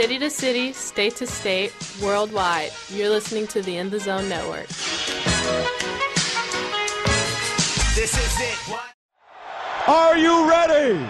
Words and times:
City 0.00 0.18
to 0.18 0.30
city, 0.30 0.72
state 0.72 1.16
to 1.16 1.26
state, 1.26 1.74
worldwide, 2.02 2.70
you're 2.88 3.10
listening 3.10 3.46
to 3.48 3.60
the 3.60 3.76
In 3.76 3.90
the 3.90 4.00
Zone 4.00 4.30
Network. 4.30 4.66
This 7.94 8.16
is 8.16 8.40
it. 8.40 8.56
What? 8.70 8.94
Are 9.86 10.16
you 10.16 10.48
ready? 10.48 11.06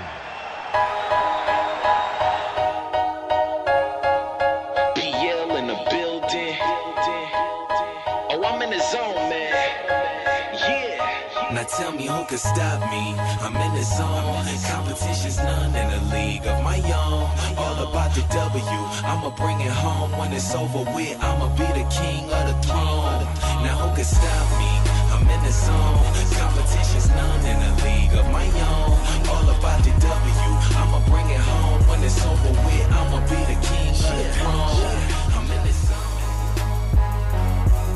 Now 11.60 11.66
tell 11.66 11.92
me 11.92 12.06
who 12.06 12.24
can 12.24 12.38
stop 12.38 12.80
me. 12.90 13.12
I'm 13.44 13.54
in 13.54 13.74
the 13.74 13.84
zone. 13.84 14.48
Competition's 14.64 15.36
none 15.36 15.76
in 15.76 15.92
a 15.92 16.00
league 16.08 16.46
of 16.46 16.64
my 16.64 16.80
own. 16.80 17.28
All 17.60 17.76
about 17.84 18.14
the 18.14 18.24
W. 18.32 18.80
I'ma 19.04 19.28
bring 19.36 19.60
it 19.60 19.68
home 19.68 20.10
when 20.16 20.32
it's 20.32 20.54
over 20.54 20.88
with. 20.96 21.22
I'ma 21.22 21.52
be 21.60 21.68
the 21.76 21.84
king 21.92 22.24
of 22.32 22.48
the 22.48 22.56
throne. 22.64 23.28
Now 23.60 23.76
who 23.76 23.94
can 23.94 24.08
stop 24.08 24.46
me? 24.56 24.72
I'm 25.12 25.28
in 25.28 25.40
the 25.44 25.52
zone. 25.52 26.00
Competition's 26.32 27.10
none 27.10 27.44
in 27.44 27.58
a 27.60 27.72
league 27.84 28.16
of 28.16 28.24
my 28.32 28.48
own. 28.72 28.96
All 29.28 29.44
about 29.52 29.84
the 29.84 29.92
W. 30.00 30.52
I'ma 30.80 31.04
bring 31.12 31.28
it 31.28 31.44
home 31.44 31.82
when 31.88 32.02
it's 32.02 32.24
over 32.24 32.52
with. 32.64 32.88
I'ma 32.88 33.20
be 33.28 33.36
the 33.52 33.58
king 33.68 33.92
of 34.08 34.16
the 34.16 34.32
throne. 34.40 35.19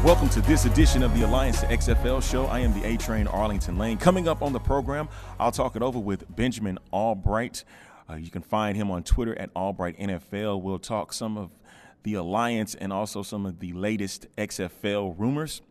Welcome 0.04 0.28
to 0.30 0.42
this 0.42 0.66
edition 0.66 1.02
of 1.02 1.14
the 1.14 1.22
Alliance 1.22 1.60
to 1.60 1.66
XFL 1.66 2.22
show. 2.22 2.44
I 2.44 2.58
am 2.58 2.78
the 2.78 2.86
A 2.86 2.98
Train 2.98 3.26
Arlington 3.26 3.78
Lane. 3.78 3.96
Coming 3.96 4.28
up 4.28 4.42
on 4.42 4.52
the 4.52 4.60
program, 4.60 5.08
I'll 5.40 5.50
talk 5.50 5.76
it 5.76 5.82
over 5.82 5.98
with 5.98 6.36
Benjamin 6.36 6.78
Albright. 6.92 7.64
Uh, 8.10 8.16
you 8.16 8.30
can 8.30 8.42
find 8.42 8.76
him 8.76 8.90
on 8.90 9.02
Twitter 9.02 9.34
at 9.38 9.48
Albright 9.56 9.98
NFL. 9.98 10.60
We'll 10.60 10.78
talk 10.78 11.14
some 11.14 11.38
of 11.38 11.52
the 12.02 12.12
Alliance 12.16 12.74
and 12.74 12.92
also 12.92 13.22
some 13.22 13.46
of 13.46 13.60
the 13.60 13.72
latest 13.72 14.26
XFL 14.36 15.18
rumors. 15.18 15.62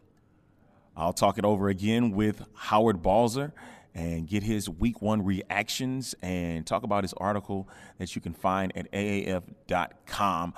I'll 0.97 1.13
talk 1.13 1.37
it 1.37 1.45
over 1.45 1.69
again 1.69 2.09
with 2.09 2.43
Howard 2.55 3.03
Balzer 3.03 3.53
and 3.93 4.27
get 4.27 4.41
his 4.41 4.67
week 4.67 4.99
one 4.99 5.23
reactions 5.23 6.15
and 6.23 6.65
talk 6.65 6.81
about 6.81 7.03
his 7.03 7.13
article 7.13 7.69
that 7.99 8.15
you 8.15 8.21
can 8.21 8.33
find 8.33 8.75
at 8.75 8.91
AAF.com. 8.91 10.55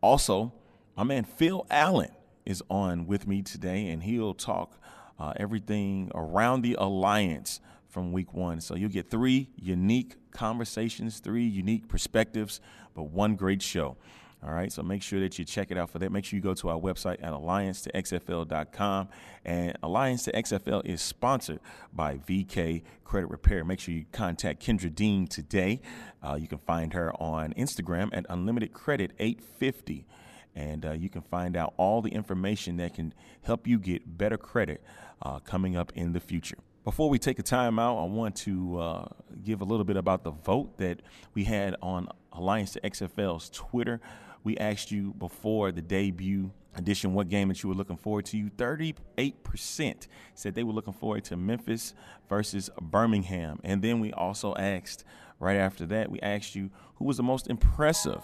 Also, 0.00 0.54
my 0.96 1.04
man 1.04 1.24
Phil 1.24 1.66
Allen 1.70 2.12
is 2.50 2.62
on 2.68 3.06
with 3.06 3.26
me 3.26 3.42
today, 3.42 3.88
and 3.88 4.02
he'll 4.02 4.34
talk 4.34 4.78
uh, 5.18 5.32
everything 5.36 6.10
around 6.14 6.62
the 6.62 6.74
alliance 6.78 7.60
from 7.88 8.12
week 8.12 8.34
one. 8.34 8.60
So 8.60 8.74
you'll 8.74 8.90
get 8.90 9.08
three 9.08 9.50
unique 9.56 10.16
conversations, 10.32 11.20
three 11.20 11.46
unique 11.46 11.88
perspectives, 11.88 12.60
but 12.94 13.04
one 13.04 13.36
great 13.36 13.62
show. 13.62 13.96
All 14.42 14.52
right, 14.54 14.72
so 14.72 14.82
make 14.82 15.02
sure 15.02 15.20
that 15.20 15.38
you 15.38 15.44
check 15.44 15.70
it 15.70 15.76
out 15.76 15.90
for 15.90 15.98
that. 15.98 16.10
Make 16.10 16.24
sure 16.24 16.38
you 16.38 16.42
go 16.42 16.54
to 16.54 16.70
our 16.70 16.80
website 16.80 17.22
at 17.22 17.34
alliance2xfl.com. 17.34 19.08
And 19.44 19.76
Alliance 19.82 20.22
to 20.24 20.32
XFL 20.32 20.86
is 20.86 21.02
sponsored 21.02 21.60
by 21.92 22.16
VK 22.16 22.82
Credit 23.04 23.26
Repair. 23.26 23.64
Make 23.64 23.80
sure 23.80 23.92
you 23.92 24.06
contact 24.12 24.64
Kendra 24.64 24.94
Dean 24.94 25.26
today. 25.26 25.82
Uh, 26.22 26.38
you 26.40 26.48
can 26.48 26.56
find 26.56 26.94
her 26.94 27.12
on 27.20 27.52
Instagram 27.52 28.08
at 28.14 28.24
Unlimited 28.30 28.72
Credit 28.72 29.12
850 29.18 30.06
and 30.54 30.84
uh, 30.84 30.92
you 30.92 31.08
can 31.08 31.22
find 31.22 31.56
out 31.56 31.74
all 31.76 32.02
the 32.02 32.10
information 32.10 32.76
that 32.78 32.94
can 32.94 33.14
help 33.42 33.66
you 33.66 33.78
get 33.78 34.18
better 34.18 34.36
credit 34.36 34.82
uh, 35.22 35.38
coming 35.40 35.76
up 35.76 35.92
in 35.94 36.12
the 36.12 36.20
future. 36.20 36.58
Before 36.84 37.10
we 37.10 37.18
take 37.18 37.38
a 37.38 37.42
time 37.42 37.78
out, 37.78 37.98
I 37.98 38.04
want 38.04 38.36
to 38.36 38.78
uh, 38.78 39.08
give 39.44 39.60
a 39.60 39.64
little 39.64 39.84
bit 39.84 39.96
about 39.96 40.24
the 40.24 40.30
vote 40.30 40.78
that 40.78 41.02
we 41.34 41.44
had 41.44 41.76
on 41.82 42.08
Alliance 42.32 42.72
to 42.72 42.80
XFL's 42.80 43.50
Twitter. 43.50 44.00
We 44.44 44.56
asked 44.56 44.90
you 44.90 45.12
before 45.18 45.72
the 45.72 45.82
debut 45.82 46.52
edition 46.76 47.12
what 47.12 47.28
game 47.28 47.48
that 47.48 47.62
you 47.62 47.68
were 47.68 47.74
looking 47.74 47.96
forward 47.96 48.24
to. 48.26 48.38
You 48.38 48.50
38% 48.56 50.06
said 50.34 50.54
they 50.54 50.62
were 50.62 50.72
looking 50.72 50.92
forward 50.94 51.24
to 51.24 51.36
Memphis 51.36 51.94
versus 52.28 52.70
Birmingham. 52.80 53.60
And 53.62 53.82
then 53.82 54.00
we 54.00 54.12
also 54.12 54.54
asked, 54.54 55.04
right 55.38 55.56
after 55.56 55.84
that, 55.86 56.10
we 56.10 56.20
asked 56.20 56.54
you 56.54 56.70
who 56.96 57.04
was 57.04 57.18
the 57.18 57.22
most 57.22 57.48
impressive 57.48 58.22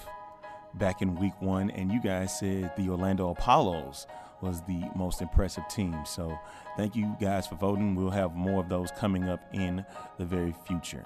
back 0.78 1.02
in 1.02 1.14
week 1.16 1.40
one, 1.40 1.70
and 1.70 1.90
you 1.90 2.00
guys 2.00 2.38
said 2.38 2.72
the 2.76 2.88
Orlando 2.88 3.30
Apollos 3.30 4.06
was 4.40 4.62
the 4.62 4.82
most 4.94 5.22
impressive 5.22 5.64
team. 5.68 5.96
So 6.04 6.38
thank 6.76 6.94
you 6.94 7.16
guys 7.20 7.46
for 7.46 7.54
voting. 7.54 7.94
We'll 7.94 8.10
have 8.10 8.34
more 8.34 8.60
of 8.60 8.68
those 8.68 8.90
coming 8.92 9.28
up 9.28 9.40
in 9.52 9.84
the 10.18 10.24
very 10.24 10.54
future. 10.66 11.04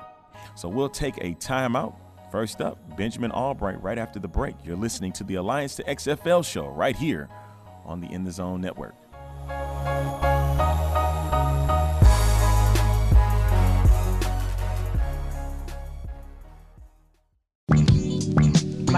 So 0.55 0.69
we'll 0.69 0.89
take 0.89 1.17
a 1.19 1.35
timeout. 1.35 1.95
First 2.31 2.61
up, 2.61 2.79
Benjamin 2.97 3.33
Albright 3.33 3.83
right 3.83 3.99
after 3.99 4.19
the 4.21 4.29
break. 4.29 4.55
You're 4.65 4.77
listening 4.77 5.13
to 5.15 5.25
the 5.25 5.35
Alliance 5.37 5.75
to 5.77 5.85
XFL 5.85 6.45
show 6.45 6.69
right 6.69 6.97
here 6.97 7.29
on 7.85 8.01
the 8.01 8.13
In 8.13 8.25
the 8.25 8.31
Zone 8.31 8.61
Network. 8.61 8.95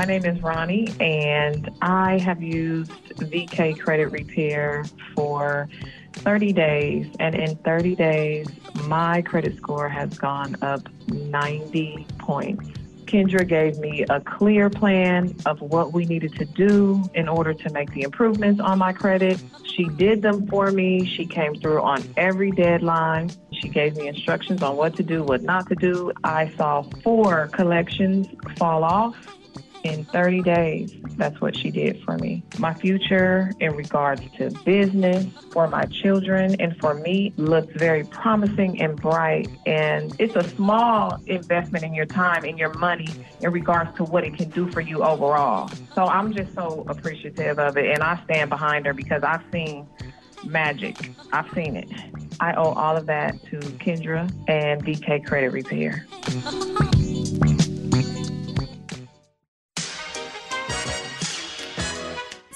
My 0.02 0.06
name 0.06 0.24
is 0.24 0.42
Ronnie, 0.42 0.92
and 0.98 1.70
I 1.80 2.18
have 2.18 2.42
used 2.42 2.90
VK 3.18 3.78
Credit 3.78 4.10
Repair 4.10 4.84
for 5.14 5.68
30 6.14 6.52
days. 6.52 7.06
And 7.20 7.36
in 7.36 7.54
30 7.58 7.94
days, 7.94 8.48
my 8.88 9.22
credit 9.22 9.56
score 9.58 9.88
has 9.88 10.18
gone 10.18 10.56
up 10.60 10.88
90 11.06 12.04
points. 12.18 12.68
Kendra 13.04 13.46
gave 13.46 13.78
me 13.78 14.04
a 14.10 14.20
clear 14.20 14.68
plan 14.68 15.36
of 15.46 15.60
what 15.60 15.92
we 15.92 16.04
needed 16.04 16.34
to 16.34 16.46
do 16.46 17.08
in 17.14 17.28
order 17.28 17.54
to 17.54 17.70
make 17.70 17.92
the 17.92 18.02
improvements 18.02 18.60
on 18.60 18.80
my 18.80 18.92
credit. 18.92 19.40
She 19.62 19.84
did 19.84 20.20
them 20.20 20.48
for 20.48 20.72
me. 20.72 21.06
She 21.06 21.26
came 21.26 21.54
through 21.54 21.80
on 21.80 22.02
every 22.16 22.50
deadline. 22.50 23.30
She 23.52 23.68
gave 23.68 23.94
me 23.94 24.08
instructions 24.08 24.64
on 24.64 24.76
what 24.76 24.96
to 24.96 25.04
do, 25.04 25.22
what 25.22 25.42
not 25.42 25.68
to 25.68 25.76
do. 25.76 26.10
I 26.24 26.50
saw 26.56 26.82
four 27.04 27.46
collections 27.52 28.26
fall 28.58 28.82
off 28.82 29.14
in 29.82 30.04
30 30.06 30.42
days. 30.42 30.92
That's 31.16 31.40
what 31.40 31.56
she 31.56 31.70
did 31.70 32.02
for 32.04 32.16
me. 32.18 32.42
My 32.58 32.74
future 32.74 33.52
in 33.60 33.74
regards 33.76 34.22
to 34.38 34.50
business, 34.64 35.26
for 35.50 35.68
my 35.68 35.84
children, 35.86 36.56
and 36.60 36.76
for 36.78 36.94
me 36.94 37.32
looks 37.36 37.74
very 37.76 38.04
promising 38.04 38.80
and 38.80 39.00
bright. 39.00 39.48
And 39.66 40.14
it's 40.18 40.36
a 40.36 40.48
small 40.50 41.20
investment 41.26 41.84
in 41.84 41.94
your 41.94 42.06
time 42.06 42.44
and 42.44 42.58
your 42.58 42.72
money 42.74 43.08
in 43.40 43.50
regards 43.50 43.94
to 43.96 44.04
what 44.04 44.24
it 44.24 44.36
can 44.36 44.50
do 44.50 44.70
for 44.70 44.80
you 44.80 45.02
overall. 45.02 45.70
So 45.94 46.06
I'm 46.06 46.32
just 46.32 46.54
so 46.54 46.84
appreciative 46.88 47.58
of 47.58 47.76
it. 47.76 47.86
And 47.86 48.02
I 48.02 48.22
stand 48.24 48.50
behind 48.50 48.86
her 48.86 48.94
because 48.94 49.22
I've 49.22 49.42
seen 49.52 49.86
magic. 50.44 51.10
I've 51.32 51.50
seen 51.54 51.76
it. 51.76 51.88
I 52.40 52.54
owe 52.54 52.72
all 52.72 52.96
of 52.96 53.06
that 53.06 53.40
to 53.50 53.58
Kendra 53.58 54.30
and 54.48 54.84
VK 54.84 55.24
Credit 55.26 55.52
Repair. 55.52 56.06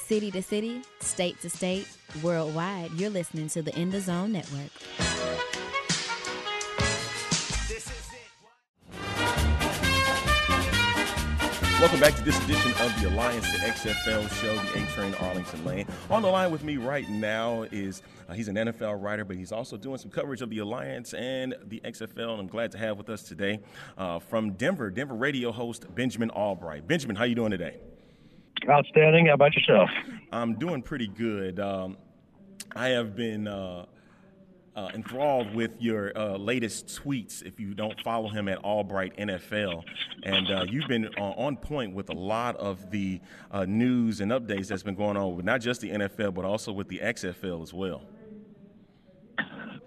City 0.07 0.31
to 0.31 0.41
city, 0.41 0.83
state 1.01 1.41
to 1.41 1.51
state, 1.51 1.89
worldwide, 2.23 2.93
you're 2.93 3.11
listening 3.11 3.49
to 3.49 3.61
the 3.61 3.77
In 3.77 3.91
the 3.91 4.01
Zone 4.01 4.31
Network. 4.31 4.71
Welcome 11.81 11.99
back 11.99 12.15
to 12.15 12.23
this 12.23 12.41
edition 12.45 12.71
of 12.81 13.01
the 13.01 13.09
Alliance 13.09 13.51
to 13.51 13.59
XFL 13.59 14.31
show, 14.41 14.55
the 14.55 14.85
A 14.85 14.87
Train 14.93 15.13
Arlington 15.15 15.65
Lane. 15.65 15.89
On 16.09 16.23
the 16.23 16.29
line 16.29 16.53
with 16.53 16.63
me 16.63 16.77
right 16.77 17.09
now 17.11 17.63
is 17.65 18.03
uh, 18.29 18.35
he's 18.35 18.47
an 18.47 18.55
NFL 18.55 19.03
writer, 19.03 19.25
but 19.25 19.37
he's 19.37 19.51
also 19.51 19.77
doing 19.77 19.99
some 19.99 20.13
coverage 20.13 20.41
of 20.41 20.51
the 20.51 20.59
Alliance 20.59 21.15
and 21.15 21.57
the 21.65 21.81
XFL. 21.85 22.31
And 22.31 22.43
I'm 22.43 22.47
glad 22.47 22.71
to 22.71 22.79
have 22.79 22.97
with 22.97 23.11
us 23.11 23.25
today 23.25 23.59
uh, 23.99 24.21
from 24.21 24.53
Denver, 24.53 24.89
Denver 24.89 25.17
radio 25.17 25.51
host 25.51 25.93
Benjamin 25.97 26.31
Albright. 26.31 26.87
Benjamin, 26.87 27.17
how 27.17 27.25
are 27.25 27.27
you 27.27 27.35
doing 27.35 27.51
today? 27.51 27.81
Outstanding. 28.69 29.27
How 29.27 29.35
about 29.35 29.55
yourself? 29.55 29.91
I'm 30.33 30.55
doing 30.55 30.83
pretty 30.83 31.07
good. 31.07 31.61
Um, 31.61 31.97
I 32.75 32.89
have 32.89 33.15
been 33.17 33.47
uh, 33.47 33.87
uh, 34.77 34.91
enthralled 34.95 35.55
with 35.55 35.71
your 35.81 36.17
uh, 36.17 36.37
latest 36.37 36.87
tweets. 36.87 37.43
If 37.43 37.59
you 37.59 37.75
don't 37.75 37.99
follow 38.03 38.29
him 38.29 38.49
at 38.49 38.59
Albright 38.59 39.17
NFL, 39.17 39.83
and 40.25 40.51
uh, 40.51 40.65
you've 40.69 40.89
been 40.89 41.09
uh, 41.17 41.21
on 41.21 41.57
point 41.57 41.95
with 41.95 42.11
a 42.11 42.15
lot 42.15 42.57
of 42.57 42.91
the 42.91 43.21
uh, 43.51 43.65
news 43.65 44.21
and 44.21 44.31
updates 44.33 44.69
that's 44.69 44.83
been 44.83 44.95
going 44.95 45.17
on 45.17 45.37
with 45.37 45.47
not 45.47 45.61
just 45.61 45.81
the 45.81 45.91
NFL 45.91 46.35
but 46.35 46.45
also 46.45 46.73
with 46.73 46.89
the 46.89 46.99
XFL 46.99 47.63
as 47.63 47.73
well. 47.73 48.03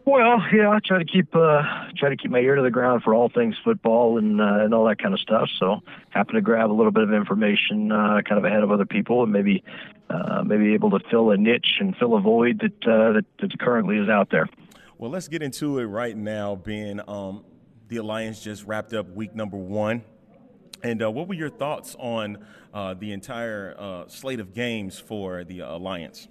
Well, 0.10 0.42
yeah, 0.52 0.72
I 0.72 0.80
try 0.84 0.98
to 0.98 1.06
keep 1.06 1.36
uh, 1.36 1.62
try 1.96 2.10
to 2.10 2.18
keep 2.18 2.32
my 2.32 2.40
ear 2.40 2.56
to 2.56 2.64
the 2.64 2.72
ground 2.72 3.04
for 3.04 3.14
all 3.14 3.30
things 3.30 3.56
football 3.64 4.18
and 4.18 4.42
uh, 4.42 4.64
and 4.64 4.74
all 4.74 4.88
that 4.88 4.98
kind 4.98 5.14
of 5.14 5.20
stuff. 5.20 5.50
So, 5.60 5.82
happen 6.10 6.34
to 6.34 6.42
grab 6.42 6.72
a 6.72 6.74
little 6.74 6.92
bit 6.92 7.04
of 7.04 7.14
information, 7.14 7.92
uh, 7.92 8.22
kind 8.28 8.40
of 8.40 8.44
ahead 8.44 8.64
of 8.64 8.72
other 8.72 8.88
people, 8.88 9.22
and 9.22 9.32
maybe 9.32 9.64
uh, 10.10 10.42
maybe 10.44 10.74
able 10.74 10.90
to 10.90 11.00
fill 11.12 11.30
a 11.30 11.38
niche 11.38 11.76
and 11.80 11.96
fill 11.96 12.16
a 12.16 12.22
void 12.22 12.60
that 12.62 12.92
uh, 12.92 13.12
that, 13.14 13.26
that 13.40 13.60
currently 13.60 13.98
is 13.98 14.10
out 14.10 14.32
there. 14.32 14.50
Well, 14.98 15.12
let's 15.12 15.28
get 15.28 15.44
into 15.44 15.78
it 15.78 15.86
right 15.86 16.18
now, 16.18 16.56
Ben. 16.56 17.02
Um, 17.08 17.46
the 17.88 17.98
Alliance 17.98 18.42
just 18.42 18.66
wrapped 18.66 18.94
up 18.94 19.10
week 19.10 19.36
number 19.36 19.58
one. 19.58 20.04
And 20.82 21.04
uh, 21.04 21.12
what 21.12 21.28
were 21.28 21.36
your 21.36 21.50
thoughts 21.50 21.96
on 22.00 22.46
uh, 22.74 22.96
the 22.96 23.12
entire 23.12 23.76
uh, 23.78 24.08
slate 24.08 24.40
of 24.40 24.56
games 24.56 24.98
for 24.98 25.44
the 25.44 25.60
Alliance? 25.60 26.28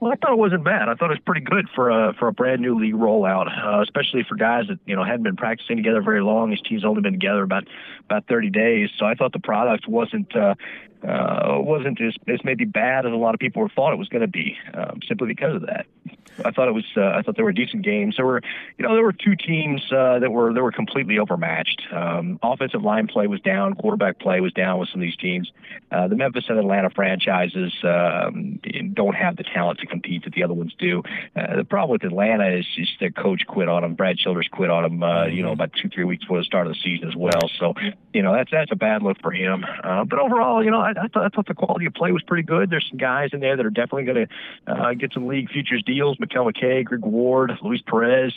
Well, 0.00 0.12
I 0.12 0.16
thought 0.16 0.32
it 0.32 0.38
wasn't 0.38 0.64
bad. 0.64 0.88
I 0.88 0.94
thought 0.94 1.10
it 1.10 1.20
was 1.20 1.24
pretty 1.26 1.42
good 1.42 1.66
for 1.74 1.90
a 1.90 2.14
for 2.18 2.28
a 2.28 2.32
brand 2.32 2.62
new 2.62 2.78
league 2.80 2.94
rollout, 2.94 3.48
uh, 3.48 3.82
especially 3.82 4.24
for 4.26 4.34
guys 4.34 4.64
that 4.68 4.78
you 4.86 4.96
know 4.96 5.04
hadn't 5.04 5.24
been 5.24 5.36
practicing 5.36 5.76
together 5.76 6.00
very 6.00 6.22
long. 6.22 6.50
His 6.50 6.60
team's 6.62 6.86
only 6.86 7.02
been 7.02 7.12
together 7.12 7.42
about 7.42 7.64
about 8.06 8.26
30 8.26 8.48
days, 8.48 8.88
so 8.98 9.04
I 9.04 9.14
thought 9.14 9.32
the 9.32 9.40
product 9.40 9.86
wasn't 9.86 10.34
uh, 10.34 10.54
uh, 11.06 11.58
wasn't 11.58 12.00
as, 12.00 12.14
as 12.28 12.40
maybe 12.44 12.64
bad 12.64 13.06
as 13.06 13.12
a 13.12 13.16
lot 13.16 13.34
of 13.34 13.40
people 13.40 13.68
thought 13.74 13.92
it 13.92 13.98
was 13.98 14.08
going 14.08 14.22
to 14.22 14.28
be, 14.28 14.56
um, 14.74 15.00
simply 15.06 15.28
because 15.28 15.56
of 15.56 15.62
that. 15.62 15.86
I 16.44 16.50
thought 16.50 16.68
it 16.68 16.74
was. 16.74 16.84
Uh, 16.96 17.08
I 17.08 17.22
thought 17.22 17.36
there 17.36 17.44
were 17.44 17.52
decent 17.52 17.84
games. 17.84 18.16
There 18.16 18.24
were, 18.24 18.40
you 18.78 18.86
know, 18.86 18.94
there 18.94 19.02
were 19.02 19.12
two 19.12 19.36
teams 19.36 19.82
uh, 19.92 20.18
that 20.20 20.30
were 20.30 20.52
that 20.52 20.62
were 20.62 20.72
completely 20.72 21.18
overmatched. 21.18 21.82
Um, 21.92 22.38
offensive 22.42 22.82
line 22.82 23.08
play 23.08 23.26
was 23.26 23.40
down. 23.40 23.74
Quarterback 23.74 24.18
play 24.18 24.40
was 24.40 24.52
down 24.52 24.78
with 24.78 24.88
some 24.90 25.00
of 25.00 25.02
these 25.02 25.16
teams. 25.16 25.50
Uh, 25.90 26.08
the 26.08 26.16
Memphis 26.16 26.44
and 26.48 26.58
Atlanta 26.58 26.88
franchises 26.90 27.72
um, 27.82 28.60
don't 28.94 29.14
have 29.14 29.36
the 29.36 29.42
talent 29.42 29.80
to 29.80 29.86
compete 29.86 30.24
that 30.24 30.32
the 30.32 30.42
other 30.42 30.54
ones 30.54 30.72
do. 30.78 31.02
Uh, 31.36 31.56
the 31.56 31.64
problem 31.64 31.90
with 31.92 32.04
Atlanta 32.04 32.56
is 32.56 32.66
just 32.76 32.92
their 33.00 33.10
coach 33.10 33.42
quit 33.46 33.68
on 33.68 33.82
them. 33.82 33.94
Brad 33.94 34.16
Childress 34.16 34.48
quit 34.48 34.70
on 34.70 34.82
them. 34.84 35.02
Uh, 35.02 35.26
you 35.26 35.42
know, 35.42 35.52
about 35.52 35.72
two 35.72 35.88
three 35.88 36.04
weeks 36.04 36.24
before 36.24 36.38
the 36.38 36.44
start 36.44 36.66
of 36.66 36.72
the 36.72 36.78
season 36.82 37.08
as 37.08 37.16
well. 37.16 37.50
So, 37.58 37.74
you 38.14 38.22
know, 38.22 38.32
that's 38.32 38.50
that's 38.50 38.72
a 38.72 38.76
bad 38.76 39.02
look 39.02 39.20
for 39.20 39.32
him. 39.32 39.64
Uh, 39.82 40.04
but 40.04 40.18
overall, 40.18 40.64
you 40.64 40.70
know, 40.70 40.89
I, 40.96 41.04
I, 41.04 41.08
thought, 41.08 41.24
I 41.24 41.28
thought 41.28 41.46
the 41.46 41.54
quality 41.54 41.86
of 41.86 41.94
play 41.94 42.12
was 42.12 42.22
pretty 42.22 42.42
good. 42.42 42.70
There's 42.70 42.86
some 42.88 42.98
guys 42.98 43.30
in 43.32 43.40
there 43.40 43.56
that 43.56 43.64
are 43.64 43.70
definitely 43.70 44.04
going 44.04 44.26
to 44.26 44.72
uh, 44.72 44.94
get 44.94 45.12
some 45.12 45.26
league 45.26 45.50
futures 45.50 45.82
deals. 45.84 46.16
Mekale 46.18 46.52
McKay, 46.52 46.84
Greg 46.84 47.04
Ward, 47.04 47.52
Luis 47.62 47.80
Perez, 47.86 48.32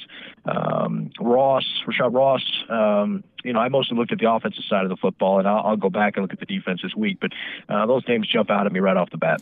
um, 0.46 1.12
Ross, 1.20 1.66
Rashad 1.86 2.14
Ross. 2.14 2.44
Um, 2.70 3.24
you 3.44 3.54
know, 3.54 3.60
I 3.60 3.70
mostly 3.70 3.98
looked 3.98 4.12
at 4.12 4.20
the 4.20 4.32
offensive 4.32 4.64
side 4.70 4.84
of 4.84 4.90
the 4.90 4.98
football, 4.98 5.40
and 5.40 5.48
I'll, 5.48 5.62
I'll 5.66 5.78
go 5.78 5.90
back 5.90 6.16
and 6.16 6.24
look 6.24 6.34
at 6.34 6.40
the 6.40 6.46
defense 6.46 6.82
this 6.82 6.96
week. 6.96 7.18
But 7.20 7.32
uh, 7.68 7.86
those 7.86 8.04
names 8.08 8.28
jump 8.28 8.50
out 8.50 8.66
at 8.66 8.72
me 8.72 8.80
right 8.80 8.98
off 8.98 9.10
the 9.10 9.18
bat. 9.18 9.42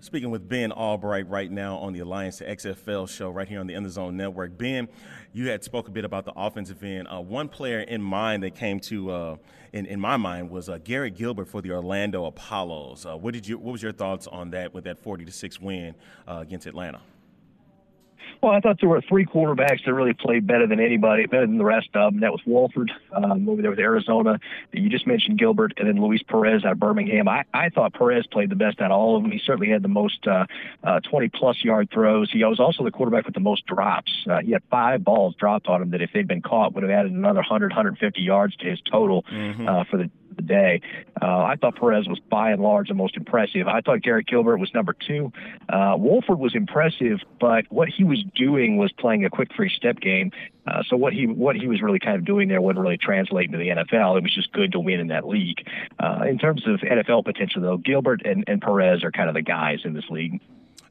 Speaking 0.00 0.30
with 0.30 0.46
Ben 0.46 0.72
Albright 0.72 1.28
right 1.28 1.50
now 1.50 1.76
on 1.76 1.94
the 1.94 2.00
Alliance 2.00 2.38
to 2.38 2.46
XFL 2.46 3.08
show 3.08 3.30
right 3.30 3.48
here 3.48 3.60
on 3.60 3.66
the 3.66 3.74
the 3.74 3.88
Zone 3.88 4.16
Network. 4.16 4.58
Ben, 4.58 4.88
you 5.32 5.48
had 5.48 5.64
spoke 5.64 5.88
a 5.88 5.90
bit 5.90 6.04
about 6.04 6.26
the 6.26 6.32
offensive 6.36 6.82
end. 6.84 7.08
Uh, 7.10 7.20
one 7.20 7.48
player 7.48 7.80
in 7.80 8.02
mind 8.02 8.42
that 8.42 8.54
came 8.54 8.78
to 8.80 9.10
uh, 9.10 9.36
in, 9.72 9.86
in 9.86 9.98
my 9.98 10.16
mind 10.16 10.50
was 10.50 10.68
uh, 10.68 10.78
Garrett 10.84 11.16
Gilbert 11.16 11.48
for 11.48 11.62
the 11.62 11.70
Orlando 11.70 12.26
Apollos. 12.26 13.06
Uh, 13.06 13.16
what 13.16 13.32
did 13.32 13.48
you? 13.48 13.56
What 13.58 13.72
was 13.72 13.82
your 13.82 13.92
thoughts 13.92 14.26
on 14.26 14.50
that 14.50 14.74
with 14.74 14.84
that 14.84 15.02
forty 15.02 15.24
to 15.24 15.32
six 15.32 15.60
win 15.60 15.94
uh, 16.28 16.38
against 16.42 16.66
Atlanta? 16.66 17.00
Well, 18.42 18.52
I 18.52 18.60
thought 18.60 18.78
there 18.80 18.88
were 18.88 19.00
three 19.00 19.24
quarterbacks 19.24 19.84
that 19.84 19.94
really 19.94 20.12
played 20.12 20.46
better 20.46 20.66
than 20.66 20.80
anybody, 20.80 21.26
better 21.26 21.46
than 21.46 21.58
the 21.58 21.64
rest 21.64 21.88
of 21.94 22.12
them. 22.12 22.20
That 22.20 22.32
was 22.32 22.40
Wolford 22.46 22.92
um, 23.12 23.48
over 23.48 23.62
there 23.62 23.70
with 23.70 23.78
Arizona. 23.78 24.38
You 24.72 24.88
just 24.88 25.06
mentioned 25.06 25.38
Gilbert, 25.38 25.72
and 25.78 25.88
then 25.88 26.00
Luis 26.00 26.22
Perez 26.22 26.64
out 26.64 26.72
of 26.72 26.78
Birmingham. 26.78 27.28
I, 27.28 27.44
I 27.54 27.70
thought 27.70 27.94
Perez 27.94 28.26
played 28.26 28.50
the 28.50 28.56
best 28.56 28.80
out 28.80 28.90
of 28.90 28.98
all 28.98 29.16
of 29.16 29.22
them. 29.22 29.32
He 29.32 29.40
certainly 29.44 29.68
had 29.68 29.82
the 29.82 29.88
most 29.88 30.26
uh, 30.26 30.46
uh, 30.84 31.00
20 31.00 31.28
plus 31.30 31.64
yard 31.64 31.88
throws. 31.92 32.30
He 32.30 32.44
was 32.44 32.60
also 32.60 32.84
the 32.84 32.90
quarterback 32.90 33.24
with 33.24 33.34
the 33.34 33.40
most 33.40 33.66
drops. 33.66 34.12
Uh, 34.28 34.40
he 34.40 34.52
had 34.52 34.62
five 34.70 35.02
balls 35.02 35.34
dropped 35.36 35.66
on 35.66 35.82
him 35.82 35.90
that, 35.90 36.02
if 36.02 36.10
they'd 36.12 36.28
been 36.28 36.42
caught, 36.42 36.74
would 36.74 36.82
have 36.82 36.92
added 36.92 37.12
another 37.12 37.40
100, 37.40 37.70
150 37.70 38.20
yards 38.20 38.56
to 38.56 38.66
his 38.66 38.80
total 38.90 39.22
mm-hmm. 39.24 39.68
uh, 39.68 39.84
for 39.84 39.96
the 39.96 40.10
the 40.36 40.42
day. 40.42 40.80
Uh, 41.20 41.26
I 41.26 41.56
thought 41.56 41.76
Perez 41.76 42.06
was 42.08 42.18
by 42.30 42.50
and 42.50 42.62
large 42.62 42.88
the 42.88 42.94
most 42.94 43.16
impressive. 43.16 43.66
I 43.66 43.80
thought 43.80 44.02
Garrett 44.02 44.26
Gilbert 44.26 44.58
was 44.58 44.72
number 44.74 44.94
two. 44.94 45.32
Uh, 45.68 45.96
Wolford 45.98 46.38
was 46.38 46.54
impressive, 46.54 47.20
but 47.40 47.64
what 47.70 47.88
he 47.88 48.04
was 48.04 48.22
doing 48.34 48.76
was 48.76 48.92
playing 48.92 49.24
a 49.24 49.30
quick 49.30 49.50
three 49.54 49.70
step 49.74 50.00
game. 50.00 50.30
Uh, 50.66 50.82
so 50.88 50.96
what 50.96 51.12
he 51.12 51.26
what 51.26 51.56
he 51.56 51.68
was 51.68 51.80
really 51.80 51.98
kind 51.98 52.16
of 52.16 52.24
doing 52.24 52.48
there 52.48 52.60
wouldn't 52.60 52.82
really 52.82 52.98
translate 52.98 53.46
into 53.46 53.58
the 53.58 53.68
NFL. 53.68 54.18
It 54.18 54.22
was 54.22 54.34
just 54.34 54.52
good 54.52 54.72
to 54.72 54.80
win 54.80 55.00
in 55.00 55.08
that 55.08 55.26
league. 55.26 55.66
Uh, 55.98 56.24
in 56.28 56.38
terms 56.38 56.66
of 56.66 56.80
NFL 56.80 57.24
potential, 57.24 57.62
though, 57.62 57.76
Gilbert 57.76 58.22
and, 58.24 58.44
and 58.46 58.60
Perez 58.60 59.04
are 59.04 59.12
kind 59.12 59.28
of 59.28 59.34
the 59.34 59.42
guys 59.42 59.80
in 59.84 59.94
this 59.94 60.08
league. 60.10 60.40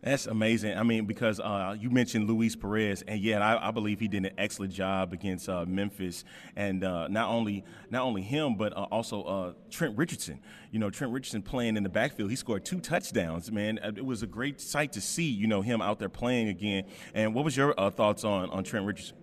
That's 0.06 0.28
amazing. 0.28 0.78
I 0.78 0.84
mean, 0.84 1.06
because 1.06 1.40
uh, 1.40 1.76
you 1.80 1.90
mentioned 1.90 2.28
Luis 2.28 2.56
Perez, 2.56 3.02
and 3.08 3.20
yeah, 3.20 3.40
I, 3.40 3.70
I, 3.70 3.72
believe 3.72 4.00
he 4.00 4.08
did 4.08 4.24
an 4.24 4.34
excellent 4.38 4.72
job 4.72 5.14
against 5.14 5.50
uh, 5.50 5.66
Memphis, 5.66 6.24
and 6.56 6.84
uh, 6.84 7.08
not 7.08 7.30
only 7.30 7.64
not 7.90 8.04
only 8.04 8.22
him, 8.22 8.54
but 8.56 8.72
uh, 8.78 8.84
also 8.92 9.24
uh, 9.24 9.54
Trent 9.72 9.98
Richardson. 9.98 10.40
You 10.70 10.78
know, 10.78 10.92
Trent 10.92 11.12
Richardson 11.12 11.42
playing 11.42 11.76
in 11.76 11.82
the 11.82 11.90
backfield, 11.90 12.30
he 12.30 12.36
scored 12.36 12.66
two 12.66 12.80
touchdowns. 12.80 13.52
Man, 13.52 13.80
uh, 13.80 13.94
it 13.96 14.06
was 14.06 14.22
a 14.22 14.28
great 14.28 14.62
sight 14.62 14.94
to 14.94 15.02
see. 15.02 15.26
You 15.26 15.48
know, 15.48 15.64
him 15.64 15.82
out 15.82 15.98
there 15.98 16.08
playing 16.08 16.50
again. 16.50 16.84
And 17.16 17.34
what 17.34 17.44
was 17.44 17.58
your 17.58 17.74
thoughts 17.74 18.24
on 18.24 18.52
on 18.52 18.64
Trent 18.64 18.86
Richardson? 18.86 19.18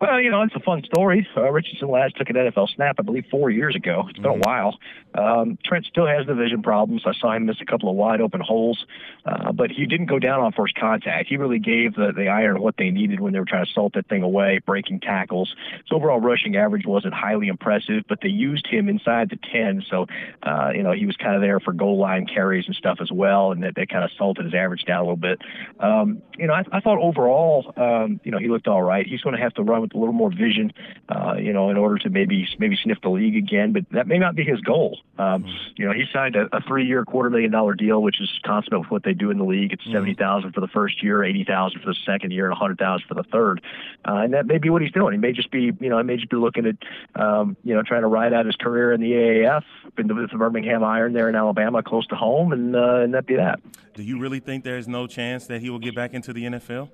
Well, 0.00 0.20
you 0.20 0.30
know, 0.30 0.42
it's 0.42 0.54
a 0.54 0.60
fun 0.60 0.82
story. 0.84 1.26
Uh, 1.36 1.50
Richardson 1.50 1.88
last 1.88 2.16
took 2.16 2.30
an 2.30 2.36
NFL 2.36 2.68
snap, 2.74 2.96
I 2.98 3.02
believe, 3.02 3.24
four 3.30 3.50
years 3.50 3.74
ago. 3.74 4.04
It's 4.08 4.18
been 4.18 4.30
mm-hmm. 4.30 4.42
a 4.42 4.48
while. 4.48 4.78
Um, 5.18 5.58
Trent 5.64 5.84
still 5.86 6.06
has 6.06 6.26
the 6.26 6.34
vision 6.34 6.62
problems. 6.62 7.02
I 7.04 7.12
saw 7.12 7.32
him 7.32 7.46
miss 7.46 7.56
a 7.60 7.64
couple 7.64 7.90
of 7.90 7.96
wide 7.96 8.20
open 8.20 8.40
holes, 8.40 8.86
uh, 9.24 9.50
but 9.52 9.70
he 9.70 9.84
didn't 9.86 10.06
go 10.06 10.18
down 10.18 10.40
on 10.40 10.52
first 10.52 10.76
contact. 10.76 11.28
He 11.28 11.36
really 11.36 11.58
gave 11.58 11.94
the, 11.94 12.12
the 12.16 12.28
iron 12.28 12.60
what 12.62 12.76
they 12.76 12.90
needed 12.90 13.18
when 13.18 13.32
they 13.32 13.40
were 13.40 13.44
trying 13.44 13.66
to 13.66 13.72
salt 13.72 13.94
that 13.94 14.08
thing 14.08 14.22
away, 14.22 14.60
breaking 14.64 15.00
tackles. 15.00 15.54
His 15.78 15.90
overall 15.90 16.20
rushing 16.20 16.56
average 16.56 16.86
wasn't 16.86 17.14
highly 17.14 17.48
impressive, 17.48 18.04
but 18.08 18.20
they 18.22 18.28
used 18.28 18.66
him 18.68 18.88
inside 18.88 19.30
the 19.30 19.38
10, 19.52 19.84
so, 19.90 20.06
uh, 20.44 20.70
you 20.74 20.82
know, 20.84 20.92
he 20.92 21.06
was 21.06 21.16
kind 21.16 21.34
of 21.34 21.40
there 21.40 21.58
for 21.58 21.72
goal 21.72 21.98
line 21.98 22.26
carries 22.26 22.66
and 22.66 22.76
stuff 22.76 22.98
as 23.00 23.10
well, 23.10 23.50
and 23.50 23.64
that 23.64 23.74
they 23.74 23.86
kind 23.86 24.04
of 24.04 24.10
salted 24.16 24.44
his 24.44 24.54
average 24.54 24.84
down 24.84 25.00
a 25.00 25.02
little 25.02 25.16
bit. 25.16 25.40
Um, 25.80 26.22
you 26.38 26.46
know, 26.46 26.52
I, 26.52 26.62
I 26.70 26.80
thought 26.80 26.98
overall, 26.98 27.72
um, 27.76 28.20
you 28.22 28.30
know, 28.30 28.38
he 28.38 28.48
looked 28.48 28.68
all 28.68 28.82
right. 28.82 29.06
He's 29.06 29.20
going 29.22 29.34
to 29.34 29.42
have 29.42 29.54
to 29.54 29.62
run 29.62 29.80
with 29.80 29.94
a 29.94 29.98
little 29.98 30.14
more 30.14 30.30
vision, 30.30 30.72
uh, 31.08 31.34
you 31.34 31.52
know, 31.52 31.70
in 31.70 31.76
order 31.76 31.98
to 31.98 32.10
maybe 32.10 32.46
maybe 32.58 32.78
sniff 32.80 32.98
the 33.02 33.08
league 33.08 33.36
again. 33.36 33.72
But 33.72 33.86
that 33.90 34.06
may 34.06 34.18
not 34.18 34.36
be 34.36 34.44
his 34.44 34.60
goal. 34.60 35.00
Um, 35.18 35.44
you 35.76 35.84
know, 35.84 35.92
he 35.92 36.04
signed 36.12 36.36
a, 36.36 36.48
a 36.56 36.60
three-year, 36.62 37.04
quarter 37.04 37.28
million 37.28 37.50
dollar 37.50 37.74
deal, 37.74 38.02
which 38.02 38.20
is 38.20 38.30
consonant 38.44 38.82
with 38.82 38.90
what 38.90 39.02
they 39.02 39.14
do 39.14 39.30
in 39.30 39.38
the 39.38 39.44
league. 39.44 39.72
It's 39.72 39.84
seventy 39.92 40.14
thousand 40.14 40.52
for 40.52 40.60
the 40.60 40.68
first 40.68 41.02
year, 41.02 41.24
eighty 41.24 41.44
thousand 41.44 41.80
for 41.80 41.86
the 41.86 41.96
second 42.06 42.30
year, 42.30 42.44
and 42.44 42.52
a 42.52 42.56
hundred 42.56 42.78
thousand 42.78 43.08
for 43.08 43.14
the 43.14 43.24
third. 43.24 43.60
Uh, 44.06 44.16
and 44.18 44.34
that 44.34 44.46
may 44.46 44.58
be 44.58 44.70
what 44.70 44.80
he's 44.80 44.92
doing. 44.92 45.12
He 45.12 45.18
may 45.18 45.32
just 45.32 45.50
be, 45.50 45.72
you 45.80 45.88
know, 45.88 45.98
he 45.98 46.04
may 46.04 46.16
just 46.16 46.30
be 46.30 46.36
looking 46.36 46.66
at, 46.66 47.20
um, 47.20 47.56
you 47.64 47.74
know, 47.74 47.82
trying 47.82 48.02
to 48.02 48.08
ride 48.08 48.32
out 48.32 48.46
his 48.46 48.56
career 48.56 48.92
in 48.92 49.00
the 49.00 49.10
AAF, 49.10 49.64
in 49.98 50.06
the, 50.06 50.14
the 50.14 50.38
Birmingham 50.38 50.84
Iron 50.84 51.12
there 51.12 51.28
in 51.28 51.34
Alabama, 51.34 51.82
close 51.82 52.06
to 52.08 52.14
home, 52.14 52.52
and 52.52 52.76
uh, 52.76 53.00
and 53.00 53.14
that 53.14 53.26
be 53.26 53.36
that. 53.36 53.60
Do 53.94 54.04
you 54.04 54.20
really 54.20 54.40
think 54.40 54.62
there's 54.62 54.86
no 54.86 55.06
chance 55.08 55.46
that 55.48 55.60
he 55.60 55.70
will 55.70 55.80
get 55.80 55.94
back 55.94 56.14
into 56.14 56.32
the 56.32 56.44
NFL? 56.44 56.90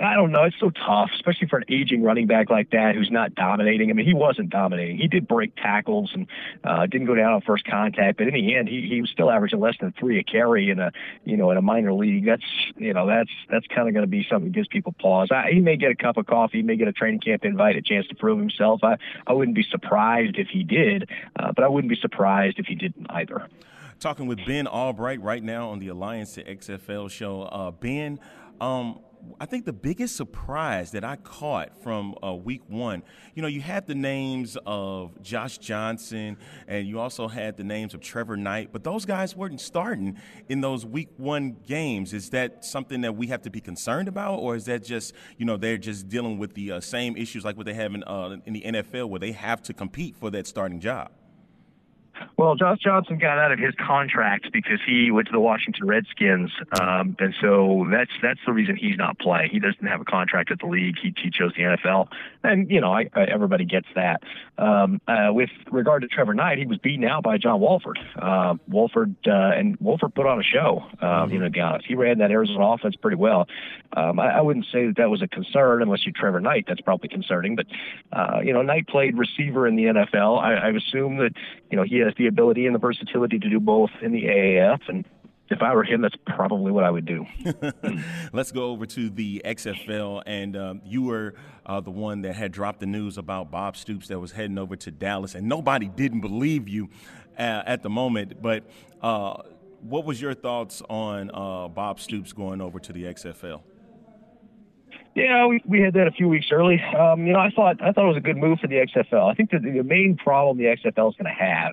I 0.00 0.14
don't 0.14 0.30
know. 0.30 0.44
It's 0.44 0.56
so 0.60 0.70
tough, 0.70 1.10
especially 1.14 1.48
for 1.48 1.58
an 1.58 1.64
aging 1.68 2.02
running 2.02 2.26
back 2.26 2.48
like 2.48 2.70
that 2.70 2.94
who's 2.94 3.10
not 3.10 3.34
dominating. 3.34 3.90
I 3.90 3.92
mean, 3.92 4.06
he 4.06 4.14
wasn't 4.14 4.50
dominating. 4.50 4.98
He 4.98 5.08
did 5.08 5.26
break 5.26 5.54
tackles 5.56 6.10
and 6.14 6.26
uh, 6.64 6.86
didn't 6.86 7.06
go 7.06 7.14
down 7.14 7.32
on 7.32 7.40
first 7.42 7.64
contact, 7.64 8.18
but 8.18 8.28
in 8.28 8.34
the 8.34 8.56
end, 8.56 8.68
he, 8.68 8.86
he 8.88 9.00
was 9.00 9.10
still 9.10 9.30
averaging 9.30 9.60
less 9.60 9.74
than 9.80 9.92
three 9.98 10.18
a 10.18 10.22
carry 10.22 10.70
in 10.70 10.78
a 10.78 10.92
you 11.24 11.36
know 11.36 11.50
in 11.50 11.56
a 11.56 11.62
minor 11.62 11.92
league. 11.92 12.26
That's 12.26 12.44
you 12.76 12.94
know 12.94 13.06
that's 13.06 13.30
that's 13.50 13.66
kind 13.66 13.88
of 13.88 13.94
going 13.94 14.04
to 14.04 14.10
be 14.10 14.24
something 14.30 14.50
that 14.50 14.54
gives 14.54 14.68
people 14.68 14.94
pause. 14.98 15.28
I, 15.30 15.50
he 15.52 15.60
may 15.60 15.76
get 15.76 15.90
a 15.90 15.96
cup 15.96 16.16
of 16.16 16.26
coffee, 16.26 16.58
he 16.58 16.62
may 16.62 16.76
get 16.76 16.88
a 16.88 16.92
training 16.92 17.20
camp 17.20 17.44
invite, 17.44 17.76
a 17.76 17.82
chance 17.82 18.06
to 18.08 18.14
prove 18.14 18.38
himself. 18.38 18.80
I 18.82 18.96
I 19.26 19.32
wouldn't 19.32 19.56
be 19.56 19.64
surprised 19.70 20.36
if 20.38 20.48
he 20.48 20.62
did, 20.62 21.08
uh, 21.38 21.52
but 21.54 21.64
I 21.64 21.68
wouldn't 21.68 21.90
be 21.90 21.98
surprised 22.00 22.58
if 22.58 22.66
he 22.66 22.74
didn't 22.74 23.06
either. 23.10 23.48
Talking 23.98 24.26
with 24.26 24.46
Ben 24.46 24.66
Albright 24.66 25.20
right 25.20 25.42
now 25.42 25.68
on 25.68 25.78
the 25.78 25.88
Alliance 25.88 26.32
to 26.34 26.44
XFL 26.44 27.10
show. 27.10 27.42
Uh, 27.42 27.70
ben, 27.70 28.18
um, 28.58 29.00
I 29.38 29.46
think 29.46 29.64
the 29.64 29.72
biggest 29.72 30.16
surprise 30.16 30.90
that 30.92 31.04
I 31.04 31.16
caught 31.16 31.82
from 31.82 32.14
uh, 32.22 32.34
week 32.34 32.62
one, 32.68 33.02
you 33.34 33.42
know, 33.42 33.48
you 33.48 33.60
had 33.60 33.86
the 33.86 33.94
names 33.94 34.56
of 34.66 35.20
Josh 35.22 35.58
Johnson 35.58 36.36
and 36.68 36.86
you 36.86 36.98
also 36.98 37.28
had 37.28 37.56
the 37.56 37.64
names 37.64 37.94
of 37.94 38.00
Trevor 38.00 38.36
Knight, 38.36 38.70
but 38.72 38.84
those 38.84 39.04
guys 39.04 39.36
weren't 39.36 39.60
starting 39.60 40.18
in 40.48 40.60
those 40.60 40.84
week 40.84 41.08
one 41.16 41.56
games. 41.66 42.12
Is 42.12 42.30
that 42.30 42.64
something 42.64 43.00
that 43.02 43.16
we 43.16 43.28
have 43.28 43.42
to 43.42 43.50
be 43.50 43.60
concerned 43.60 44.08
about, 44.08 44.36
or 44.36 44.56
is 44.56 44.64
that 44.66 44.84
just, 44.84 45.14
you 45.38 45.46
know, 45.46 45.56
they're 45.56 45.78
just 45.78 46.08
dealing 46.08 46.38
with 46.38 46.54
the 46.54 46.72
uh, 46.72 46.80
same 46.80 47.16
issues 47.16 47.44
like 47.44 47.56
what 47.56 47.66
they 47.66 47.74
have 47.74 47.94
in, 47.94 48.04
uh, 48.04 48.36
in 48.46 48.52
the 48.52 48.62
NFL 48.62 49.08
where 49.08 49.20
they 49.20 49.32
have 49.32 49.62
to 49.62 49.72
compete 49.72 50.16
for 50.16 50.30
that 50.30 50.46
starting 50.46 50.80
job? 50.80 51.10
Well, 52.36 52.54
Josh 52.54 52.78
Johnson 52.82 53.18
got 53.18 53.38
out 53.38 53.52
of 53.52 53.58
his 53.58 53.74
contract 53.74 54.52
because 54.52 54.78
he 54.86 55.10
went 55.10 55.26
to 55.28 55.32
the 55.32 55.40
Washington 55.40 55.86
Redskins, 55.86 56.50
um, 56.80 57.16
and 57.18 57.34
so 57.40 57.86
that's 57.90 58.10
that's 58.22 58.40
the 58.46 58.52
reason 58.52 58.76
he's 58.76 58.96
not 58.96 59.18
playing. 59.18 59.50
He 59.50 59.58
doesn't 59.58 59.86
have 59.86 60.00
a 60.00 60.04
contract 60.04 60.50
at 60.50 60.58
the 60.60 60.66
league. 60.66 60.96
He, 61.02 61.14
he 61.22 61.30
chose 61.30 61.52
the 61.56 61.62
NFL, 61.62 62.08
and 62.42 62.70
you 62.70 62.80
know 62.80 62.92
I, 62.92 63.08
I, 63.14 63.24
everybody 63.24 63.64
gets 63.64 63.88
that. 63.94 64.22
Um, 64.58 65.00
uh, 65.08 65.32
with 65.32 65.50
regard 65.70 66.02
to 66.02 66.08
Trevor 66.08 66.34
Knight, 66.34 66.58
he 66.58 66.66
was 66.66 66.78
beaten 66.78 67.04
out 67.04 67.22
by 67.22 67.38
John 67.38 67.60
Wolford. 67.60 67.98
Uh, 68.20 68.54
Wolford 68.68 69.14
uh, 69.26 69.52
and 69.56 69.76
Wolford 69.80 70.14
put 70.14 70.26
on 70.26 70.40
a 70.40 70.44
show. 70.44 70.84
Um. 71.00 71.30
You 71.30 71.38
know, 71.38 71.44
to 71.44 71.50
be 71.50 71.60
honest, 71.60 71.86
he 71.86 71.94
ran 71.94 72.18
that 72.18 72.30
Arizona 72.30 72.72
offense 72.72 72.96
pretty 72.96 73.16
well. 73.16 73.46
Um, 73.96 74.18
I, 74.18 74.38
I 74.38 74.40
wouldn't 74.40 74.66
say 74.72 74.86
that 74.86 74.96
that 74.96 75.10
was 75.10 75.22
a 75.22 75.28
concern 75.28 75.82
unless 75.82 76.06
you 76.06 76.12
Trevor 76.12 76.40
Knight. 76.40 76.64
That's 76.68 76.80
probably 76.80 77.08
concerning, 77.08 77.56
but 77.56 77.66
uh, 78.12 78.40
you 78.42 78.52
know, 78.52 78.62
Knight 78.62 78.86
played 78.88 79.16
receiver 79.18 79.66
in 79.66 79.76
the 79.76 79.84
NFL. 79.84 80.40
I, 80.40 80.54
I 80.54 80.70
assume 80.70 81.18
that 81.18 81.32
you 81.70 81.76
know 81.76 81.82
he 81.82 81.98
has 81.98 82.09
the 82.16 82.26
ability 82.26 82.66
and 82.66 82.74
the 82.74 82.78
versatility 82.78 83.38
to 83.38 83.48
do 83.48 83.60
both 83.60 83.90
in 84.02 84.12
the 84.12 84.24
AAF. 84.24 84.80
And 84.88 85.04
if 85.50 85.62
I 85.62 85.74
were 85.74 85.82
him, 85.82 86.00
that's 86.00 86.14
probably 86.26 86.70
what 86.70 86.84
I 86.84 86.90
would 86.90 87.04
do. 87.04 87.26
Let's 88.32 88.52
go 88.52 88.70
over 88.70 88.86
to 88.86 89.10
the 89.10 89.42
XFL, 89.44 90.22
and 90.24 90.56
um, 90.56 90.80
you 90.84 91.02
were 91.02 91.34
uh, 91.66 91.80
the 91.80 91.90
one 91.90 92.22
that 92.22 92.36
had 92.36 92.52
dropped 92.52 92.80
the 92.80 92.86
news 92.86 93.18
about 93.18 93.50
Bob 93.50 93.76
Stoops 93.76 94.08
that 94.08 94.20
was 94.20 94.32
heading 94.32 94.58
over 94.58 94.76
to 94.76 94.90
Dallas, 94.90 95.34
and 95.34 95.48
nobody 95.48 95.88
didn't 95.88 96.20
believe 96.20 96.68
you 96.68 96.88
uh, 97.38 97.62
at 97.66 97.82
the 97.82 97.90
moment. 97.90 98.40
But 98.40 98.64
uh, 99.02 99.42
what 99.80 100.04
was 100.04 100.20
your 100.20 100.34
thoughts 100.34 100.82
on 100.88 101.30
uh, 101.34 101.68
Bob 101.68 101.98
Stoops 101.98 102.32
going 102.32 102.60
over 102.60 102.78
to 102.78 102.92
the 102.92 103.04
XFL? 103.04 103.62
Yeah, 105.16 105.46
we, 105.46 105.60
we 105.66 105.80
had 105.80 105.94
that 105.94 106.06
a 106.06 106.12
few 106.12 106.28
weeks 106.28 106.46
early. 106.52 106.80
Um, 106.80 107.26
you 107.26 107.32
know, 107.32 107.40
I 107.40 107.50
thought 107.50 107.82
I 107.82 107.90
thought 107.90 108.04
it 108.04 108.08
was 108.08 108.16
a 108.16 108.20
good 108.20 108.36
move 108.36 108.60
for 108.60 108.68
the 108.68 108.76
XFL. 108.76 109.28
I 109.28 109.34
think 109.34 109.50
that 109.50 109.62
the 109.62 109.82
main 109.82 110.16
problem 110.16 110.56
the 110.58 110.64
XFL 110.64 111.10
is 111.10 111.16
going 111.16 111.24
to 111.24 111.30
have 111.36 111.72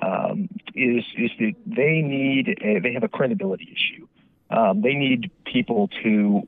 um, 0.00 0.48
is 0.74 1.04
is 1.16 1.30
that 1.38 1.54
they 1.66 2.02
need 2.02 2.58
a, 2.60 2.80
they 2.80 2.92
have 2.92 3.04
a 3.04 3.08
credibility 3.08 3.72
issue. 3.72 4.06
Um, 4.50 4.82
they 4.82 4.94
need 4.94 5.30
people 5.44 5.88
to 6.02 6.46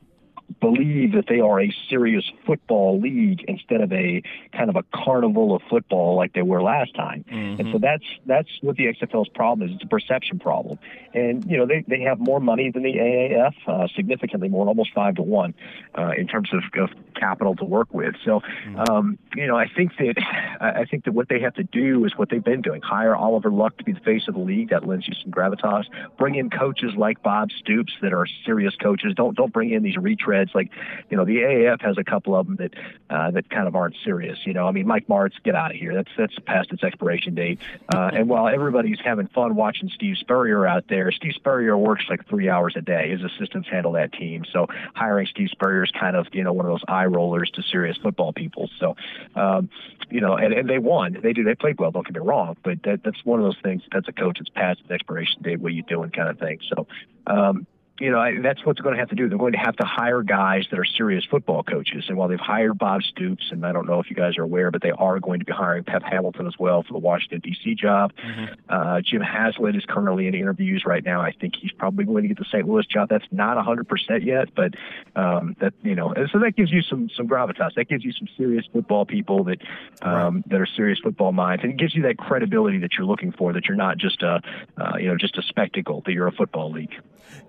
believe 0.60 1.12
that 1.12 1.26
they 1.28 1.40
are 1.40 1.60
a 1.60 1.74
serious 1.88 2.24
football 2.46 3.00
league 3.00 3.44
instead 3.48 3.80
of 3.80 3.92
a 3.92 4.22
kind 4.52 4.70
of 4.70 4.76
a 4.76 4.84
carnival 4.94 5.54
of 5.54 5.62
football 5.68 6.16
like 6.16 6.32
they 6.32 6.42
were 6.42 6.62
last 6.62 6.94
time. 6.94 7.24
Mm-hmm. 7.30 7.60
And 7.60 7.72
so 7.72 7.78
that's 7.78 8.04
that's 8.26 8.48
what 8.60 8.76
the 8.76 8.86
XFL's 8.86 9.28
problem 9.28 9.68
is. 9.68 9.74
It's 9.74 9.84
a 9.84 9.88
perception 9.88 10.38
problem. 10.38 10.78
And 11.14 11.44
you 11.50 11.56
know 11.56 11.66
they, 11.66 11.84
they 11.86 12.00
have 12.02 12.18
more 12.20 12.40
money 12.40 12.70
than 12.70 12.82
the 12.82 12.94
AAF, 12.94 13.54
uh, 13.66 13.88
significantly 13.94 14.48
more, 14.48 14.66
almost 14.66 14.92
five 14.94 15.16
to 15.16 15.22
one, 15.22 15.54
uh, 15.96 16.12
in 16.16 16.26
terms 16.26 16.50
of, 16.52 16.62
of 16.80 16.90
capital 17.14 17.56
to 17.56 17.64
work 17.64 17.92
with. 17.92 18.14
So 18.24 18.40
mm-hmm. 18.40 18.78
um, 18.90 19.18
you 19.34 19.46
know 19.46 19.56
I 19.56 19.66
think 19.68 19.92
that 19.98 20.14
I 20.60 20.84
think 20.84 21.04
that 21.04 21.12
what 21.12 21.28
they 21.28 21.40
have 21.40 21.54
to 21.54 21.64
do 21.64 22.04
is 22.04 22.16
what 22.16 22.30
they've 22.30 22.42
been 22.42 22.62
doing: 22.62 22.82
hire 22.82 23.16
Oliver 23.16 23.50
Luck 23.50 23.76
to 23.78 23.84
be 23.84 23.92
the 23.92 24.00
face 24.00 24.28
of 24.28 24.34
the 24.34 24.40
league. 24.40 24.70
That 24.70 24.86
lends 24.86 25.08
you 25.08 25.14
some 25.22 25.32
gravitas. 25.32 25.84
Bring 26.18 26.36
in 26.36 26.50
coaches 26.50 26.92
like 26.96 27.22
Bob 27.22 27.50
Stoops 27.50 27.92
that 28.02 28.12
are 28.12 28.26
serious 28.44 28.74
coaches. 28.76 29.12
Don't 29.16 29.36
don't 29.36 29.52
bring 29.52 29.72
in 29.72 29.82
these 29.82 29.96
retreads 29.96 30.35
like, 30.54 30.70
you 31.10 31.16
know, 31.16 31.24
the 31.24 31.36
AAF 31.36 31.80
has 31.82 31.98
a 31.98 32.04
couple 32.04 32.34
of 32.34 32.46
them 32.46 32.56
that 32.56 32.74
uh, 33.08 33.30
that 33.30 33.50
kind 33.50 33.68
of 33.68 33.76
aren't 33.76 33.96
serious. 34.04 34.38
You 34.44 34.52
know, 34.52 34.66
I 34.66 34.72
mean, 34.72 34.86
Mike 34.86 35.06
Martz, 35.06 35.32
get 35.44 35.54
out 35.54 35.70
of 35.70 35.76
here. 35.76 35.94
That's 35.94 36.10
that's 36.16 36.34
past 36.46 36.72
its 36.72 36.82
expiration 36.82 37.34
date. 37.34 37.58
Uh, 37.94 38.10
and 38.12 38.28
while 38.28 38.48
everybody's 38.48 38.98
having 39.04 39.28
fun 39.28 39.54
watching 39.54 39.88
Steve 39.88 40.16
Spurrier 40.18 40.66
out 40.66 40.84
there, 40.88 41.10
Steve 41.12 41.32
Spurrier 41.34 41.76
works 41.76 42.04
like 42.08 42.26
three 42.28 42.48
hours 42.48 42.74
a 42.76 42.82
day. 42.82 43.10
His 43.10 43.22
assistants 43.22 43.68
handle 43.68 43.92
that 43.92 44.12
team. 44.12 44.44
So 44.52 44.66
hiring 44.94 45.26
Steve 45.26 45.48
Spurrier 45.50 45.84
is 45.84 45.90
kind 45.90 46.16
of 46.16 46.26
you 46.32 46.42
know 46.42 46.52
one 46.52 46.66
of 46.66 46.72
those 46.72 46.84
eye 46.88 47.06
rollers 47.06 47.50
to 47.52 47.62
serious 47.62 47.96
football 47.96 48.32
people. 48.32 48.68
So, 48.78 48.96
um, 49.34 49.70
you 50.10 50.20
know, 50.20 50.36
and, 50.36 50.52
and 50.52 50.68
they 50.68 50.78
won. 50.78 51.18
They 51.22 51.32
do. 51.32 51.44
They 51.44 51.54
played 51.54 51.78
well. 51.78 51.90
Don't 51.90 52.06
get 52.06 52.14
me 52.14 52.20
wrong, 52.20 52.56
but 52.62 52.82
that, 52.84 53.02
that's 53.04 53.24
one 53.24 53.40
of 53.40 53.44
those 53.44 53.60
things. 53.62 53.82
That's 53.92 54.08
a 54.08 54.12
coach 54.12 54.38
that's 54.38 54.50
past 54.50 54.80
its 54.80 54.90
expiration 54.90 55.42
date. 55.42 55.60
What 55.60 55.72
are 55.72 55.74
you 55.74 55.82
doing? 55.82 56.10
Kind 56.10 56.28
of 56.28 56.38
thing. 56.38 56.60
So. 56.68 56.86
Um, 57.26 57.66
you 57.98 58.10
know, 58.10 58.42
that's 58.42 58.64
what's 58.64 58.80
going 58.80 58.94
to 58.94 58.98
have 58.98 59.08
to 59.08 59.14
do. 59.14 59.28
They're 59.28 59.38
going 59.38 59.52
to 59.52 59.58
have 59.58 59.76
to 59.76 59.86
hire 59.86 60.22
guys 60.22 60.66
that 60.70 60.78
are 60.78 60.84
serious 60.84 61.24
football 61.24 61.62
coaches. 61.62 62.04
And 62.08 62.18
while 62.18 62.28
they've 62.28 62.38
hired 62.38 62.78
Bob 62.78 63.02
Stoops, 63.02 63.48
and 63.50 63.64
I 63.64 63.72
don't 63.72 63.86
know 63.86 64.00
if 64.00 64.10
you 64.10 64.16
guys 64.16 64.36
are 64.36 64.42
aware, 64.42 64.70
but 64.70 64.82
they 64.82 64.90
are 64.90 65.18
going 65.18 65.40
to 65.40 65.46
be 65.46 65.52
hiring 65.52 65.84
Pep 65.84 66.02
Hamilton 66.02 66.46
as 66.46 66.54
well 66.58 66.82
for 66.82 66.92
the 66.92 66.98
Washington 66.98 67.40
D.C. 67.40 67.74
job. 67.74 68.12
Mm-hmm. 68.16 68.54
Uh, 68.68 69.00
Jim 69.00 69.22
Haslett 69.22 69.76
is 69.76 69.84
currently 69.88 70.26
in 70.26 70.34
interviews 70.34 70.84
right 70.84 71.04
now. 71.04 71.22
I 71.22 71.32
think 71.32 71.54
he's 71.56 71.72
probably 71.72 72.04
going 72.04 72.22
to 72.22 72.28
get 72.28 72.38
the 72.38 72.44
St. 72.44 72.68
Louis 72.68 72.86
job. 72.86 73.08
That's 73.08 73.26
not 73.30 73.56
100% 73.56 74.24
yet, 74.24 74.54
but 74.54 74.74
um, 75.14 75.56
that 75.60 75.72
you 75.82 75.94
know, 75.94 76.14
so 76.32 76.38
that 76.40 76.54
gives 76.56 76.70
you 76.70 76.82
some 76.82 77.08
some 77.16 77.26
gravitas. 77.28 77.74
That 77.74 77.88
gives 77.88 78.04
you 78.04 78.12
some 78.12 78.28
serious 78.36 78.66
football 78.72 79.06
people 79.06 79.44
that 79.44 79.62
um, 80.02 80.36
right. 80.36 80.48
that 80.50 80.60
are 80.60 80.66
serious 80.66 80.98
football 80.98 81.32
minds, 81.32 81.62
and 81.64 81.72
it 81.72 81.78
gives 81.78 81.94
you 81.94 82.02
that 82.02 82.18
credibility 82.18 82.78
that 82.78 82.94
you're 82.98 83.06
looking 83.06 83.32
for. 83.32 83.52
That 83.52 83.66
you're 83.66 83.76
not 83.76 83.96
just 83.96 84.22
a 84.22 84.42
uh, 84.76 84.96
you 84.98 85.08
know 85.08 85.16
just 85.16 85.38
a 85.38 85.42
spectacle. 85.42 86.02
That 86.04 86.12
you're 86.12 86.26
a 86.26 86.32
football 86.32 86.70
league. 86.70 86.94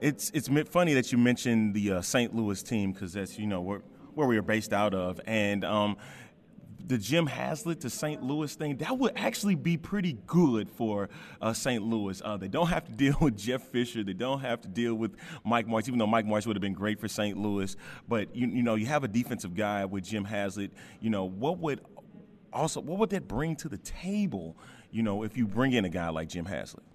It's 0.02 0.30
it's 0.32 0.50
funny 0.70 0.94
that 0.94 1.12
you 1.12 1.18
mentioned 1.18 1.74
the 1.74 1.94
uh, 1.94 2.02
St. 2.02 2.36
Louis 2.36 2.62
team 2.64 2.92
because 2.92 3.14
that's 3.14 3.38
you 3.38 3.48
know 3.48 3.62
where 3.62 3.82
where 4.14 4.28
we 4.28 4.38
are 4.38 4.44
based 4.44 4.74
out 4.74 4.94
of, 4.94 5.22
and 5.26 5.64
um, 5.64 5.98
the 6.88 6.98
Jim 6.98 7.28
Haslett 7.28 7.82
to 7.82 7.90
St. 7.90 8.24
Louis 8.24 8.54
thing 8.56 8.78
that 8.78 8.98
would 8.98 9.14
actually 9.16 9.56
be 9.56 9.78
pretty 9.78 10.18
good 10.26 10.70
for 10.70 11.10
uh, 11.42 11.54
St. 11.54 11.84
Louis. 11.84 12.22
Uh, 12.24 12.38
they 12.38 12.48
don't 12.48 12.68
have 12.68 12.86
to 12.86 12.92
deal 12.94 13.16
with 13.20 13.38
Jeff 13.38 13.64
Fisher. 13.64 14.04
They 14.04 14.14
don't 14.14 14.40
have 14.40 14.62
to 14.62 14.68
deal 14.68 14.96
with 14.96 15.16
Mike 15.44 15.68
Martz, 15.68 15.88
even 15.88 16.00
though 16.00 16.08
Mike 16.08 16.26
Martz 16.26 16.48
would 16.48 16.56
have 16.56 16.62
been 16.62 16.74
great 16.74 17.00
for 17.00 17.08
St. 17.08 17.38
Louis. 17.38 17.76
But 18.08 18.36
you 18.36 18.48
you 18.48 18.64
know 18.64 18.76
you 18.76 18.86
have 18.88 19.04
a 19.04 19.08
defensive 19.08 19.56
guy 19.56 19.86
with 19.86 20.06
Jim 20.06 20.26
Haslett. 20.26 20.72
You 21.00 21.10
know 21.10 21.26
what 21.26 21.60
would 21.60 21.82
also 22.54 22.82
what 22.82 23.00
would 23.00 23.10
that 23.12 23.28
bring 23.28 23.56
to 23.58 23.70
the 23.70 23.78
table? 23.78 24.58
You 24.92 25.04
know 25.04 25.24
if 25.24 25.38
you 25.38 25.48
bring 25.48 25.74
in 25.74 25.86
a 25.86 25.90
guy 25.90 26.10
like 26.10 26.30
Jim 26.30 26.46
Haslett. 26.46 26.86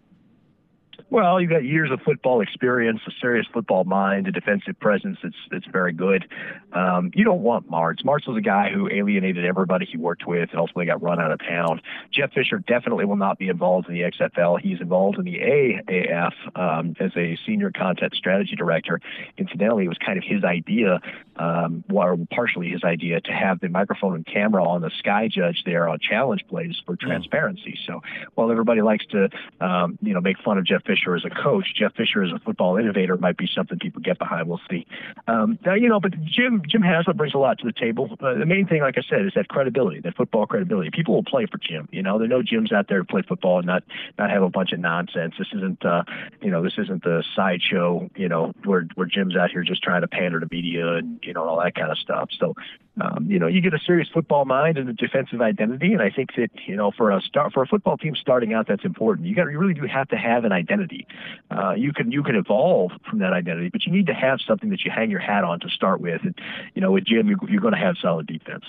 Well, 1.13 1.43
you've 1.43 1.51
got 1.51 1.63
years 1.63 1.91
of 1.91 2.01
football 2.01 2.41
experience, 2.41 3.01
a 3.07 3.11
serious 3.21 3.47
football 3.53 3.85
mind, 3.85 4.29
a 4.29 4.33
defensive 4.33 4.81
presence 4.81 5.19
that's 5.23 5.37
that's 5.51 5.67
very 5.67 5.93
good. 5.93 6.27
Um, 6.73 7.11
you 7.15 7.23
don't 7.23 7.43
want 7.43 7.71
Martz. 7.71 8.03
Martz 8.03 8.27
was 8.27 8.39
a 8.39 8.41
guy 8.41 8.71
who 8.71 8.89
alienated 8.91 9.45
everybody 9.45 9.85
he 9.85 9.99
worked 9.99 10.27
with 10.27 10.49
and 10.53 10.59
ultimately 10.59 10.87
got 10.87 11.03
run 11.03 11.21
out 11.21 11.31
of 11.31 11.39
town. 11.41 11.83
Jeff 12.13 12.33
Fisher 12.33 12.61
definitely 12.61 13.05
will 13.05 13.17
not 13.17 13.39
be 13.39 13.49
involved 13.49 13.91
in 13.91 13.95
the 13.95 14.01
XFL. 14.01 14.59
He's 14.59 14.81
involved 14.81 15.19
in 15.19 15.27
the 15.27 15.39
AAF 15.39 16.33
um, 16.59 16.97
as 16.99 17.11
a 17.15 17.37
senior 17.45 17.71
content 17.71 18.15
strategy 18.15 18.57
director. 18.57 18.99
Incidentally, 19.37 19.85
it 19.85 19.89
was 19.89 19.99
kind 19.99 20.17
of 20.17 20.25
his 20.25 20.45
idea, 20.45 20.99
um, 21.37 21.85
or 21.93 22.17
partially 22.31 22.69
his 22.69 22.85
idea, 22.85 23.21
to 23.21 23.33
have 23.33 23.61
the 23.61 23.69
microphone 23.69 24.15
and 24.15 24.27
camera 24.27 24.65
on 24.65 24.81
the 24.83 24.91
Sky 24.99 25.29
Judge 25.29 25.63
there 25.65 25.89
on 25.89 25.99
challenge 25.99 26.45
plays 26.49 26.81
for 26.87 26.95
hmm. 26.95 27.07
transparency. 27.07 27.79
So 27.87 28.01
while 28.35 28.51
everybody 28.51 28.83
likes 28.83 29.07
to, 29.07 29.29
um, 29.61 29.99
you 30.03 30.15
know, 30.15 30.21
make 30.21 30.39
fun 30.39 30.59
of 30.59 30.65
Jeff 30.65 30.85
Fisher 30.85 31.17
as 31.17 31.25
a 31.25 31.31
coach. 31.31 31.75
Jeff 31.75 31.95
Fisher 31.95 32.23
as 32.23 32.33
a 32.33 32.39
football 32.39 32.77
innovator 32.77 33.17
might 33.17 33.37
be 33.37 33.49
something 33.55 33.79
people 33.79 34.03
get 34.03 34.19
behind. 34.19 34.49
We'll 34.49 34.61
see. 34.71 34.87
Um, 35.27 35.59
now, 35.65 35.75
you 35.75 35.89
know, 35.89 36.01
but 36.01 36.13
Jim 36.25 36.63
Jim 36.69 36.83
Haslett 36.83 37.17
brings 37.17 37.35
a 37.35 37.39
lot 37.39 37.59
to 37.59 37.67
the 37.67 37.73
table. 37.73 38.17
Uh, 38.21 38.35
the 38.35 38.47
main 38.47 38.67
thing, 38.67 38.83
like 38.83 38.99
I 38.99 39.03
said, 39.09 39.25
is 39.27 39.33
that 39.35 39.49
credibility, 39.49 40.01
that 40.01 40.17
football 40.17 40.47
credibility. 40.47 40.91
People 40.91 41.15
will 41.15 41.25
play 41.25 41.47
for 41.47 41.59
Jim. 41.59 41.89
You 41.93 42.03
know, 42.03 42.19
there 42.19 42.27
are 42.27 42.29
no 42.29 42.43
Jims 42.43 42.73
out 42.73 42.89
there 42.89 42.99
to 42.99 43.05
play 43.05 43.23
football 43.27 43.59
and 43.59 43.67
not 43.67 43.85
not 44.19 44.31
have 44.31 44.43
a 44.43 44.51
bunch 44.51 44.73
of 44.73 44.81
nonsense. 44.81 45.35
This 45.39 45.49
isn't, 45.55 45.85
uh, 45.85 46.05
you 46.41 46.51
know, 46.51 46.63
this 46.63 46.75
isn't 46.79 47.03
the 47.03 47.25
sideshow. 47.35 48.11
You 48.17 48.29
know, 48.29 48.53
where 48.65 48.87
where 48.95 49.07
Jim's 49.07 49.37
out 49.37 49.51
here 49.51 49.63
just 49.63 49.83
trying 49.83 50.03
to 50.03 50.09
pander 50.09 50.41
to 50.41 50.49
media 50.51 50.95
and 50.95 51.22
you 51.25 51.33
know 51.33 51.49
all 51.49 51.61
that 51.63 51.75
kind 51.75 51.91
of 51.91 51.99
stuff. 51.99 52.31
So 52.39 52.55
um, 53.01 53.27
you 53.31 53.39
know, 53.39 53.47
you 53.47 53.63
get 53.63 53.73
a 53.73 53.79
serious 53.79 54.09
football 54.13 54.45
mind 54.45 54.77
and 54.77 54.87
a 54.87 54.93
defensive 54.93 55.41
identity, 55.41 55.95
and 55.95 56.03
I 56.03 56.11
think 56.11 56.35
that 56.37 56.51
you 56.67 56.77
know, 56.77 56.91
for 56.91 57.11
a 57.11 57.23
start 57.23 57.55
for 57.55 57.63
a 57.63 57.67
football 57.67 57.97
team 57.97 58.15
starting 58.15 58.53
out, 58.53 58.67
that's 58.69 58.85
important. 58.85 59.27
You 59.27 59.35
got 59.35 59.51
you 59.51 59.59
really 59.59 59.73
do 59.73 59.87
have 59.87 60.09
to 60.09 60.17
have 60.17 60.45
an 60.45 60.53
identity. 60.53 61.07
Uh, 61.51 61.73
you 61.73 61.95
can 61.95 62.13
you 62.13 62.23
can 62.23 62.35
evolve 62.35 62.93
from 63.09 63.21
that 63.21 63.33
identity, 63.33 63.71
but 63.71 63.87
you 63.87 63.93
need 63.93 64.07
to 64.09 64.15
have 64.15 64.41
something 64.47 64.69
that 64.71 64.85
you 64.85 64.91
hang 64.91 65.11
your 65.11 65.21
hat 65.21 65.43
on 65.43 65.61
to 65.61 65.71
start 65.71 66.03
with. 66.03 66.21
And 66.23 66.39
you 66.75 66.83
know, 66.83 66.93
with 66.93 67.07
Jim, 67.07 67.29
you're, 67.29 67.39
you're 67.49 67.63
going 67.63 67.75
to 67.75 67.81
have 67.81 67.97
solid 68.03 68.27
defense. 68.27 68.65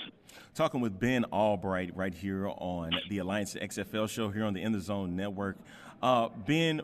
Talking 0.54 0.80
with 0.80 0.98
Ben 0.98 1.24
Albright 1.26 1.94
right 1.94 2.14
here 2.14 2.48
on 2.48 2.92
the 3.10 3.18
Alliance 3.18 3.54
XFL 3.54 4.08
show 4.08 4.30
here 4.30 4.44
on 4.44 4.54
the 4.54 4.62
In 4.62 4.72
the 4.72 4.80
Zone 4.80 5.16
Network. 5.16 5.58
Uh, 6.02 6.28
ben, 6.46 6.80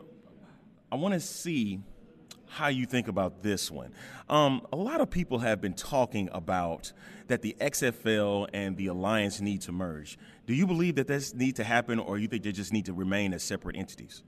I 0.91 0.95
want 0.95 1.15
to 1.15 1.19
see 1.19 1.79
how 2.51 2.67
you 2.67 2.85
think 2.85 3.07
about 3.07 3.43
this 3.43 3.71
one. 3.71 3.93
Um, 4.29 4.67
a 4.73 4.75
lot 4.75 4.99
of 4.99 5.09
people 5.09 5.39
have 5.39 5.61
been 5.61 5.73
talking 5.73 6.29
about 6.33 6.91
that 7.27 7.41
the 7.41 7.55
XFL 7.61 8.49
and 8.53 8.75
the 8.75 8.87
Alliance 8.87 9.39
need 9.39 9.61
to 9.61 9.71
merge. 9.71 10.17
Do 10.45 10.53
you 10.53 10.67
believe 10.67 10.95
that 10.95 11.07
this 11.07 11.33
need 11.33 11.55
to 11.55 11.63
happen, 11.63 11.97
or 11.97 12.17
you 12.17 12.27
think 12.27 12.43
they 12.43 12.51
just 12.51 12.73
need 12.73 12.85
to 12.85 12.93
remain 12.93 13.33
as 13.33 13.41
separate 13.41 13.77
entities? 13.77 14.23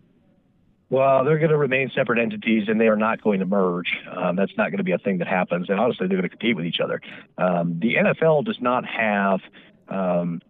Well, 0.90 1.26
they're 1.26 1.40
going 1.40 1.50
to 1.50 1.58
remain 1.58 1.92
separate 1.94 2.20
entities, 2.20 2.66
and 2.68 2.80
they 2.80 2.88
are 2.88 2.96
not 2.96 3.22
going 3.22 3.40
to 3.40 3.46
merge. 3.46 3.92
Um, 4.10 4.36
that's 4.36 4.56
not 4.58 4.70
going 4.70 4.78
to 4.78 4.84
be 4.84 4.92
a 4.92 4.98
thing 4.98 5.18
that 5.18 5.28
happens. 5.28 5.70
And 5.70 5.80
honestly, 5.80 6.08
they're 6.08 6.18
going 6.18 6.30
to 6.30 6.30
compete 6.30 6.56
with 6.56 6.66
each 6.66 6.80
other. 6.82 7.02
Um, 7.38 7.80
the 7.80 7.96
NFL 7.96 8.46
does 8.46 8.58
not 8.62 8.86
have 8.86 9.42
um, 9.90 10.42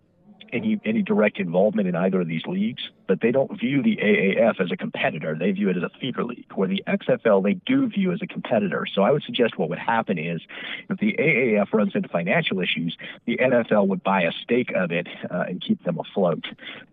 any 0.53 0.79
any 0.85 1.01
direct 1.01 1.39
involvement 1.39 1.87
in 1.87 1.95
either 1.95 2.21
of 2.21 2.27
these 2.27 2.45
leagues 2.45 2.89
but 3.07 3.21
they 3.21 3.31
don't 3.31 3.59
view 3.59 3.83
the 3.83 3.97
AAF 3.97 4.61
as 4.61 4.71
a 4.71 4.77
competitor. 4.77 5.35
They 5.37 5.51
view 5.51 5.69
it 5.69 5.77
as 5.77 5.83
a 5.83 5.91
feeder 5.99 6.23
league, 6.23 6.51
where 6.55 6.67
the 6.67 6.83
XFL 6.87 7.43
they 7.43 7.53
do 7.53 7.87
view 7.87 8.11
as 8.11 8.21
a 8.21 8.27
competitor. 8.27 8.85
So 8.91 9.01
I 9.03 9.11
would 9.11 9.23
suggest 9.23 9.57
what 9.57 9.69
would 9.69 9.79
happen 9.79 10.17
is 10.17 10.41
if 10.89 10.99
the 10.99 11.15
AAF 11.19 11.73
runs 11.73 11.95
into 11.95 12.09
financial 12.09 12.59
issues, 12.59 12.97
the 13.25 13.37
NFL 13.37 13.87
would 13.87 14.03
buy 14.03 14.23
a 14.23 14.31
stake 14.31 14.71
of 14.73 14.91
it 14.91 15.07
uh, 15.29 15.45
and 15.47 15.61
keep 15.61 15.83
them 15.83 15.99
afloat. 15.99 16.45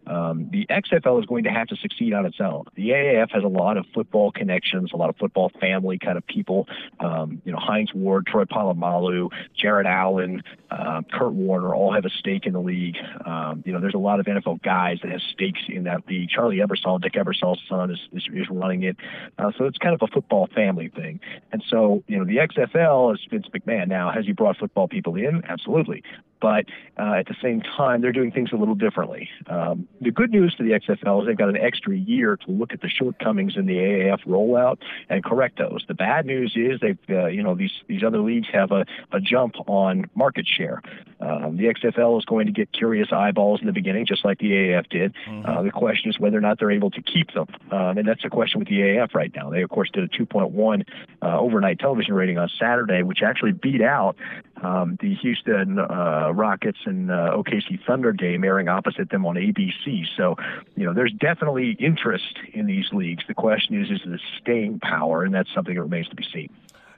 Um, 0.07 0.49
the 0.51 0.67
XFL 0.67 1.21
is 1.21 1.27
going 1.27 1.45
to 1.45 1.51
have 1.51 1.69
to 1.69 1.77
succeed 1.77 2.13
on 2.13 2.27
its 2.27 2.41
own. 2.41 2.65
The 2.75 2.91
AAF 2.91 3.31
has 3.31 3.45
a 3.45 3.49
lot 3.49 3.77
of 3.77 3.87
football 3.95 4.33
connections, 4.33 4.91
a 4.93 4.97
lot 4.97 5.11
of 5.11 5.17
football 5.17 5.51
family 5.61 5.99
kind 5.99 6.19
of 6.19 6.27
people. 6.27 6.67
Um, 6.99 7.41
you 7.45 7.53
know, 7.53 7.59
Hines 7.59 7.95
Ward, 7.95 8.27
Troy 8.27 8.45
Polamalu, 8.45 9.31
Jared 9.57 9.87
Allen, 9.87 10.43
uh, 10.71 11.03
Kurt 11.13 11.33
Warner 11.33 11.75
all 11.75 11.93
have 11.93 12.05
a 12.05 12.11
stake 12.11 12.47
in 12.47 12.53
the 12.53 12.61
league. 12.61 12.97
Um, 13.25 13.50
you 13.65 13.73
know, 13.73 13.81
there's 13.81 13.95
a 13.95 13.99
lot 13.99 14.21
of 14.21 14.27
NFL 14.27 14.63
guys 14.63 14.99
that 15.03 15.11
have 15.11 15.21
stakes 15.33 15.61
in 15.69 15.85
that 15.85 16.07
the 16.07 16.27
Charlie 16.27 16.59
Ebersol, 16.59 17.01
Dick 17.01 17.15
Ebersol's 17.15 17.61
son, 17.69 17.91
is, 17.91 17.99
is, 18.13 18.29
is 18.33 18.47
running 18.51 18.83
it. 18.83 18.97
Uh, 19.39 19.53
so 19.57 19.65
it's 19.65 19.79
kind 19.79 19.95
of 19.95 20.03
a 20.03 20.13
football 20.13 20.49
family 20.55 20.89
thing. 20.89 21.21
And 21.53 21.63
so, 21.69 22.03
you 22.07 22.19
know, 22.19 22.25
the 22.25 22.37
XFL 22.37 23.15
is 23.15 23.21
Vince 23.31 23.47
McMahon. 23.55 23.89
Now, 23.89 24.11
has 24.11 24.27
he 24.27 24.33
brought 24.33 24.57
football 24.57 24.89
people 24.89 25.17
in? 25.17 25.43
Absolutely. 25.49 26.03
but 26.41 26.67
uh, 26.99 27.15
at 27.15 27.27
the 27.27 27.37
same 27.43 27.61
time, 27.61 28.01
they're 28.01 28.13
doing 28.13 28.33
things 28.33 28.51
a 28.53 28.57
little 28.57 28.75
differently. 28.75 29.29
Um, 29.47 29.87
the 30.01 30.11
good 30.11 30.31
news 30.31 30.55
for 30.57 30.63
the 30.63 30.71
XFL 30.71 31.21
is 31.21 31.27
they've 31.27 31.37
got 31.37 31.49
an 31.49 31.57
extra 31.57 31.97
year 31.97 32.37
to 32.37 32.51
look 32.51 32.73
at 32.73 32.81
the 32.81 32.89
shortcomings 32.89 33.57
in 33.57 33.67
the 33.67 33.75
AAF 33.77 34.25
rollout 34.27 34.79
and 35.09 35.23
correct 35.23 35.59
those. 35.59 35.85
The 35.87 35.95
bad 35.95 36.27
news 36.27 36.55
is 36.57 36.81
they've, 36.81 36.99
uh, 37.11 37.27
you 37.27 37.43
know, 37.43 37.55
these 37.55 37.73
these 37.89 38.03
other 38.03 38.21
leagues 38.21 38.49
have 38.53 38.73
a, 38.73 38.87
a 39.13 39.21
jump 39.21 39.57
on 39.67 40.09
market 40.15 40.47
share. 40.47 40.83
Um, 41.21 41.57
the 41.57 41.65
XFL 41.65 42.19
is 42.19 42.25
going 42.25 42.47
to 42.47 42.53
get 42.53 42.73
curious 42.73 43.09
eyeballs 43.13 43.40
in 43.61 43.67
the 43.67 43.73
beginning, 43.73 44.07
just 44.07 44.25
like 44.25 44.39
the 44.39 44.51
AAF 44.51 44.89
did. 44.89 45.15
Mm-hmm. 45.27 45.49
Uh, 45.49 45.63
the 45.63 45.71
question 45.71 46.11
is 46.11 46.19
whether 46.19 46.37
or 46.37 46.41
not 46.41 46.59
they're 46.59 46.71
able 46.71 46.91
to 46.91 47.03
keep 47.03 47.33
them, 47.33 47.47
um, 47.71 47.99
and 47.99 48.07
that's 48.07 48.23
the 48.23 48.31
question 48.31 48.59
with 48.59 48.69
the 48.69 48.81
AAF 48.81 49.15
right 49.15 49.33
now. 49.35 49.51
They 49.51 49.63
of 49.63 49.71
course 49.71 49.91
did 49.91 50.05
a 50.05 50.09
2.1 50.09 50.87
uh, 51.23 51.39
overnight 51.39 51.79
television 51.79 52.15
rating 52.15 52.39
on 52.39 52.49
Saturday, 52.59 53.03
which 53.03 53.23
actually 53.23 53.53
beat 53.53 53.83
out 53.83 54.17
um, 54.63 54.99
the 55.01 55.15
Houston 55.17 55.79
uh, 55.79 56.31
Rockets 56.35 56.79
and 56.85 57.11
uh, 57.11 57.37
OKC 57.37 57.85
Thunder 57.87 58.13
game 58.13 58.45
airing 58.45 58.69
opposite 58.69 59.11
them 59.11 59.27
on 59.27 59.37
ABC. 59.37 60.05
So, 60.17 60.37
you 60.77 60.85
know, 60.85 60.93
there's 60.93 61.13
definitely 61.13 61.77
interest 61.79 62.39
in 62.53 62.67
these 62.67 62.87
leagues. 62.93 63.25
The 63.27 63.35
question 63.35 63.81
is, 63.81 63.91
is 63.91 64.01
the 64.05 64.19
staying 64.41 64.81
power, 64.81 65.25
and 65.25 65.35
that's 65.35 65.53
something 65.55 65.75
that 65.75 65.83
remains 65.83 66.09
to 66.09 66.17
be 66.17 66.25
seen. 66.33 66.51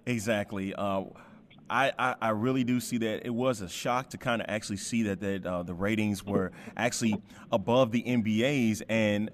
Exactly. 0.07 0.75
Uh, 0.75 1.05
I, 1.73 1.93
I, 1.99 2.15
I, 2.21 2.29
really 2.31 2.65
do 2.65 2.81
see 2.81 2.99
that 2.99 3.25
it 3.25 3.31
was 3.31 3.63
a 3.63 3.69
shock 3.69 4.11
to 4.11 4.19
kind 4.19 4.43
of 4.43 4.47
actually 4.51 4.77
see 4.77 5.05
that 5.05 5.21
that 5.21 5.47
uh, 5.47 5.63
the 5.63 5.73
ratings 5.73 6.23
were 6.23 6.53
actually 6.77 7.17
above 7.51 7.93
the 7.93 8.03
NBA's. 8.03 8.83
And 8.91 9.31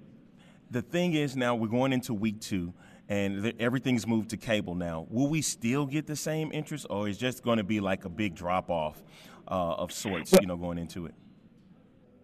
the 0.71 0.83
thing 0.83 1.15
is, 1.15 1.37
now 1.37 1.57
we're 1.57 1.67
going 1.67 1.93
into 1.93 2.15
week 2.15 2.41
two 2.41 2.73
and 3.09 3.43
th- 3.43 3.57
everything's 3.59 4.07
moved 4.07 4.31
to 4.31 4.37
cable 4.37 4.75
now. 4.75 5.07
Will 5.11 5.29
we 5.29 5.43
still 5.43 5.87
get 5.87 6.07
the 6.07 6.17
same 6.17 6.53
interest, 6.53 6.87
or 6.91 7.09
is 7.09 7.19
just 7.19 7.43
going 7.43 7.59
to 7.59 7.65
be 7.65 7.81
like 7.81 8.05
a 8.05 8.09
big 8.09 8.35
drop 8.35 8.71
off 8.71 9.03
uh, 9.49 9.75
of 9.75 9.93
sorts, 9.93 10.33
you 10.41 10.47
know, 10.47 10.57
going 10.57 10.79
into 10.79 11.07
it? 11.07 11.15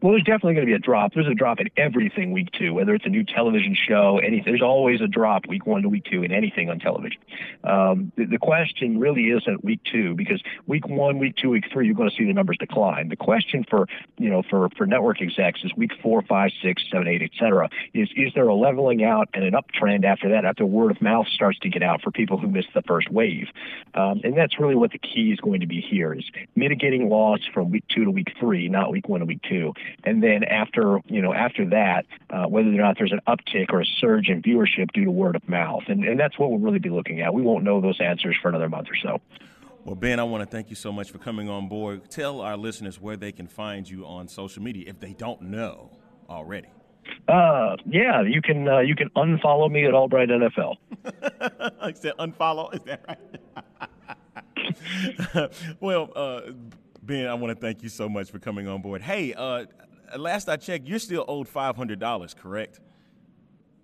Well, 0.05 0.13
there's 0.13 0.25
definitely 0.25 0.53
going 0.53 0.67
to 0.67 0.71
be 0.71 0.75
a 0.75 0.79
drop. 0.79 1.15
There's 1.15 1.27
a 1.27 1.35
drop 1.35 1.61
in 1.61 1.71
everything 1.79 2.33
week 2.33 2.51
two, 2.53 2.75
whether 2.75 2.95
it's 2.95 3.07
a 3.07 3.09
new 3.09 3.25
television 3.25 3.75
show, 3.75 4.19
anything. 4.19 4.53
There's 4.53 4.61
always 4.61 5.01
a 5.01 5.07
drop 5.07 5.47
week 5.49 5.65
one 5.65 5.81
to 5.81 5.89
week 5.89 6.05
two 6.05 6.23
in 6.23 6.31
anything 6.31 6.69
on 6.69 6.79
television. 6.79 7.19
Um, 7.65 8.13
the, 8.15 8.27
the 8.27 8.39
question 8.39 9.01
really 9.01 9.31
isn't 9.31 9.65
week 9.65 9.81
two 9.91 10.15
because 10.15 10.43
week 10.67 10.87
one, 10.87 11.19
week 11.19 11.37
two, 11.37 11.49
week 11.49 11.65
three, 11.73 11.87
you're 11.87 11.95
going 11.95 12.11
to 12.11 12.15
see 12.15 12.27
the 12.27 12.35
numbers 12.35 12.59
decline. 12.59 13.09
The 13.09 13.17
question 13.17 13.65
for 13.71 13.87
you 14.19 14.29
know 14.29 14.43
for 14.43 14.69
for 14.77 14.87
network 14.87 15.23
execs 15.23 15.65
is 15.65 15.73
week 15.75 15.93
four, 16.03 16.21
five, 16.21 16.51
six, 16.63 16.83
seven, 16.93 17.09
eight, 17.09 17.23
et 17.23 17.31
cetera. 17.39 17.71
Is 17.95 18.11
is 18.15 18.31
there 18.35 18.47
a 18.47 18.55
leveling 18.55 19.05
out 19.05 19.31
and 19.33 19.43
an 19.43 19.55
uptrend 19.55 20.05
after 20.05 20.29
that? 20.29 20.45
After 20.45 20.67
word 20.67 20.91
of 20.91 21.01
mouth 21.01 21.29
starts 21.29 21.59
to 21.61 21.71
get 21.71 21.83
out 21.83 22.03
for 22.03 22.11
people 22.11 22.37
who 22.37 22.49
missed 22.49 22.75
the 22.75 22.83
first 22.83 23.11
wave, 23.11 23.47
um, 23.95 24.21
and 24.23 24.37
that's 24.37 24.61
really 24.61 24.75
what 24.75 24.93
the 24.93 24.99
key 24.99 25.33
is 25.33 25.41
going 25.41 25.61
to 25.61 25.67
be 25.67 25.81
here: 25.81 26.13
is 26.13 26.31
mitigating 26.55 27.09
loss 27.09 27.41
from 27.55 27.71
week 27.71 27.85
two 27.89 28.05
to 28.05 28.11
week 28.11 28.35
three, 28.39 28.69
not 28.69 28.93
week 28.93 29.09
one 29.09 29.21
to 29.21 29.27
week 29.27 29.41
two 29.49 29.73
and 30.03 30.23
then 30.23 30.45
after 30.45 30.99
you 31.07 31.23
know 31.23 31.33
after 31.33 31.69
that, 31.71 32.07
uh, 32.31 32.47
whether 32.47 32.69
or 32.69 32.73
not 32.73 32.97
there's 32.99 33.13
an 33.13 33.21
uptick 33.27 33.73
or 33.73 33.81
a 33.81 33.87
surge 34.01 34.29
in 34.29 34.43
viewership 34.43 34.93
due 34.93 35.05
to 35.05 35.11
word 35.11 35.37
of 35.37 35.49
mouth, 35.49 35.83
and 35.89 36.05
and 36.05 36.19
that's 36.19 36.39
what 36.39 36.51
we'll 36.51 36.61
really 36.61 36.79
be 36.79 36.91
looking 36.91 37.21
at. 37.21 37.33
We 37.33 37.43
won't 37.43 37.65
know 37.65 37.81
those 37.81 38.01
answers 38.01 38.37
for 38.41 38.49
another 38.49 38.69
month 38.69 38.89
or 38.91 38.97
so. 38.97 39.21
Well, 39.85 39.95
Ben, 39.95 40.19
I 40.19 40.23
want 40.23 40.43
to 40.43 40.47
thank 40.47 40.71
you 40.71 40.77
so 40.77 40.91
much 40.91 41.11
for 41.11 41.19
coming 41.19 41.51
on 41.51 41.69
board. 41.69 42.11
Tell 42.11 42.41
our 42.41 42.57
listeners 42.57 42.99
where 42.99 43.19
they 43.19 43.33
can 43.33 43.47
find 43.47 43.89
you 43.89 44.07
on 44.07 44.29
social 44.29 44.63
media 44.63 44.85
if 44.89 44.99
they 44.99 45.13
don't 45.13 45.43
know 45.43 45.91
already. 46.29 46.69
Uh, 47.29 47.77
yeah, 47.85 48.23
you 48.23 48.41
can 48.41 48.67
uh, 48.67 48.81
you 48.81 48.97
can 48.97 49.11
unfollow 49.11 49.71
me 49.71 49.85
at 49.85 49.93
Albright 49.93 50.31
NFL. 50.31 50.77
I 51.81 51.93
said 51.93 52.15
unfollow. 52.19 52.75
Is 52.75 52.83
that 52.85 53.05
right? 53.07 53.19
well, 55.81 56.11
uh, 56.15 56.41
Ben, 57.07 57.27
I 57.27 57.35
want 57.35 57.55
to 57.55 57.61
thank 57.61 57.83
you 57.83 57.91
so 57.91 58.09
much 58.09 58.31
for 58.31 58.39
coming 58.39 58.67
on 58.67 58.81
board. 58.81 59.03
Hey, 59.03 59.35
uh, 59.35 59.67
last 60.17 60.49
I 60.49 60.57
checked, 60.57 60.87
you're 60.87 60.99
still 60.99 61.25
owed 61.29 61.47
five 61.47 61.77
hundred 61.77 61.99
dollars, 61.99 62.33
correct? 62.33 62.81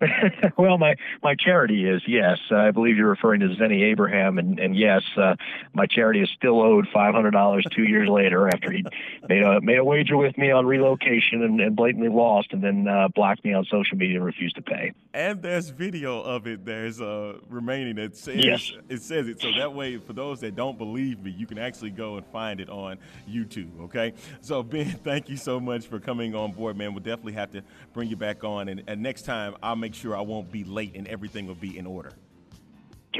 well, 0.57 0.77
my 0.77 0.95
my 1.21 1.35
charity 1.35 1.87
is 1.87 2.01
yes. 2.07 2.39
I 2.51 2.71
believe 2.71 2.97
you're 2.97 3.09
referring 3.09 3.41
to 3.41 3.47
Zenny 3.47 3.83
Abraham, 3.83 4.37
and 4.37 4.59
and 4.59 4.75
yes, 4.75 5.03
uh, 5.17 5.35
my 5.73 5.85
charity 5.85 6.21
is 6.21 6.29
still 6.35 6.61
owed 6.61 6.87
five 6.93 7.13
hundred 7.13 7.31
dollars 7.31 7.65
two 7.71 7.83
years 7.83 8.09
later 8.09 8.47
after 8.47 8.71
he 8.71 8.83
made 9.29 9.43
a 9.43 9.61
made 9.61 9.77
a 9.77 9.83
wager 9.83 10.17
with 10.17 10.37
me 10.37 10.51
on 10.51 10.65
relocation 10.65 11.43
and, 11.43 11.59
and 11.59 11.75
blatantly 11.75 12.09
lost, 12.09 12.51
and 12.51 12.63
then 12.63 12.87
uh, 12.87 13.07
blocked 13.09 13.43
me 13.45 13.53
on 13.53 13.65
social 13.65 13.97
media 13.97 14.17
and 14.17 14.25
refused 14.25 14.55
to 14.55 14.61
pay. 14.61 14.91
And 15.13 15.41
there's 15.41 15.69
video 15.69 16.21
of 16.21 16.47
it. 16.47 16.65
There's 16.65 17.01
uh, 17.01 17.37
remaining. 17.49 17.97
It 17.97 18.15
says 18.15 18.43
yes. 18.43 18.71
it 18.89 19.01
says 19.01 19.27
it. 19.27 19.41
So 19.41 19.51
that 19.57 19.73
way, 19.73 19.97
for 19.97 20.13
those 20.13 20.39
that 20.41 20.55
don't 20.55 20.77
believe 20.77 21.21
me, 21.23 21.31
you 21.31 21.45
can 21.45 21.57
actually 21.57 21.91
go 21.91 22.17
and 22.17 22.25
find 22.27 22.59
it 22.59 22.69
on 22.69 22.97
YouTube. 23.29 23.81
Okay. 23.81 24.13
So 24.41 24.63
Ben, 24.63 24.85
thank 25.03 25.29
you 25.29 25.37
so 25.37 25.59
much 25.59 25.85
for 25.85 25.99
coming 25.99 26.33
on 26.33 26.53
board, 26.53 26.77
man. 26.77 26.93
We'll 26.93 27.03
definitely 27.03 27.33
have 27.33 27.51
to 27.51 27.61
bring 27.93 28.09
you 28.09 28.15
back 28.15 28.43
on, 28.43 28.69
and, 28.69 28.83
and 28.87 29.01
next 29.01 29.23
time 29.23 29.55
I'll 29.61 29.75
make 29.75 29.90
make 29.91 29.99
sure 29.99 30.15
I 30.15 30.21
won't 30.21 30.49
be 30.49 30.63
late 30.63 30.95
and 30.95 31.05
everything 31.09 31.47
will 31.47 31.55
be 31.55 31.77
in 31.77 31.85
order. 31.85 32.13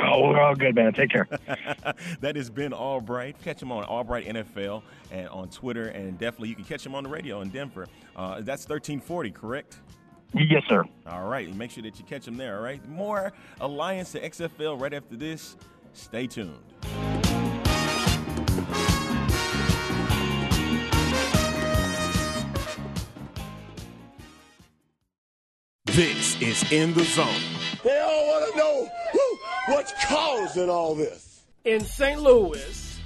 Oh, 0.01 0.29
we're 0.29 0.39
all 0.39 0.55
good, 0.55 0.73
man. 0.73 0.93
Take 0.93 1.09
care. 1.09 1.27
that 2.21 2.37
has 2.37 2.49
been 2.49 2.71
Albright. 2.71 3.35
Catch 3.43 3.61
him 3.61 3.73
on 3.73 3.83
Albright 3.83 4.25
NFL 4.25 4.81
and 5.11 5.27
on 5.27 5.49
Twitter, 5.49 5.87
and 5.87 6.17
definitely 6.17 6.47
you 6.47 6.55
can 6.55 6.63
catch 6.63 6.85
him 6.85 6.95
on 6.95 7.03
the 7.03 7.09
radio 7.09 7.41
in 7.41 7.49
Denver. 7.49 7.87
Uh, 8.15 8.35
that's 8.35 8.63
1340, 8.63 9.31
correct? 9.31 9.79
Yes, 10.33 10.63
sir. 10.69 10.85
All 11.07 11.27
right. 11.27 11.53
Make 11.53 11.71
sure 11.71 11.83
that 11.83 11.99
you 11.99 12.05
catch 12.05 12.25
him 12.25 12.37
there, 12.37 12.55
all 12.55 12.63
right? 12.63 12.87
More 12.87 13.33
Alliance 13.59 14.13
to 14.13 14.21
XFL 14.21 14.79
right 14.79 14.93
after 14.93 15.17
this. 15.17 15.57
Stay 15.91 16.25
tuned. 16.25 16.55
This 25.91 26.41
is 26.41 26.71
In 26.71 26.93
the 26.93 27.03
Zone. 27.03 27.27
They 27.83 27.99
all 27.99 28.27
want 28.27 28.51
to 28.53 28.57
know 28.57 28.89
who, 29.11 29.73
what's 29.73 29.91
causing 30.05 30.69
all 30.69 30.95
this. 30.95 31.43
In 31.65 31.83
St. 31.83 32.21
Louis, 32.21 32.97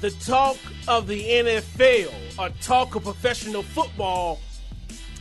the 0.00 0.10
talk 0.10 0.56
of 0.88 1.06
the 1.06 1.22
NFL, 1.22 2.12
or 2.36 2.48
talk 2.60 2.96
of 2.96 3.04
professional 3.04 3.62
football, 3.62 4.40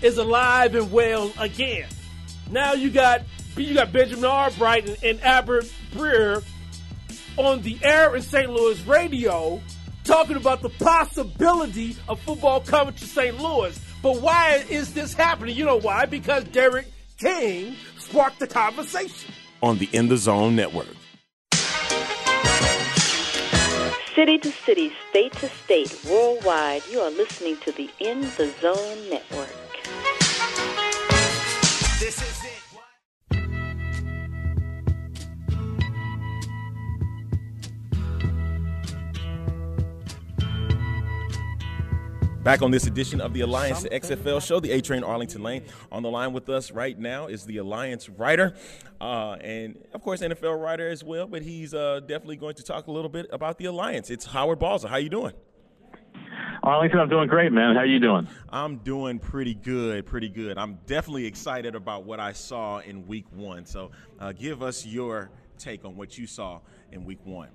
is 0.01 0.17
alive 0.17 0.73
and 0.73 0.91
well 0.91 1.31
again. 1.39 1.87
Now 2.49 2.73
you 2.73 2.89
got 2.89 3.21
you 3.55 3.75
got 3.75 3.93
Benjamin 3.93 4.25
Albright 4.25 4.89
and, 4.89 4.97
and 5.03 5.21
Albert 5.21 5.71
Breer 5.91 6.43
on 7.37 7.61
the 7.61 7.77
air 7.83 8.15
in 8.15 8.23
St. 8.23 8.49
Louis 8.49 8.81
radio 8.87 9.61
talking 10.03 10.35
about 10.35 10.63
the 10.63 10.69
possibility 10.69 11.95
of 12.09 12.19
football 12.21 12.59
coming 12.59 12.95
to 12.95 13.05
St. 13.05 13.39
Louis. 13.39 13.79
But 14.01 14.19
why 14.19 14.65
is 14.67 14.95
this 14.95 15.13
happening? 15.13 15.55
You 15.55 15.65
know 15.65 15.79
why? 15.79 16.05
Because 16.05 16.43
Derek 16.45 16.87
King 17.19 17.75
sparked 17.99 18.39
the 18.39 18.47
conversation. 18.47 19.33
On 19.61 19.77
the 19.77 19.89
In 19.93 20.09
the 20.09 20.17
Zone 20.17 20.55
Network. 20.55 20.87
City 24.15 24.37
to 24.37 24.51
city, 24.51 24.91
state 25.09 25.33
to 25.33 25.49
state, 25.49 25.99
worldwide, 26.09 26.83
you 26.91 26.99
are 26.99 27.09
listening 27.11 27.57
to 27.57 27.71
the 27.71 27.89
In 27.99 28.21
the 28.37 28.53
Zone 28.61 29.09
Network. 29.09 29.72
Back 42.43 42.61
on 42.61 42.71
this 42.71 42.87
edition 42.87 43.21
of 43.21 43.33
the 43.33 43.39
Alliance 43.39 43.85
XFL 43.85 44.45
show, 44.45 44.59
the 44.59 44.71
A 44.71 44.81
Train 44.81 45.01
Arlington 45.01 45.41
Lane. 45.43 45.63
On 45.93 46.03
the 46.03 46.09
line 46.09 46.33
with 46.33 46.49
us 46.49 46.71
right 46.71 46.99
now 46.99 47.27
is 47.27 47.45
the 47.45 47.55
Alliance 47.55 48.09
writer, 48.09 48.53
uh, 48.99 49.37
and 49.39 49.77
of 49.93 50.01
course 50.01 50.21
NFL 50.21 50.61
writer 50.61 50.89
as 50.89 51.05
well. 51.05 51.25
But 51.25 51.41
he's 51.41 51.73
uh, 51.73 52.01
definitely 52.01 52.35
going 52.35 52.55
to 52.55 52.63
talk 52.63 52.87
a 52.87 52.91
little 52.91 53.07
bit 53.07 53.27
about 53.31 53.59
the 53.59 53.65
Alliance. 53.65 54.09
It's 54.09 54.25
Howard 54.25 54.59
Balzer. 54.59 54.89
How 54.89 54.97
you 54.97 55.07
doing? 55.07 55.31
Arlington, 56.63 56.99
I'm 56.99 57.07
doing 57.07 57.29
great, 57.29 57.53
man. 57.53 57.77
How 57.77 57.83
you 57.83 58.01
doing? 58.01 58.27
I'm 58.49 58.75
doing 58.79 59.19
pretty 59.19 59.53
good, 59.53 60.05
pretty 60.05 60.27
good. 60.27 60.57
I'm 60.57 60.79
definitely 60.85 61.25
excited 61.25 61.75
about 61.75 62.03
what 62.03 62.19
I 62.19 62.33
saw 62.33 62.79
in 62.79 63.07
Week 63.07 63.25
One. 63.31 63.65
So, 63.65 63.91
uh, 64.19 64.33
give 64.33 64.61
us 64.61 64.85
your 64.85 65.31
take 65.57 65.85
on 65.85 65.95
what 65.95 66.17
you 66.17 66.27
saw 66.27 66.59
in 66.91 67.05
Week 67.05 67.19
One. 67.23 67.51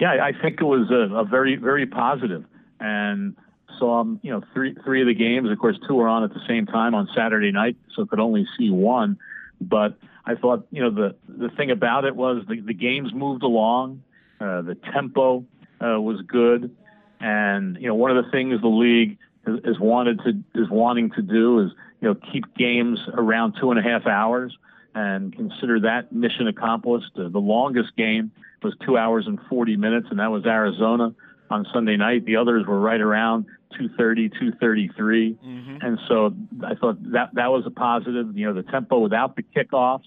Yeah, 0.00 0.14
I 0.20 0.32
think 0.42 0.60
it 0.60 0.64
was 0.64 0.90
a, 0.90 1.14
a 1.14 1.24
very, 1.24 1.54
very 1.54 1.86
positive 1.86 2.44
and 2.82 3.36
saw 3.78 4.00
um, 4.00 4.20
you 4.22 4.30
know 4.30 4.42
three 4.52 4.74
three 4.84 5.00
of 5.00 5.06
the 5.06 5.14
games. 5.14 5.50
Of 5.50 5.58
course, 5.58 5.78
two 5.86 5.94
were 5.94 6.08
on 6.08 6.24
at 6.24 6.32
the 6.32 6.40
same 6.48 6.66
time 6.66 6.94
on 6.94 7.08
Saturday 7.14 7.52
night, 7.52 7.76
so 7.94 8.06
could 8.06 8.20
only 8.20 8.46
see 8.58 8.70
one. 8.70 9.18
But 9.60 9.96
I 10.24 10.34
thought 10.34 10.66
you 10.70 10.82
know 10.82 10.90
the 10.90 11.16
the 11.28 11.48
thing 11.50 11.70
about 11.70 12.04
it 12.04 12.16
was 12.16 12.44
the, 12.48 12.60
the 12.60 12.74
games 12.74 13.12
moved 13.14 13.42
along, 13.42 14.02
uh, 14.40 14.62
the 14.62 14.76
tempo 14.92 15.44
uh, 15.80 16.00
was 16.00 16.20
good, 16.22 16.74
and 17.20 17.76
you 17.80 17.88
know 17.88 17.94
one 17.94 18.16
of 18.16 18.24
the 18.24 18.30
things 18.30 18.60
the 18.60 18.68
league 18.68 19.18
is, 19.46 19.60
is 19.64 19.80
wanted 19.80 20.20
to 20.24 20.60
is 20.60 20.70
wanting 20.70 21.10
to 21.12 21.22
do 21.22 21.60
is 21.60 21.70
you 22.00 22.08
know 22.08 22.14
keep 22.32 22.54
games 22.56 23.00
around 23.12 23.54
two 23.60 23.70
and 23.70 23.78
a 23.78 23.82
half 23.82 24.06
hours 24.06 24.56
and 24.94 25.34
consider 25.34 25.80
that 25.80 26.12
mission 26.12 26.48
accomplished. 26.48 27.10
Uh, 27.16 27.28
the 27.28 27.38
longest 27.38 27.96
game 27.96 28.30
was 28.62 28.74
two 28.84 28.96
hours 28.96 29.26
and 29.26 29.38
40 29.48 29.76
minutes, 29.76 30.08
and 30.10 30.18
that 30.20 30.30
was 30.30 30.44
Arizona 30.44 31.14
on 31.50 31.66
Sunday 31.72 31.96
night. 31.96 32.24
The 32.24 32.36
others 32.36 32.66
were 32.66 32.80
right 32.80 33.00
around 33.00 33.46
230, 33.72 34.28
233. 34.28 35.38
And 35.82 35.98
so 36.08 36.34
I 36.64 36.74
thought 36.74 37.02
that 37.12 37.30
that 37.34 37.50
was 37.50 37.64
a 37.66 37.70
positive. 37.70 38.36
You 38.36 38.46
know, 38.46 38.54
the 38.54 38.62
tempo 38.62 38.98
without 38.98 39.36
the 39.36 39.42
kickoffs 39.42 40.04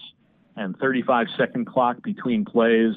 and 0.56 0.76
35 0.78 1.26
second 1.36 1.66
clock 1.66 2.02
between 2.02 2.44
plays 2.44 2.94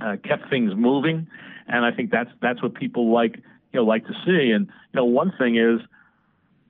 uh, 0.00 0.16
kept 0.22 0.48
things 0.50 0.72
moving, 0.76 1.26
and 1.68 1.84
I 1.84 1.90
think 1.90 2.10
that's 2.10 2.30
that's 2.40 2.62
what 2.62 2.74
people 2.74 3.12
like 3.12 3.36
you 3.36 3.80
know 3.80 3.84
like 3.84 4.06
to 4.06 4.12
see. 4.24 4.50
And 4.50 4.66
you 4.66 4.96
know, 4.96 5.04
one 5.04 5.32
thing 5.38 5.56
is, 5.56 5.80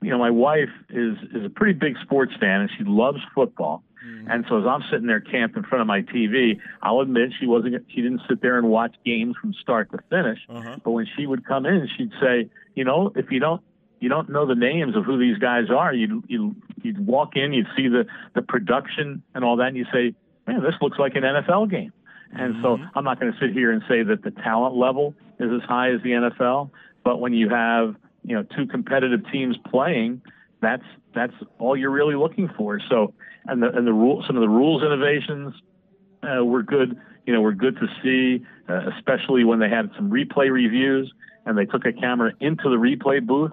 you 0.02 0.10
know, 0.10 0.18
my 0.18 0.30
wife 0.30 0.70
is 0.90 1.16
is 1.34 1.44
a 1.44 1.50
pretty 1.50 1.72
big 1.72 1.96
sports 2.02 2.32
fan, 2.38 2.62
and 2.62 2.70
she 2.76 2.84
loves 2.84 3.18
football. 3.34 3.82
Mm-hmm. 4.06 4.30
And 4.30 4.44
so 4.48 4.58
as 4.60 4.66
I'm 4.66 4.82
sitting 4.90 5.06
there 5.06 5.20
camped 5.20 5.56
in 5.56 5.62
front 5.64 5.80
of 5.80 5.86
my 5.86 6.02
TV, 6.02 6.60
I'll 6.82 7.00
admit 7.00 7.30
she 7.38 7.46
wasn't 7.46 7.84
she 7.88 8.02
didn't 8.02 8.22
sit 8.28 8.40
there 8.40 8.58
and 8.58 8.68
watch 8.68 8.94
games 9.04 9.36
from 9.40 9.52
start 9.54 9.90
to 9.92 9.98
finish. 10.10 10.38
Uh-huh. 10.48 10.76
But 10.84 10.90
when 10.92 11.06
she 11.16 11.26
would 11.26 11.46
come 11.46 11.66
in, 11.66 11.88
she'd 11.96 12.12
say, 12.20 12.48
you 12.74 12.84
know, 12.84 13.12
if 13.16 13.30
you 13.30 13.40
don't 13.40 13.62
you 14.00 14.08
don't 14.08 14.28
know 14.28 14.46
the 14.46 14.54
names 14.54 14.96
of 14.96 15.04
who 15.04 15.18
these 15.18 15.38
guys 15.38 15.70
are, 15.70 15.92
you 15.92 16.22
you 16.28 16.54
you'd 16.82 17.04
walk 17.04 17.36
in, 17.36 17.52
you'd 17.52 17.68
see 17.76 17.88
the 17.88 18.06
the 18.34 18.42
production 18.42 19.22
and 19.34 19.44
all 19.44 19.56
that, 19.56 19.68
and 19.68 19.76
you 19.76 19.86
say, 19.92 20.14
man, 20.46 20.62
this 20.62 20.74
looks 20.80 20.98
like 20.98 21.16
an 21.16 21.22
NFL 21.22 21.70
game. 21.70 21.92
And 22.32 22.56
so 22.62 22.76
mm-hmm. 22.76 22.98
I'm 22.98 23.04
not 23.04 23.20
going 23.20 23.32
to 23.32 23.38
sit 23.38 23.52
here 23.52 23.70
and 23.70 23.82
say 23.88 24.02
that 24.02 24.22
the 24.22 24.30
talent 24.30 24.74
level 24.76 25.14
is 25.38 25.50
as 25.50 25.66
high 25.66 25.92
as 25.92 26.02
the 26.02 26.10
NFL, 26.10 26.70
but 27.04 27.20
when 27.20 27.32
you 27.32 27.48
have 27.48 27.94
you 28.22 28.34
know 28.34 28.42
two 28.42 28.66
competitive 28.66 29.20
teams 29.30 29.56
playing, 29.70 30.20
that's 30.66 30.84
that's 31.14 31.34
all 31.58 31.76
you're 31.76 31.90
really 31.90 32.16
looking 32.16 32.48
for. 32.56 32.80
So 32.90 33.14
and 33.46 33.62
the 33.62 33.70
and 33.70 33.86
the 33.86 33.92
rule 33.92 34.24
some 34.26 34.36
of 34.36 34.42
the 34.42 34.48
rules 34.48 34.82
innovations 34.82 35.54
uh, 36.22 36.44
were 36.44 36.62
good. 36.62 37.00
You 37.24 37.32
know, 37.32 37.40
were 37.40 37.54
good 37.54 37.76
to 37.76 37.88
see, 38.02 38.44
uh, 38.68 38.90
especially 38.96 39.42
when 39.44 39.58
they 39.58 39.68
had 39.68 39.90
some 39.96 40.10
replay 40.10 40.50
reviews 40.50 41.12
and 41.44 41.58
they 41.58 41.64
took 41.64 41.84
a 41.84 41.92
camera 41.92 42.32
into 42.40 42.64
the 42.64 42.76
replay 42.76 43.24
booth 43.24 43.52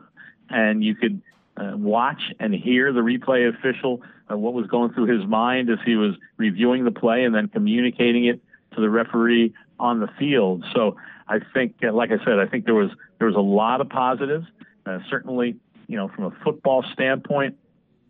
and 0.50 0.84
you 0.84 0.94
could 0.94 1.22
uh, 1.58 1.72
watch 1.76 2.22
and 2.40 2.54
hear 2.54 2.94
the 2.94 3.00
replay 3.00 3.50
official 3.50 4.02
what 4.30 4.54
was 4.54 4.68
going 4.68 4.92
through 4.94 5.06
his 5.06 5.26
mind 5.28 5.70
as 5.70 5.78
he 5.86 5.96
was 5.96 6.16
reviewing 6.38 6.86
the 6.86 6.92
play 6.92 7.24
and 7.24 7.36
then 7.36 7.48
communicating 7.48 8.26
it 8.26 8.42
to 8.74 8.82
the 8.82 8.90
referee 8.90 9.54
on 9.80 10.00
the 10.00 10.08
field. 10.20 10.66
So 10.74 10.96
I 11.28 11.40
think, 11.54 11.76
uh, 11.84 11.94
like 11.94 12.12
I 12.12 12.24
said, 12.24 12.40
I 12.40 12.48
think 12.48 12.66
there 12.66 12.74
was 12.74 12.90
there 13.20 13.28
was 13.28 13.36
a 13.36 13.42
lot 13.42 13.82
of 13.82 13.90
positives. 13.90 14.48
Uh, 14.86 15.00
certainly, 15.10 15.56
you 15.94 16.00
know, 16.00 16.08
from 16.08 16.24
a 16.24 16.32
football 16.44 16.84
standpoint, 16.92 17.56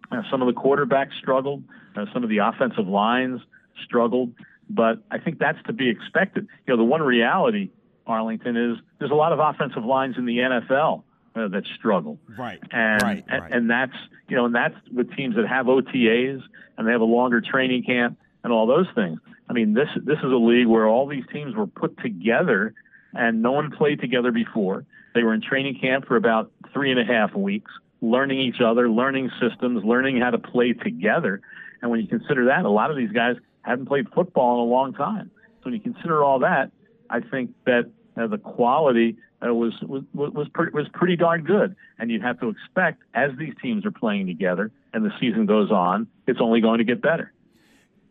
uh, 0.10 0.22
some 0.32 0.42
of 0.42 0.48
the 0.48 0.54
quarterbacks 0.54 1.12
struggled, 1.20 1.66
uh, 1.98 2.06
some 2.14 2.24
of 2.24 2.30
the 2.30 2.38
offensive 2.38 2.88
lines 2.88 3.42
struggled, 3.84 4.32
but 4.70 5.04
I 5.12 5.18
think 5.18 5.38
that's 5.38 5.62
to 5.68 5.74
be 5.74 5.90
expected. 5.90 6.48
You 6.66 6.74
know, 6.74 6.78
the 6.78 6.86
one 6.86 7.02
reality, 7.02 7.72
Arlington, 8.08 8.56
is 8.56 8.78
there's 9.00 9.12
a 9.12 9.16
lot 9.16 9.34
of 9.34 9.40
offensive 9.40 9.84
lines 9.84 10.16
in 10.18 10.26
the 10.26 10.38
NFL 10.38 11.04
uh, 11.36 11.50
that 11.50 11.64
struggle. 11.78 12.20
Right. 12.38 12.58
And, 12.72 13.02
right. 13.02 13.26
and 13.28 13.42
right. 13.42 13.52
and 13.52 13.70
that's 13.70 13.98
you 14.30 14.38
know, 14.38 14.46
and 14.46 14.56
that's 14.56 14.76
with 14.90 15.14
teams 15.18 15.36
that 15.36 15.46
have 15.46 15.66
OTAs 15.66 16.42
and 16.78 16.88
they 16.88 16.92
have 16.94 17.02
a 17.02 17.04
longer 17.04 17.42
training 17.42 17.84
camp 17.84 18.18
and 18.46 18.54
all 18.54 18.66
those 18.66 18.88
things. 18.96 19.20
I 19.50 19.52
mean, 19.52 19.74
this 19.74 19.90
this 20.06 20.20
is 20.20 20.32
a 20.32 20.40
league 20.40 20.68
where 20.68 20.88
all 20.88 21.06
these 21.06 21.26
teams 21.34 21.54
were 21.54 21.68
put 21.68 21.98
together 21.98 22.76
and 23.14 23.42
no 23.42 23.52
one 23.52 23.72
played 23.72 24.00
together 24.00 24.32
before. 24.32 24.86
They 25.14 25.24
were 25.24 25.34
in 25.34 25.42
training 25.42 25.80
camp 25.82 26.08
for 26.08 26.16
about 26.16 26.53
three 26.74 26.92
and 26.92 27.00
a 27.00 27.06
half 27.06 27.34
weeks, 27.36 27.72
learning 28.02 28.40
each 28.40 28.62
other, 28.62 28.90
learning 28.90 29.32
systems, 29.40 29.84
learning 29.84 30.20
how 30.20 30.32
to 30.32 30.38
play 30.38 30.74
together. 30.74 31.42
And 31.82 31.92
when 31.92 32.00
you 32.00 32.08
consider 32.08 32.46
that, 32.46 32.66
a 32.66 32.70
lot 32.70 32.92
of 32.92 32.98
these 32.98 33.12
guys 33.12 33.36
haven't 33.62 33.86
played 33.86 34.08
football 34.14 34.56
in 34.56 34.68
a 34.68 34.72
long 34.72 34.94
time. 34.94 35.32
So 35.60 35.66
when 35.66 35.74
you 35.74 35.80
consider 35.80 36.24
all 36.24 36.40
that, 36.40 36.72
I 37.10 37.20
think 37.22 37.52
that 37.66 37.92
uh, 38.18 38.28
the 38.28 38.38
quality 38.38 39.18
uh, 39.46 39.54
was 39.54 39.74
was 39.82 40.04
was 40.14 40.48
pretty, 40.54 40.72
was 40.74 40.88
pretty 40.94 41.16
darn 41.16 41.44
good. 41.44 41.76
And 42.00 42.12
you'd 42.12 42.22
have 42.22 42.40
to 42.42 42.50
expect 42.50 43.04
as 43.14 43.32
these 43.38 43.54
teams 43.62 43.86
are 43.86 43.92
playing 43.92 44.28
together 44.28 44.72
and 44.94 45.06
the 45.06 45.12
season 45.20 45.46
goes 45.46 45.72
on, 45.72 46.08
it's 46.28 46.40
only 46.42 46.62
going 46.62 46.80
to 46.80 46.84
get 46.84 47.02
better. 47.02 47.34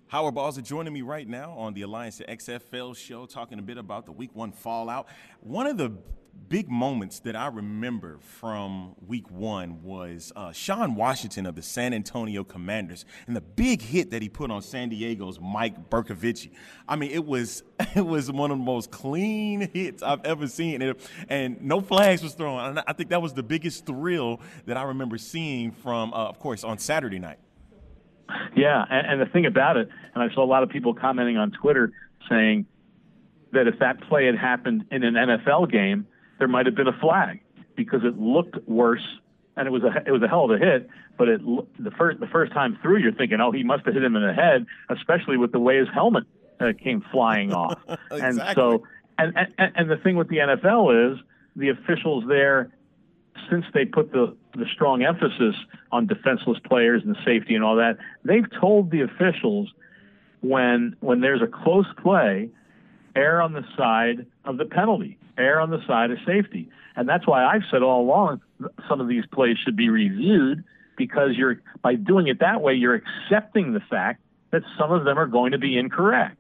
Howard 0.08 0.34
Balzer 0.34 0.60
joining 0.60 0.92
me 0.92 1.00
right 1.00 1.26
now 1.26 1.52
on 1.52 1.72
the 1.72 1.82
Alliance 1.82 2.18
to 2.18 2.26
XFL 2.26 2.94
show, 2.94 3.24
talking 3.24 3.58
a 3.58 3.62
bit 3.62 3.78
about 3.78 4.04
the 4.04 4.12
Week 4.12 4.30
One 4.34 4.52
fallout. 4.52 5.08
One 5.40 5.66
of 5.66 5.78
the 5.78 5.92
big 6.48 6.68
moments 6.68 7.20
that 7.20 7.34
I 7.34 7.46
remember 7.46 8.18
from 8.20 8.94
Week 9.06 9.30
One 9.30 9.82
was 9.82 10.32
uh, 10.36 10.48
Shaan 10.48 10.96
Washington 10.96 11.46
of 11.46 11.56
the 11.56 11.62
San 11.62 11.94
Antonio 11.94 12.44
Commanders 12.44 13.06
and 13.26 13.34
the 13.34 13.40
big 13.40 13.80
hit 13.80 14.10
that 14.10 14.20
he 14.20 14.28
put 14.28 14.50
on 14.50 14.60
San 14.60 14.90
Diego's 14.90 15.40
Mike 15.40 15.88
Bercovici. 15.88 16.50
I 16.86 16.96
mean, 16.96 17.10
it 17.10 17.24
was 17.24 17.62
it 17.94 18.04
was 18.04 18.30
one 18.30 18.50
of 18.50 18.58
the 18.58 18.64
most 18.64 18.90
clean 18.90 19.70
hits 19.72 20.02
I've 20.02 20.24
ever 20.24 20.46
seen, 20.46 20.82
and, 20.82 20.96
and 21.28 21.62
no 21.62 21.80
flags 21.80 22.22
was 22.22 22.34
thrown. 22.34 22.60
And 22.60 22.82
I 22.86 22.92
think 22.92 23.10
that 23.10 23.22
was 23.22 23.32
the 23.32 23.42
biggest 23.42 23.86
thrill 23.86 24.40
that 24.66 24.76
I 24.76 24.82
remember 24.82 25.18
seeing 25.18 25.70
from, 25.70 26.12
uh, 26.12 26.28
of 26.28 26.38
course, 26.38 26.64
on 26.64 26.76
Saturday 26.78 27.18
night. 27.18 27.38
Yeah, 28.54 28.84
and, 28.90 29.06
and 29.06 29.20
the 29.20 29.32
thing 29.32 29.46
about 29.46 29.76
it, 29.76 29.88
and 30.14 30.22
I 30.22 30.34
saw 30.34 30.44
a 30.44 30.46
lot 30.46 30.62
of 30.62 30.68
people 30.68 30.94
commenting 30.94 31.36
on 31.36 31.50
Twitter 31.50 31.92
saying 32.28 32.66
that 33.52 33.66
if 33.66 33.78
that 33.78 34.00
play 34.08 34.26
had 34.26 34.36
happened 34.36 34.84
in 34.90 35.02
an 35.02 35.14
NFL 35.14 35.70
game, 35.70 36.06
there 36.42 36.48
might 36.48 36.66
have 36.66 36.74
been 36.74 36.88
a 36.88 36.98
flag 36.98 37.38
because 37.76 38.00
it 38.02 38.18
looked 38.18 38.56
worse, 38.66 39.06
and 39.56 39.68
it 39.68 39.70
was 39.70 39.84
a 39.84 40.02
it 40.04 40.10
was 40.10 40.22
a 40.22 40.26
hell 40.26 40.46
of 40.46 40.50
a 40.50 40.58
hit. 40.58 40.88
But 41.16 41.28
it 41.28 41.40
the 41.78 41.92
first 41.92 42.18
the 42.18 42.26
first 42.26 42.52
time 42.52 42.76
through, 42.82 42.96
you're 42.96 43.12
thinking, 43.12 43.40
oh, 43.40 43.52
he 43.52 43.62
must 43.62 43.84
have 43.84 43.94
hit 43.94 44.02
him 44.02 44.16
in 44.16 44.26
the 44.26 44.32
head, 44.32 44.66
especially 44.88 45.36
with 45.36 45.52
the 45.52 45.60
way 45.60 45.78
his 45.78 45.86
helmet 45.94 46.24
uh, 46.58 46.72
came 46.82 47.00
flying 47.12 47.52
off. 47.62 47.78
And 48.10 48.42
so, 48.56 48.82
and, 49.18 49.36
and 49.56 49.72
and 49.76 49.88
the 49.88 49.98
thing 49.98 50.16
with 50.16 50.30
the 50.30 50.38
NFL 50.38 51.12
is 51.12 51.20
the 51.54 51.68
officials 51.68 52.24
there 52.26 52.72
since 53.48 53.64
they 53.72 53.84
put 53.84 54.10
the, 54.10 54.36
the 54.56 54.66
strong 54.74 55.04
emphasis 55.04 55.54
on 55.92 56.08
defenseless 56.08 56.58
players 56.68 57.02
and 57.04 57.16
safety 57.24 57.54
and 57.54 57.62
all 57.62 57.76
that, 57.76 57.98
they've 58.24 58.50
told 58.60 58.90
the 58.90 59.02
officials 59.02 59.72
when 60.40 60.96
when 60.98 61.20
there's 61.20 61.40
a 61.40 61.46
close 61.46 61.86
play, 62.02 62.50
err 63.14 63.40
on 63.40 63.52
the 63.52 63.64
side 63.76 64.26
of 64.44 64.58
the 64.58 64.64
penalty, 64.64 65.18
err 65.38 65.60
on 65.60 65.70
the 65.70 65.84
side 65.86 66.10
of 66.10 66.18
safety. 66.26 66.68
And 66.96 67.08
that's 67.08 67.26
why 67.26 67.44
I've 67.44 67.62
said 67.70 67.82
all 67.82 68.02
along 68.02 68.42
some 68.88 69.00
of 69.00 69.08
these 69.08 69.24
plays 69.32 69.56
should 69.64 69.76
be 69.76 69.88
reviewed 69.88 70.64
because 70.96 71.30
you're 71.36 71.60
by 71.82 71.94
doing 71.94 72.28
it 72.28 72.40
that 72.40 72.60
way, 72.60 72.74
you're 72.74 72.94
accepting 72.94 73.72
the 73.72 73.80
fact 73.80 74.22
that 74.50 74.62
some 74.78 74.92
of 74.92 75.04
them 75.04 75.18
are 75.18 75.26
going 75.26 75.52
to 75.52 75.58
be 75.58 75.78
incorrect. 75.78 76.38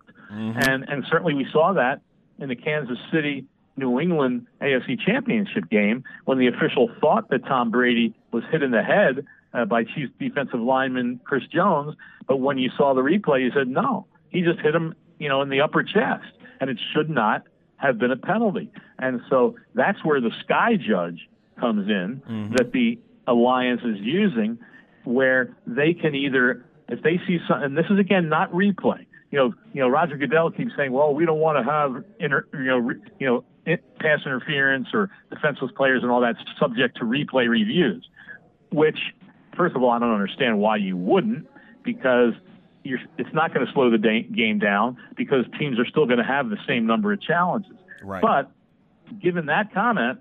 And 0.66 0.88
and 0.88 1.04
certainly 1.10 1.34
we 1.34 1.46
saw 1.52 1.72
that 1.74 2.00
in 2.38 2.48
the 2.48 2.56
Kansas 2.56 2.98
City 3.12 3.46
New 3.76 3.98
England 4.00 4.46
AFC 4.60 5.00
Championship 5.00 5.68
game 5.70 6.04
when 6.24 6.38
the 6.38 6.46
official 6.46 6.90
thought 7.00 7.30
that 7.30 7.44
Tom 7.46 7.70
Brady 7.70 8.14
was 8.30 8.44
hit 8.50 8.62
in 8.62 8.70
the 8.70 8.82
head 8.82 9.26
uh, 9.54 9.64
by 9.64 9.84
Chiefs 9.84 10.12
defensive 10.18 10.60
lineman 10.60 11.20
Chris 11.24 11.44
Jones, 11.52 11.94
but 12.26 12.36
when 12.38 12.58
you 12.58 12.70
saw 12.76 12.94
the 12.94 13.02
replay, 13.02 13.42
you 13.42 13.50
said 13.54 13.68
no, 13.68 14.06
he 14.30 14.42
just 14.42 14.60
hit 14.60 14.74
him, 14.74 14.94
you 15.18 15.28
know, 15.28 15.42
in 15.42 15.48
the 15.48 15.60
upper 15.60 15.82
chest, 15.82 16.32
and 16.60 16.70
it 16.70 16.78
should 16.94 17.10
not 17.10 17.44
have 17.82 17.98
been 17.98 18.12
a 18.12 18.16
penalty. 18.16 18.70
And 18.98 19.20
so 19.28 19.56
that's 19.74 20.02
where 20.04 20.20
the 20.20 20.30
sky 20.44 20.76
judge 20.76 21.28
comes 21.58 21.88
in 21.88 22.22
mm-hmm. 22.26 22.54
that 22.56 22.72
the 22.72 22.98
alliance 23.26 23.82
is 23.84 23.96
using, 24.00 24.58
where 25.04 25.56
they 25.66 25.92
can 25.92 26.14
either, 26.14 26.64
if 26.88 27.02
they 27.02 27.20
see 27.26 27.38
something, 27.48 27.64
and 27.64 27.76
this 27.76 27.86
is 27.90 27.98
again 27.98 28.28
not 28.28 28.52
replay. 28.52 29.06
You 29.30 29.38
know, 29.38 29.54
you 29.72 29.80
know, 29.80 29.88
Roger 29.88 30.16
Goodell 30.16 30.50
keeps 30.50 30.72
saying, 30.76 30.92
"Well, 30.92 31.14
we 31.14 31.26
don't 31.26 31.40
want 31.40 31.58
to 31.58 31.70
have 31.70 32.04
inter, 32.20 32.46
you 32.52 32.64
know, 32.64 32.78
re, 32.78 32.94
you 33.18 33.26
know, 33.26 33.44
in, 33.66 33.78
pass 33.98 34.20
interference 34.24 34.88
or 34.92 35.10
defenseless 35.30 35.72
players 35.76 36.02
and 36.02 36.12
all 36.12 36.20
that 36.20 36.36
subject 36.60 36.98
to 36.98 37.04
replay 37.04 37.48
reviews." 37.48 38.06
Which, 38.70 38.98
first 39.56 39.74
of 39.74 39.82
all, 39.82 39.90
I 39.90 39.98
don't 39.98 40.12
understand 40.12 40.58
why 40.58 40.76
you 40.76 40.96
wouldn't, 40.96 41.48
because 41.82 42.34
it's 42.84 43.32
not 43.32 43.54
going 43.54 43.66
to 43.66 43.72
slow 43.72 43.90
the 43.90 43.98
game 43.98 44.58
down 44.58 44.96
because 45.16 45.44
teams 45.58 45.78
are 45.78 45.86
still 45.86 46.06
going 46.06 46.18
to 46.18 46.24
have 46.24 46.48
the 46.48 46.58
same 46.66 46.86
number 46.86 47.12
of 47.12 47.20
challenges. 47.20 47.72
Right. 48.02 48.22
But 48.22 48.50
given 49.20 49.46
that 49.46 49.72
comment, 49.72 50.20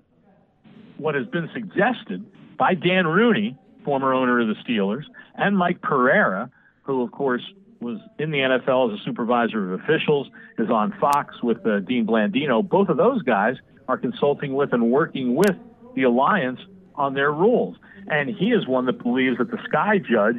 what 0.98 1.14
has 1.14 1.26
been 1.26 1.48
suggested 1.52 2.24
by 2.56 2.74
Dan 2.74 3.06
Rooney, 3.06 3.56
former 3.84 4.12
owner 4.12 4.40
of 4.40 4.48
the 4.48 4.54
Steelers, 4.62 5.04
and 5.34 5.56
Mike 5.56 5.80
Pereira, 5.82 6.50
who, 6.82 7.02
of 7.02 7.10
course, 7.10 7.42
was 7.80 7.98
in 8.18 8.30
the 8.30 8.38
NFL 8.38 8.92
as 8.92 9.00
a 9.00 9.02
supervisor 9.04 9.74
of 9.74 9.80
officials, 9.80 10.28
is 10.58 10.70
on 10.70 10.94
Fox 11.00 11.42
with 11.42 11.66
uh, 11.66 11.80
Dean 11.80 12.06
Blandino. 12.06 12.66
Both 12.66 12.88
of 12.88 12.96
those 12.96 13.22
guys 13.22 13.56
are 13.88 13.98
consulting 13.98 14.54
with 14.54 14.72
and 14.72 14.90
working 14.90 15.34
with 15.34 15.56
the 15.96 16.04
alliance 16.04 16.60
on 16.94 17.14
their 17.14 17.32
rules. 17.32 17.76
And 18.06 18.28
he 18.28 18.46
is 18.46 18.66
one 18.66 18.86
that 18.86 19.02
believes 19.02 19.38
that 19.38 19.50
the 19.50 19.58
Sky 19.68 19.98
Judge 19.98 20.36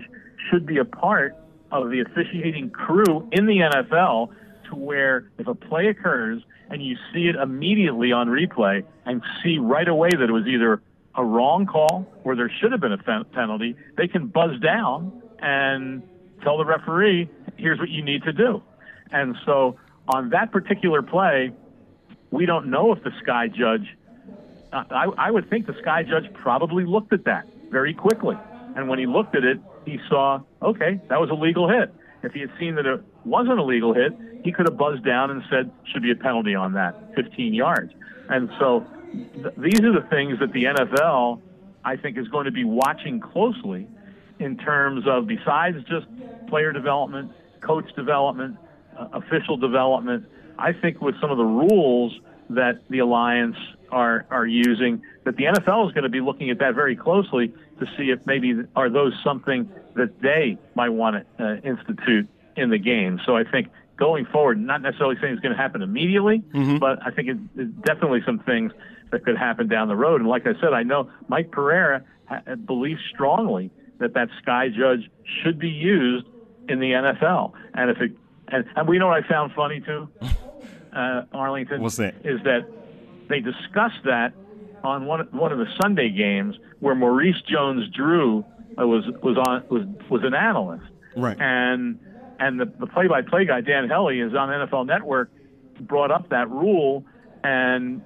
should 0.49 0.65
be 0.65 0.77
a 0.77 0.85
part 0.85 1.35
of 1.81 1.89
the 1.89 2.01
officiating 2.01 2.69
crew 2.69 3.27
in 3.31 3.45
the 3.45 3.57
NFL 3.59 4.29
to 4.69 4.75
where 4.75 5.29
if 5.37 5.47
a 5.47 5.55
play 5.55 5.87
occurs 5.87 6.41
and 6.69 6.83
you 6.83 6.95
see 7.13 7.27
it 7.27 7.35
immediately 7.35 8.11
on 8.11 8.27
replay 8.27 8.83
and 9.05 9.21
see 9.43 9.57
right 9.57 9.87
away 9.87 10.09
that 10.09 10.29
it 10.29 10.31
was 10.31 10.45
either 10.47 10.81
a 11.15 11.23
wrong 11.23 11.65
call 11.65 12.07
or 12.23 12.35
there 12.35 12.51
should 12.61 12.71
have 12.71 12.81
been 12.81 12.93
a 12.93 13.23
penalty, 13.25 13.75
they 13.97 14.07
can 14.07 14.27
buzz 14.27 14.59
down 14.59 15.21
and 15.39 16.01
tell 16.43 16.57
the 16.57 16.65
referee, 16.65 17.29
here's 17.57 17.79
what 17.79 17.89
you 17.89 18.03
need 18.03 18.23
to 18.23 18.33
do. 18.33 18.61
And 19.11 19.35
so 19.45 19.77
on 20.07 20.29
that 20.29 20.51
particular 20.51 21.01
play, 21.01 21.51
we 22.31 22.45
don't 22.45 22.67
know 22.67 22.91
if 22.93 23.03
the 23.03 23.11
Sky 23.21 23.47
Judge 23.47 23.87
I, 24.73 25.07
I 25.17 25.31
would 25.31 25.49
think 25.49 25.67
the 25.67 25.75
sky 25.81 26.03
judge 26.03 26.31
probably 26.33 26.85
looked 26.85 27.13
at 27.13 27.25
that 27.25 27.47
very 27.69 27.93
quickly. 27.93 28.37
And 28.75 28.89
when 28.89 28.99
he 28.99 29.05
looked 29.05 29.35
at 29.35 29.43
it, 29.43 29.59
he 29.85 29.99
saw, 30.09 30.41
okay, 30.61 30.99
that 31.09 31.19
was 31.19 31.29
a 31.29 31.33
legal 31.33 31.67
hit. 31.69 31.93
If 32.23 32.33
he 32.33 32.39
had 32.41 32.51
seen 32.59 32.75
that 32.75 32.85
it 32.85 33.01
wasn't 33.25 33.59
a 33.59 33.63
legal 33.63 33.93
hit, 33.93 34.13
he 34.43 34.51
could 34.51 34.67
have 34.67 34.77
buzzed 34.77 35.03
down 35.03 35.31
and 35.31 35.43
said, 35.49 35.71
should 35.91 36.03
be 36.03 36.11
a 36.11 36.15
penalty 36.15 36.55
on 36.55 36.73
that, 36.73 37.15
15 37.15 37.53
yards. 37.53 37.93
And 38.29 38.49
so 38.59 38.85
th- 39.11 39.53
these 39.57 39.81
are 39.81 39.93
the 39.93 40.07
things 40.09 40.39
that 40.39 40.53
the 40.53 40.65
NFL, 40.65 41.41
I 41.83 41.97
think, 41.97 42.17
is 42.17 42.27
going 42.29 42.45
to 42.45 42.51
be 42.51 42.63
watching 42.63 43.19
closely 43.19 43.87
in 44.39 44.57
terms 44.57 45.05
of 45.07 45.27
besides 45.27 45.77
just 45.83 46.07
player 46.47 46.71
development, 46.71 47.31
coach 47.61 47.93
development, 47.95 48.57
uh, 48.97 49.07
official 49.13 49.57
development. 49.57 50.25
I 50.57 50.73
think 50.73 51.01
with 51.01 51.19
some 51.19 51.31
of 51.31 51.37
the 51.37 51.45
rules 51.45 52.19
that 52.49 52.81
the 52.89 52.99
alliance 52.99 53.55
are 53.91 54.25
are 54.29 54.45
using, 54.45 55.01
that 55.23 55.35
the 55.37 55.45
NFL 55.45 55.87
is 55.87 55.93
going 55.93 56.03
to 56.03 56.09
be 56.09 56.21
looking 56.21 56.49
at 56.49 56.59
that 56.59 56.75
very 56.75 56.95
closely 56.95 57.53
to 57.85 57.91
see 57.97 58.09
if 58.11 58.25
maybe 58.25 58.53
are 58.75 58.89
those 58.89 59.13
something 59.23 59.69
that 59.95 60.21
they 60.21 60.57
might 60.75 60.89
want 60.89 61.25
to 61.37 61.43
uh, 61.45 61.55
institute 61.57 62.27
in 62.55 62.69
the 62.69 62.77
game. 62.77 63.19
So 63.25 63.35
I 63.35 63.43
think 63.43 63.67
going 63.97 64.25
forward, 64.25 64.59
not 64.59 64.81
necessarily 64.81 65.15
saying 65.21 65.33
it's 65.33 65.41
going 65.41 65.55
to 65.55 65.61
happen 65.61 65.81
immediately, 65.81 66.39
Mm-hmm. 66.53 66.77
but 66.77 66.99
I 67.05 67.11
think 67.11 67.29
it, 67.29 67.37
it's 67.55 67.71
definitely 67.85 68.21
some 68.25 68.39
things 68.39 68.71
that 69.11 69.23
could 69.23 69.37
happen 69.37 69.67
down 69.67 69.87
the 69.87 69.95
road. 69.95 70.21
And 70.21 70.29
like 70.29 70.47
I 70.47 70.53
said, 70.59 70.73
I 70.73 70.83
know 70.83 71.09
Mike 71.27 71.51
Pereira 71.51 72.03
ha- 72.25 72.55
believes 72.55 73.01
strongly 73.13 73.69
that 73.99 74.13
that 74.15 74.29
sky 74.41 74.69
judge 74.69 75.09
should 75.43 75.59
be 75.59 75.69
used 75.69 76.25
in 76.67 76.79
the 76.79 76.91
NFL. 76.91 77.53
And 77.75 77.91
if 77.91 78.01
it, 78.01 78.11
and, 78.47 78.65
and 78.75 78.87
we 78.87 78.97
know 78.97 79.07
what 79.07 79.23
I 79.23 79.27
found 79.27 79.53
funny 79.53 79.79
too, 79.81 80.09
uh, 80.93 81.23
Arlington. 81.31 81.81
What's 81.81 81.97
that? 81.97 82.15
Is 82.23 82.41
that 82.43 82.67
they 83.29 83.39
discussed 83.39 84.03
that 84.05 84.33
on 84.83 85.05
one 85.05 85.27
one 85.31 85.51
of 85.51 85.57
the 85.59 85.67
Sunday 85.81 86.09
games 86.09 86.55
where 86.79 86.95
Maurice 86.95 87.41
Jones-Drew 87.49 88.45
uh, 88.79 88.87
was 88.87 89.05
was 89.21 89.37
on 89.37 89.63
was 89.69 89.83
was 90.09 90.23
an 90.23 90.33
analyst, 90.33 90.83
Right. 91.15 91.37
and 91.39 91.99
and 92.39 92.59
the, 92.59 92.65
the 92.65 92.87
play-by-play 92.87 93.45
guy 93.45 93.61
Dan 93.61 93.87
Hellie 93.87 94.19
is 94.19 94.33
on 94.35 94.49
NFL 94.49 94.85
Network 94.87 95.31
brought 95.79 96.11
up 96.11 96.29
that 96.29 96.49
rule, 96.49 97.05
and 97.43 98.01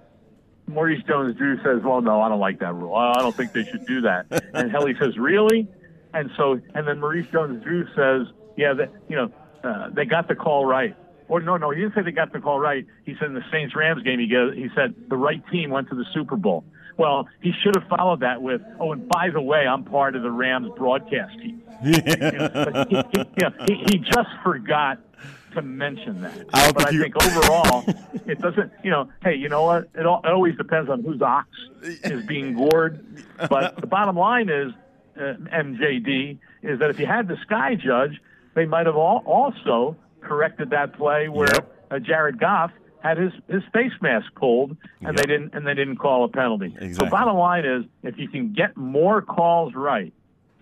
Maurice 0.68 1.02
Jones-Drew 1.08 1.58
says, 1.64 1.82
"Well, 1.84 2.02
no, 2.02 2.22
I 2.22 2.30
don't 2.30 2.40
like 2.40 2.60
that 2.60 2.74
rule. 2.74 2.94
I 2.96 3.14
don't 3.20 3.36
think 3.36 3.54
they 3.54 3.64
should 3.64 3.86
do 3.86 4.02
that." 4.02 4.26
and 4.54 4.70
Hellie 4.72 4.96
says, 5.00 5.18
"Really?" 5.18 5.68
And 6.14 6.30
so, 6.38 6.60
and 6.74 6.88
then 6.88 7.00
Maurice 7.00 7.28
Jones-Drew 7.32 7.86
says, 7.96 8.28
"Yeah, 8.58 8.74
that 8.74 8.92
you 9.10 9.16
know, 9.16 9.32
uh, 9.64 9.90
they 9.90 10.06
got 10.06 10.28
the 10.28 10.36
call 10.36 10.66
right." 10.66 10.96
Or 11.30 11.42
no, 11.42 11.58
no, 11.58 11.72
he 11.72 11.82
didn't 11.82 11.96
say 11.96 12.02
they 12.04 12.12
got 12.12 12.32
the 12.32 12.40
call 12.40 12.60
right. 12.60 12.86
He 13.06 13.16
said 13.20 13.28
in 13.28 13.34
the 13.34 13.44
Saints 13.52 13.76
Rams 13.76 14.02
game, 14.04 14.20
he 14.20 14.28
goes, 14.28 14.56
he 14.56 14.70
said 14.76 14.96
the 15.10 15.18
right 15.18 15.44
team 15.52 15.72
went 15.72 15.90
to 15.90 15.96
the 15.96 16.06
Super 16.14 16.38
Bowl. 16.38 16.64
Well, 16.98 17.28
he 17.42 17.52
should 17.64 17.76
have 17.76 17.88
followed 17.88 18.22
that 18.22 18.42
with, 18.42 18.62
"Oh, 18.80 18.92
and 18.92 19.08
by 19.08 19.30
the 19.32 19.42
way, 19.42 19.68
I'm 19.68 19.84
part 19.84 20.16
of 20.16 20.24
the 20.24 20.32
Rams 20.32 20.70
broadcast 20.76 21.38
team." 21.40 21.62
But 21.80 22.90
he, 22.90 22.96
he, 23.14 23.76
he, 23.76 23.84
he 23.92 23.98
just 24.00 24.30
forgot 24.44 25.00
to 25.54 25.62
mention 25.62 26.22
that. 26.22 26.46
I 26.54 26.72
but 26.72 26.88
I 26.88 26.98
think 26.98 27.16
overall, 27.22 27.84
it 28.26 28.40
doesn't. 28.40 28.72
You 28.84 28.92
know, 28.92 29.10
hey, 29.24 29.36
you 29.36 29.50
know 29.50 29.64
what? 29.64 29.90
It, 29.96 30.06
all, 30.06 30.22
it 30.24 30.32
always 30.32 30.56
depends 30.56 30.90
on 30.90 31.04
whose 31.04 31.22
ox 31.22 31.50
is 31.82 32.26
being 32.26 32.56
gored. 32.56 33.06
But 33.50 33.76
the 33.82 33.88
bottom 33.88 34.16
line 34.16 34.50
is, 34.50 34.72
uh, 35.18 35.36
MJD, 35.54 36.40
is 36.64 36.80
that 36.80 36.90
if 36.90 37.00
you 37.00 37.06
had 37.06 37.28
the 37.28 37.38
sky 37.44 37.76
judge, 37.76 38.22
they 38.56 38.66
might 38.66 38.86
have 38.86 38.96
all, 38.96 39.24
also 39.26 39.96
corrected 40.28 40.72
that 40.72 40.94
play 40.94 41.30
where 41.30 41.48
uh, 41.90 42.00
Jared 42.00 42.40
Goff 42.40 42.72
had 43.00 43.18
his, 43.18 43.32
his 43.48 43.64
face 43.74 43.94
mask 44.02 44.34
pulled, 44.36 44.76
and 45.02 45.18
they 45.18 45.26
didn't 45.26 45.54
and 45.54 45.66
they 45.66 45.74
didn't 45.74 45.98
call 45.98 46.26
a 46.26 46.28
penalty. 46.30 46.76
So 46.94 47.06
bottom 47.10 47.38
line 47.38 47.66
is, 47.66 47.86
if 48.04 48.18
you 48.18 48.28
can 48.28 48.54
get 48.54 48.76
more 48.76 49.22
calls 49.22 49.74
right 49.76 50.14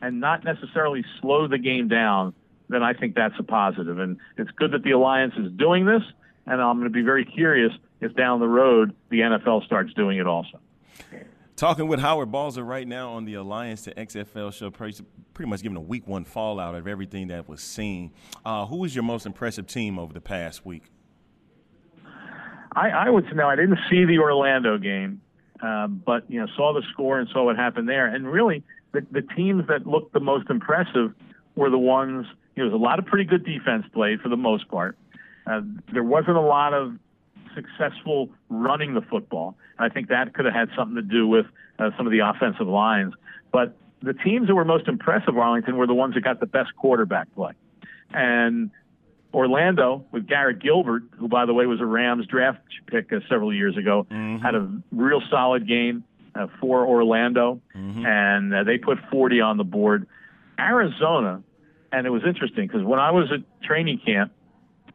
and 0.02 0.20
not 0.20 0.44
necessarily 0.44 1.04
slow 1.22 1.48
the 1.48 1.58
game 1.58 1.88
down, 1.88 2.34
then 2.70 2.84
I 2.84 2.94
think 2.94 3.16
that's 3.16 3.36
a 3.40 3.44
positive. 3.44 4.00
And 4.00 4.18
it's 4.38 4.52
good 4.52 4.72
that 4.72 4.84
the 4.84 4.92
alliance 4.92 5.34
is 5.38 5.52
doing 5.54 5.86
this, 5.86 6.04
and 6.46 6.62
I'm 6.62 6.78
going 6.78 6.90
to 6.92 6.94
be 6.94 7.02
very 7.02 7.26
curious 7.26 7.72
if 8.02 8.16
down 8.16 8.40
the 8.40 8.48
road 8.48 8.94
the 9.10 9.22
NFL 9.22 9.66
starts 9.66 9.94
doing 9.94 10.18
it 10.18 10.28
also. 10.28 10.60
Talking 11.56 11.88
with 11.88 12.02
Howard 12.02 12.34
Balzer 12.34 12.66
right 12.66 12.86
now 12.86 13.12
on 13.12 13.24
the 13.24 13.36
Alliance 13.36 13.84
to 13.84 13.94
XFL 13.94 14.52
show, 14.52 14.70
pretty 14.70 15.50
much 15.50 15.62
giving 15.62 15.78
a 15.78 15.82
week 15.82 16.06
one 16.06 16.26
fallout 16.26 16.76
of 16.76 16.86
everything 16.86 17.30
that 17.30 17.48
was 17.48 17.62
seen. 17.62 18.12
Uh, 18.44 18.66
who 18.66 18.78
was 18.78 18.94
your 18.94 19.06
most 19.06 19.26
impressive 19.26 19.66
team 19.66 19.98
over 19.98 20.12
the 20.12 20.20
past 20.20 20.66
week? 20.66 20.84
I, 22.76 22.90
I 22.90 23.10
would 23.10 23.24
say 23.26 23.36
no, 23.36 23.48
I 23.48 23.56
didn't 23.56 23.80
see 23.90 24.04
the 24.04 24.18
Orlando 24.20 24.78
game, 24.78 25.22
um, 25.62 26.04
but 26.06 26.30
you 26.30 26.42
know 26.42 26.48
saw 26.58 26.74
the 26.74 26.84
score 26.92 27.20
and 27.20 27.30
saw 27.32 27.46
what 27.46 27.56
happened 27.56 27.88
there. 27.88 28.08
And 28.08 28.28
really, 28.28 28.62
the, 28.92 29.08
the 29.10 29.22
teams 29.22 29.66
that 29.70 29.88
looked 29.88 30.12
the 30.12 30.20
most 30.20 30.50
impressive 30.50 31.14
were 31.56 31.70
the 31.70 31.78
ones. 31.78 32.26
You 32.58 32.64
know, 32.64 32.70
there 32.70 32.78
was 32.78 32.82
a 32.82 32.84
lot 32.84 33.00
of 33.00 33.06
pretty 33.06 33.24
good 33.24 33.46
defense 33.46 33.86
played 33.94 34.20
for 34.20 34.28
the 34.28 34.36
most 34.36 34.68
part. 34.68 34.98
Uh, 35.48 35.62
there 35.94 36.04
wasn't 36.04 36.36
a 36.36 36.42
lot 36.42 36.74
of 36.74 36.98
successful 37.56 38.30
running 38.50 38.94
the 38.94 39.02
football. 39.02 39.56
And 39.78 39.90
I 39.90 39.94
think 39.94 40.10
that 40.10 40.34
could 40.34 40.46
have 40.46 40.54
had 40.54 40.70
something 40.78 40.96
to 40.96 41.02
do 41.02 41.28
with 41.28 41.46
uh, 41.80 41.92
some 41.98 42.06
of 42.06 42.12
the 42.12 42.20
offensive 42.20 42.68
lines. 42.68 43.14
But 43.52 43.76
the 44.02 44.14
teams 44.14 44.48
that 44.48 44.56
were 44.56 44.66
most 44.66 44.88
impressive, 44.88 45.38
Arlington, 45.38 45.78
were 45.78 45.88
the 45.88 45.94
ones 45.94 46.14
that 46.16 46.22
got 46.24 46.40
the 46.40 46.46
best 46.46 46.76
quarterback 46.76 47.34
play. 47.34 47.54
And 48.12 48.70
Orlando, 49.34 50.06
with 50.12 50.28
Garrett 50.28 50.60
Gilbert, 50.60 51.04
who, 51.18 51.28
by 51.28 51.46
the 51.46 51.54
way, 51.54 51.66
was 51.66 51.82
a 51.82 51.86
Rams 51.86 52.26
draft 52.28 52.60
pick 52.88 53.12
uh, 53.12 53.20
several 53.30 53.54
years 53.54 53.76
ago, 53.78 54.06
had 54.40 54.56
a 54.56 54.70
real 54.92 55.22
solid 55.30 55.68
game 55.68 56.04
uh, 56.36 56.48
for 56.62 56.86
Orlando, 56.86 57.62
and 58.06 58.54
uh, 58.54 58.64
they 58.64 58.78
put 58.78 58.98
40 59.12 59.42
on 59.42 59.58
the 59.58 59.64
board. 59.64 60.08
Arizona, 60.60 61.42
and 61.92 62.08
it 62.08 62.10
was 62.12 62.24
interesting 62.26 62.68
because 62.68 62.84
when 62.84 63.00
I 63.00 63.12
was 63.12 63.30
at 63.32 63.40
training 63.62 64.00
camp, 64.06 64.32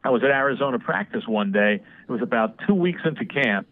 I 0.03 0.09
was 0.11 0.23
at 0.23 0.31
Arizona 0.31 0.79
practice 0.79 1.25
one 1.27 1.53
day. 1.53 1.83
It 2.11 2.15
was 2.15 2.23
about 2.23 2.57
two 2.67 2.75
weeks 2.75 3.03
into 3.05 3.25
camp, 3.25 3.69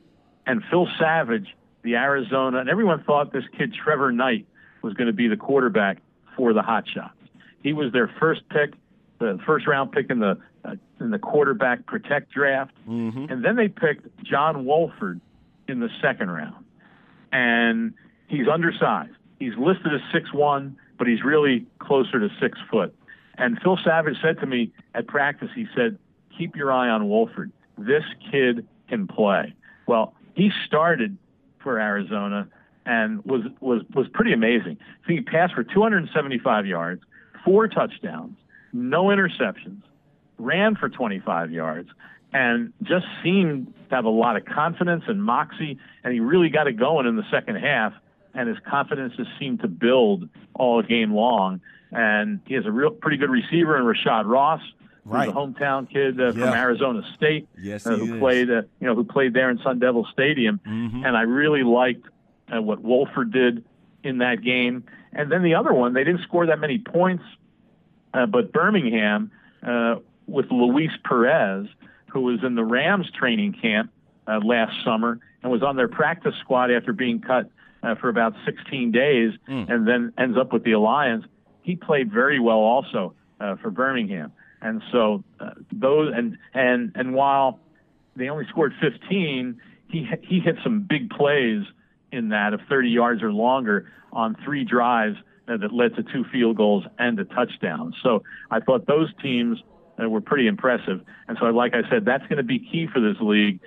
and 0.46 0.62
Phil 0.70 0.87
Savage, 0.96 1.57
the 1.83 1.96
Arizona, 1.96 2.59
and 2.59 2.70
everyone 2.70 3.03
thought 3.03 3.33
this 3.33 3.42
kid 3.59 3.74
Trevor 3.74 4.12
Knight 4.12 4.46
was 4.81 4.94
going 4.94 5.09
to 5.09 5.12
be 5.12 5.27
the 5.27 5.37
quarterback 5.37 5.98
for 6.37 6.53
the 6.53 6.62
Hot 6.62 6.85
Shots. 6.88 7.18
He 7.64 7.72
was 7.72 7.92
their 7.92 8.09
first 8.20 8.48
pick, 8.48 8.74
the 9.18 9.40
first 9.44 9.66
round 9.66 9.90
pick 9.90 10.09
in 10.09 10.20
the 10.20 10.38
uh, 10.64 10.77
in 11.01 11.11
the 11.11 11.18
quarterback 11.18 11.85
protect 11.87 12.31
draft, 12.31 12.70
and 12.87 13.44
then 13.44 13.57
they 13.57 13.66
picked 13.66 14.07
John 14.22 14.64
Wolford 14.64 15.20
in 15.66 15.81
the 15.81 15.88
second 16.01 16.31
round, 16.31 16.64
and 17.33 17.92
he's 18.29 18.46
undersized. 18.46 19.16
He's 19.40 19.57
listed 19.59 19.92
as 19.92 20.01
six 20.12 20.33
one, 20.33 20.77
but 20.96 21.09
he's 21.09 21.24
really 21.24 21.66
closer 21.81 22.20
to 22.20 22.29
six 22.40 22.57
foot. 22.70 22.94
And 23.37 23.59
Phil 23.64 23.79
Savage 23.85 24.14
said 24.22 24.38
to 24.38 24.46
me 24.46 24.70
at 24.94 25.09
practice, 25.09 25.51
he 25.57 25.66
said, 25.74 25.98
"Keep 26.38 26.55
your 26.55 26.70
eye 26.72 26.88
on 26.88 27.09
Wolford. 27.09 27.51
This 27.79 28.05
kid 28.31 28.67
can 28.88 29.07
play." 29.07 29.55
Well, 29.87 30.14
he 30.35 30.53
started 30.67 31.17
for 31.59 31.79
Arizona 31.81 32.49
and 32.87 33.25
was 33.25 33.43
was 33.61 33.83
was 33.95 34.09
pretty 34.09 34.33
amazing. 34.33 34.79
He 35.07 35.21
passed 35.21 35.55
for 35.55 35.62
275 35.62 36.67
yards, 36.67 37.03
four 37.45 37.69
touchdowns, 37.69 38.37
no 38.73 39.05
interceptions, 39.05 39.83
ran 40.38 40.75
for 40.75 40.88
25 40.88 41.51
yards, 41.51 41.91
and 42.33 42.73
just 42.83 43.07
seemed 43.23 43.73
to 43.91 43.95
have 43.95 44.05
a 44.05 44.11
lot 44.11 44.37
of 44.37 44.45
confidence 44.47 45.05
and 45.07 45.23
moxie. 45.23 45.79
And 46.03 46.12
he 46.14 46.21
really 46.21 46.49
got 46.49 46.67
it 46.67 46.75
going 46.75 47.07
in 47.07 47.17
the 47.17 47.31
second 47.31 47.57
half, 47.57 47.93
and 48.35 48.49
his 48.49 48.59
confidence 48.67 49.14
just 49.17 49.31
seemed 49.38 49.61
to 49.61 49.69
build 49.69 50.29
all 50.55 50.83
game 50.83 51.12
long. 51.12 51.61
And 51.93 52.41
he 52.47 52.55
has 52.55 52.67
a 52.67 52.73
real 52.73 52.91
pretty 52.91 53.17
good 53.17 53.31
receiver 53.31 53.77
in 53.77 53.85
Rashad 53.85 54.27
Ross. 54.27 54.61
Right. 55.09 55.29
a 55.29 55.33
hometown 55.33 55.90
kid 55.90 56.21
uh, 56.21 56.33
from 56.33 56.42
Arizona 56.42 57.03
State, 57.16 57.49
Yes, 57.61 57.87
uh, 57.87 57.97
who 57.97 58.14
is. 58.14 58.21
played, 58.21 58.51
uh, 58.51 58.62
you 58.81 58.87
know, 58.87 58.94
who 58.94 59.05
played 59.05 59.33
there 59.35 59.51
in 59.51 59.59
Sun 59.59 59.79
Devil 59.79 60.07
Stadium, 60.12 60.61
and 60.64 61.16
I 61.16 61.23
really 61.23 61.62
liked 61.62 62.07
uh, 62.55 62.61
what 62.61 62.81
Wolford 62.83 63.33
did 63.33 63.64
in 64.05 64.18
that 64.18 64.42
game. 64.42 64.85
And 65.12 65.33
then 65.33 65.42
the 65.42 65.55
other 65.55 65.73
one, 65.73 65.94
they 65.94 66.05
didn't 66.05 66.23
score 66.23 66.47
that 66.47 66.59
many 66.59 66.79
points, 66.79 67.25
uh, 68.14 68.27
but 68.27 68.53
Birmingham 68.53 69.31
uh, 69.62 69.97
with 70.27 70.51
Luis 70.51 70.90
Perez, 71.05 71.66
who 72.07 72.21
was 72.23 72.42
in 72.44 72.55
the 72.55 72.64
Rams 72.64 73.11
training 73.11 73.55
camp 73.61 73.90
uh, 74.27 74.38
last 74.44 74.73
summer 74.85 75.18
and 75.42 75.51
was 75.53 75.62
on 75.62 75.77
their 75.77 75.88
practice 75.88 76.35
squad 76.40 76.71
after 76.71 76.92
being 76.92 77.21
cut 77.21 77.51
uh, 77.83 77.94
for 77.94 78.09
about 78.09 78.35
16 78.44 78.90
days, 78.92 79.33
and 79.47 79.87
then 79.87 80.12
ends 80.18 80.37
up 80.37 80.53
with 80.53 80.64
the 80.64 80.73
Alliance. 80.73 81.25
He 81.62 81.77
played 81.77 82.11
very 82.12 82.40
well 82.40 82.59
also 82.59 83.14
uh, 83.40 83.57
for 83.57 83.71
Birmingham, 83.71 84.33
and 84.61 84.83
so 84.90 85.23
uh, 85.40 85.51
those 85.73 86.12
and 86.14 86.37
and 86.55 86.92
and 86.94 87.14
while 87.14 87.61
they 88.16 88.29
only 88.29 88.47
scored 88.49 88.73
15, 88.81 89.61
he 89.88 90.09
he 90.23 90.40
hit 90.40 90.57
some 90.62 90.81
big 90.88 91.11
plays 91.11 91.64
in 92.11 92.31
that 92.31 92.55
of 92.55 92.61
30 92.68 92.88
yards 92.88 93.23
or 93.23 93.33
longer 93.33 93.90
on 94.12 94.37
three 94.44 94.64
drives 94.64 95.16
that 95.47 95.73
led 95.73 95.97
to 95.97 96.03
two 96.03 96.25
field 96.31 96.57
goals 96.57 96.85
and 96.99 97.18
a 97.18 97.25
touchdown. 97.25 97.94
So 98.03 98.23
I 98.51 98.61
thought 98.61 98.87
those 98.87 99.09
teams 99.23 99.59
uh, 100.01 100.09
were 100.09 100.21
pretty 100.21 100.47
impressive. 100.47 101.01
And 101.27 101.38
so, 101.40 101.47
like 101.47 101.75
I 101.75 101.88
said, 101.88 102.05
that's 102.05 102.25
going 102.25 102.37
to 102.37 102.42
be 102.42 102.59
key 102.59 102.87
for 102.92 103.01
this 103.01 103.16
league. 103.21 103.61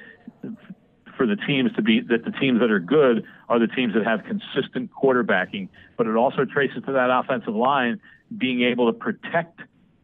for 1.17 1.25
the 1.25 1.35
teams 1.35 1.71
to 1.73 1.81
be 1.81 2.01
that 2.01 2.23
the 2.23 2.31
teams 2.31 2.59
that 2.59 2.71
are 2.71 2.79
good 2.79 3.23
are 3.49 3.59
the 3.59 3.67
teams 3.67 3.93
that 3.93 4.05
have 4.05 4.23
consistent 4.23 4.91
quarterbacking. 4.91 5.69
But 5.97 6.07
it 6.07 6.15
also 6.15 6.45
traces 6.45 6.83
to 6.85 6.91
that 6.93 7.09
offensive 7.11 7.55
line 7.55 7.99
being 8.37 8.61
able 8.61 8.91
to 8.91 8.97
protect 8.97 9.59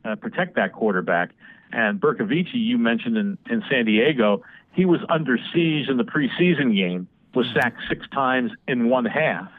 uh, 0.08 0.16
protect 0.16 0.56
that 0.56 0.74
quarterback. 0.74 1.32
And 1.72 2.00
Bercovici, 2.00 2.54
you 2.54 2.78
mentioned 2.78 3.18
in, 3.18 3.38
in 3.50 3.64
San 3.70 3.86
Diego, 3.86 4.44
he 4.74 4.86
was 4.86 5.02
under 5.10 5.38
siege 5.54 5.90
in 5.90 5.98
the 5.98 6.04
preseason 6.04 6.76
game, 6.76 7.08
was 7.36 7.48
sacked 7.54 7.82
six 7.90 8.08
times 8.10 8.52
in 8.68 8.90
one 8.90 9.06
half. 9.06 9.50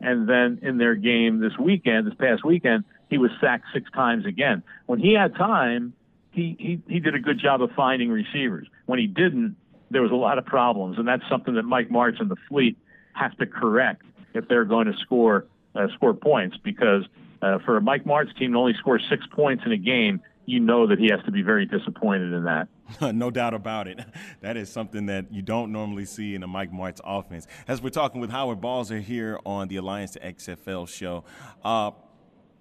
And 0.00 0.28
then 0.28 0.60
in 0.62 0.78
their 0.78 0.94
game 0.94 1.40
this 1.40 1.58
weekend, 1.58 2.06
this 2.06 2.14
past 2.14 2.44
weekend, 2.44 2.84
he 3.10 3.18
was 3.18 3.30
sacked 3.40 3.66
six 3.74 3.90
times 3.90 4.24
again. 4.24 4.62
When 4.86 4.98
he 4.98 5.12
had 5.12 5.34
time, 5.34 5.92
he, 6.30 6.56
he, 6.58 6.80
he 6.88 7.00
did 7.00 7.14
a 7.14 7.18
good 7.18 7.38
job 7.38 7.60
of 7.60 7.70
finding 7.72 8.08
receivers. 8.08 8.66
When 8.86 8.98
he 8.98 9.06
didn't, 9.06 9.56
there 9.90 10.00
was 10.00 10.12
a 10.12 10.16
lot 10.16 10.38
of 10.38 10.46
problems. 10.46 10.96
And 10.98 11.06
that's 11.06 11.24
something 11.28 11.54
that 11.54 11.64
Mike 11.64 11.90
Martz 11.90 12.20
and 12.20 12.30
the 12.30 12.36
fleet 12.48 12.78
have 13.12 13.36
to 13.38 13.46
correct 13.46 14.02
if 14.32 14.48
they're 14.48 14.64
going 14.64 14.86
to 14.86 14.94
score 15.00 15.46
uh, 15.74 15.88
score 15.94 16.14
points 16.14 16.56
because 16.62 17.04
uh, 17.42 17.58
for 17.64 17.76
a 17.76 17.80
Mike 17.80 18.04
Martz 18.04 18.36
team 18.38 18.52
to 18.52 18.58
only 18.58 18.74
score 18.78 19.00
six 19.10 19.24
points 19.34 19.62
in 19.66 19.72
a 19.72 19.76
game, 19.76 20.20
you 20.46 20.60
know 20.60 20.86
that 20.86 20.98
he 20.98 21.08
has 21.10 21.24
to 21.24 21.30
be 21.30 21.42
very 21.42 21.66
disappointed 21.66 22.32
in 22.32 22.44
that. 22.44 22.68
no 23.14 23.30
doubt 23.30 23.54
about 23.54 23.88
it. 23.88 24.00
That 24.40 24.56
is 24.56 24.72
something 24.72 25.06
that 25.06 25.30
you 25.30 25.42
don't 25.42 25.70
normally 25.70 26.06
see 26.06 26.34
in 26.34 26.42
a 26.42 26.46
Mike 26.46 26.72
Martz 26.72 26.98
offense. 27.04 27.46
As 27.68 27.82
we're 27.82 27.90
talking 27.90 28.22
with 28.22 28.30
Howard 28.30 28.58
Balzer 28.58 28.98
here 28.98 29.38
on 29.44 29.68
the 29.68 29.76
Alliance 29.76 30.12
to 30.12 30.20
XFL 30.20 30.88
show. 30.88 31.24
Uh, 31.62 31.90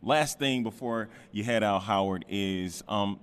last 0.02 0.40
thing 0.40 0.64
before 0.64 1.08
you 1.32 1.46
head 1.46 1.64
out, 1.64 1.84
Howard, 1.84 2.26
is 2.28 2.84
um, 2.90 3.18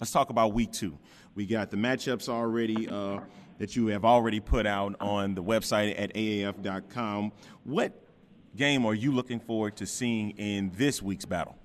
let's 0.00 0.10
talk 0.10 0.30
about 0.30 0.52
week 0.52 0.72
two. 0.72 0.98
We 1.36 1.46
got 1.46 1.70
the 1.70 1.76
matchups 1.76 2.28
already 2.28 2.88
uh, 2.88 3.20
that 3.58 3.76
you 3.76 3.86
have 3.86 4.04
already 4.04 4.40
put 4.40 4.66
out 4.66 4.96
on 5.00 5.36
the 5.36 5.42
website 5.44 5.94
at 5.96 6.12
AAF.com. 6.14 7.32
What 7.62 8.01
game 8.56 8.84
are 8.86 8.94
you 8.94 9.12
looking 9.12 9.40
forward 9.40 9.76
to 9.76 9.86
seeing 9.86 10.30
in 10.30 10.72
this 10.76 11.02
week's 11.02 11.24
battle? 11.24 11.56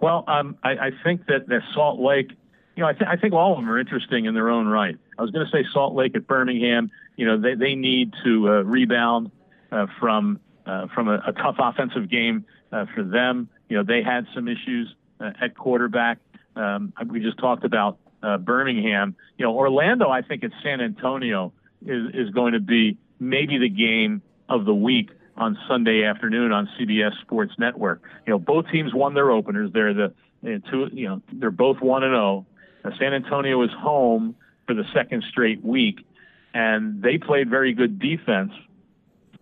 Well, 0.00 0.24
um, 0.26 0.56
I, 0.62 0.70
I, 0.70 0.90
think 1.04 1.26
that, 1.26 1.48
that 1.48 1.62
Salt 1.74 2.00
Lake, 2.00 2.30
you 2.76 2.82
know, 2.82 2.88
I, 2.88 2.92
th- 2.92 3.08
I, 3.08 3.16
think 3.16 3.34
all 3.34 3.52
of 3.52 3.58
them 3.58 3.68
are 3.68 3.78
interesting 3.78 4.24
in 4.24 4.34
their 4.34 4.48
own 4.48 4.66
right. 4.66 4.96
I 5.18 5.22
was 5.22 5.30
going 5.30 5.44
to 5.44 5.52
say 5.52 5.64
Salt 5.72 5.94
Lake 5.94 6.16
at 6.16 6.26
Birmingham. 6.26 6.90
You 7.16 7.26
know, 7.26 7.38
they, 7.38 7.54
they 7.54 7.74
need 7.74 8.14
to 8.24 8.48
uh, 8.48 8.62
rebound 8.62 9.30
uh, 9.70 9.86
from 9.98 10.40
uh, 10.66 10.86
from 10.94 11.08
a, 11.08 11.22
a, 11.26 11.32
tough 11.32 11.56
offensive 11.58 12.08
game 12.08 12.44
uh, 12.72 12.86
for 12.94 13.02
them. 13.02 13.48
You 13.68 13.78
know, 13.78 13.82
they 13.82 14.02
had 14.02 14.26
some 14.34 14.46
issues 14.46 14.94
uh, 15.20 15.32
at 15.40 15.56
quarterback. 15.56 16.18
Um, 16.56 16.92
we 17.08 17.20
just 17.20 17.38
talked 17.38 17.64
about 17.64 17.98
uh, 18.22 18.38
Birmingham. 18.38 19.16
You 19.36 19.46
know, 19.46 19.56
Orlando, 19.56 20.10
I 20.10 20.22
think 20.22 20.44
at 20.44 20.52
San 20.62 20.80
Antonio 20.80 21.52
is 21.84 22.14
is 22.14 22.30
going 22.30 22.52
to 22.52 22.60
be 22.60 22.98
maybe 23.18 23.58
the 23.58 23.68
game 23.68 24.22
of 24.48 24.64
the 24.64 24.74
week 24.74 25.10
on 25.40 25.58
Sunday 25.66 26.04
afternoon 26.04 26.52
on 26.52 26.68
CBS 26.78 27.18
Sports 27.22 27.54
Network. 27.58 28.02
You 28.26 28.34
know, 28.34 28.38
both 28.38 28.66
teams 28.70 28.92
won 28.94 29.14
their 29.14 29.30
openers. 29.30 29.72
They're 29.72 29.94
the 29.94 30.12
two. 30.42 30.88
You 30.92 31.08
know, 31.08 31.22
they're 31.32 31.50
both 31.50 31.80
one 31.80 32.04
and 32.04 32.12
zero. 32.12 32.46
Oh. 32.84 32.90
San 32.98 33.14
Antonio 33.14 33.60
is 33.62 33.70
home 33.72 34.36
for 34.66 34.74
the 34.74 34.84
second 34.94 35.24
straight 35.28 35.64
week, 35.64 36.06
and 36.54 37.02
they 37.02 37.18
played 37.18 37.48
very 37.48 37.72
good 37.72 37.98
defense 37.98 38.52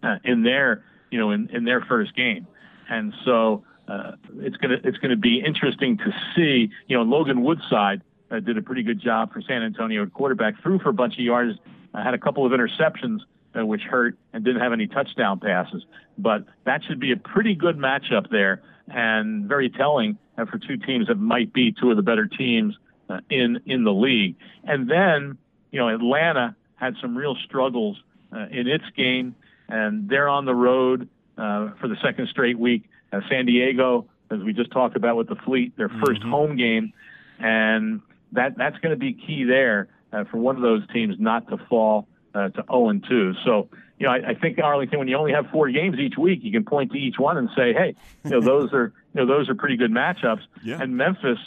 uh, 0.02 0.16
in 0.24 0.44
their 0.44 0.84
you 1.11 1.18
know 1.18 1.32
in, 1.32 1.50
in 1.50 1.64
their 1.64 1.82
first 1.82 2.16
game, 2.16 2.46
and 2.88 3.12
so. 3.26 3.64
Uh, 3.88 4.16
it's 4.40 4.58
gonna 4.58 4.76
it's 4.84 4.98
gonna 4.98 5.16
be 5.16 5.40
interesting 5.40 5.96
to 5.96 6.12
see. 6.37 6.68
You 6.88 6.98
know, 6.98 7.04
Logan 7.04 7.42
Woodside 7.42 8.02
uh, 8.30 8.38
did 8.38 8.58
a 8.58 8.61
pretty 8.61 8.82
good 8.82 9.00
job 9.00 9.32
for 9.32 9.40
San 9.40 9.62
Antonio 9.62 10.02
at 10.02 10.12
quarterback, 10.12 10.62
threw 10.62 10.78
for 10.78 10.90
a 10.90 10.92
bunch 10.92 11.14
of 11.14 11.20
yards, 11.20 11.58
uh, 11.94 12.04
had 12.04 12.12
a 12.12 12.18
couple 12.18 12.44
of 12.44 12.52
interceptions, 12.52 13.20
uh, 13.58 13.64
which 13.64 13.82
hurt 13.82 14.16
and 14.32 14.44
didn't 14.44 14.60
have 14.60 14.72
any 14.72 14.86
touchdown 14.86 15.40
passes. 15.40 15.84
But 16.16 16.44
that 16.64 16.82
should 16.84 17.00
be 17.00 17.12
a 17.12 17.16
pretty 17.16 17.54
good 17.54 17.76
matchup 17.76 18.30
there 18.30 18.62
and 18.88 19.46
very 19.46 19.70
telling 19.70 20.18
uh, 20.36 20.44
for 20.46 20.58
two 20.58 20.76
teams 20.76 21.08
that 21.08 21.16
might 21.16 21.52
be 21.52 21.72
two 21.72 21.90
of 21.90 21.96
the 21.96 22.02
better 22.02 22.26
teams 22.26 22.76
uh, 23.08 23.20
in 23.30 23.60
in 23.66 23.84
the 23.84 23.92
league. 23.92 24.36
And 24.64 24.90
then, 24.90 25.38
you 25.70 25.78
know, 25.78 25.88
Atlanta 25.88 26.56
had 26.76 26.94
some 27.00 27.16
real 27.16 27.36
struggles 27.44 27.96
uh, 28.32 28.46
in 28.50 28.68
its 28.68 28.84
game, 28.96 29.34
and 29.68 30.08
they're 30.08 30.28
on 30.28 30.44
the 30.44 30.54
road 30.54 31.08
uh, 31.36 31.70
for 31.80 31.88
the 31.88 31.96
second 32.02 32.28
straight 32.28 32.58
week. 32.58 32.84
Uh, 33.12 33.20
San 33.28 33.46
Diego, 33.46 34.06
as 34.30 34.40
we 34.40 34.52
just 34.52 34.70
talked 34.70 34.96
about 34.96 35.16
with 35.16 35.28
the 35.28 35.36
Fleet, 35.36 35.76
their 35.76 35.88
1st 35.88 36.18
mm-hmm. 36.18 36.30
home 36.30 36.56
game, 36.56 36.92
and 37.38 38.02
that 38.32 38.56
that's 38.56 38.78
going 38.78 38.90
to 38.90 38.98
be 38.98 39.14
key 39.14 39.44
there 39.44 39.88
for 40.30 40.38
one 40.38 40.56
of 40.56 40.62
those 40.62 40.82
teams 40.92 41.16
not 41.18 41.48
to 41.48 41.58
fall 41.68 42.06
uh, 42.38 42.48
to 42.51 42.64
0 42.70 42.88
and 42.90 43.05
2. 43.09 43.35
So, 43.44 43.68
you 43.98 44.07
know, 44.07 44.12
I, 44.12 44.31
I 44.31 44.35
think 44.35 44.59
Arlington, 44.59 44.98
when 44.98 45.09
you 45.09 45.16
only 45.16 45.33
have 45.33 45.46
four 45.51 45.68
games 45.70 45.98
each 45.98 46.16
week, 46.16 46.40
you 46.42 46.53
can 46.53 46.64
point 46.64 46.92
to 46.92 46.98
each 46.98 47.18
one 47.18 47.37
and 47.37 47.48
say, 47.57 47.72
hey, 47.72 47.94
you 48.24 48.31
know, 48.31 48.40
those 48.40 48.72
are 48.72 48.92
you 49.14 49.20
know 49.20 49.27
those 49.27 49.48
are 49.48 49.55
pretty 49.55 49.77
good 49.77 49.90
matchups. 49.90 50.42
Yeah. 50.62 50.81
And 50.81 50.96
Memphis 50.96 51.38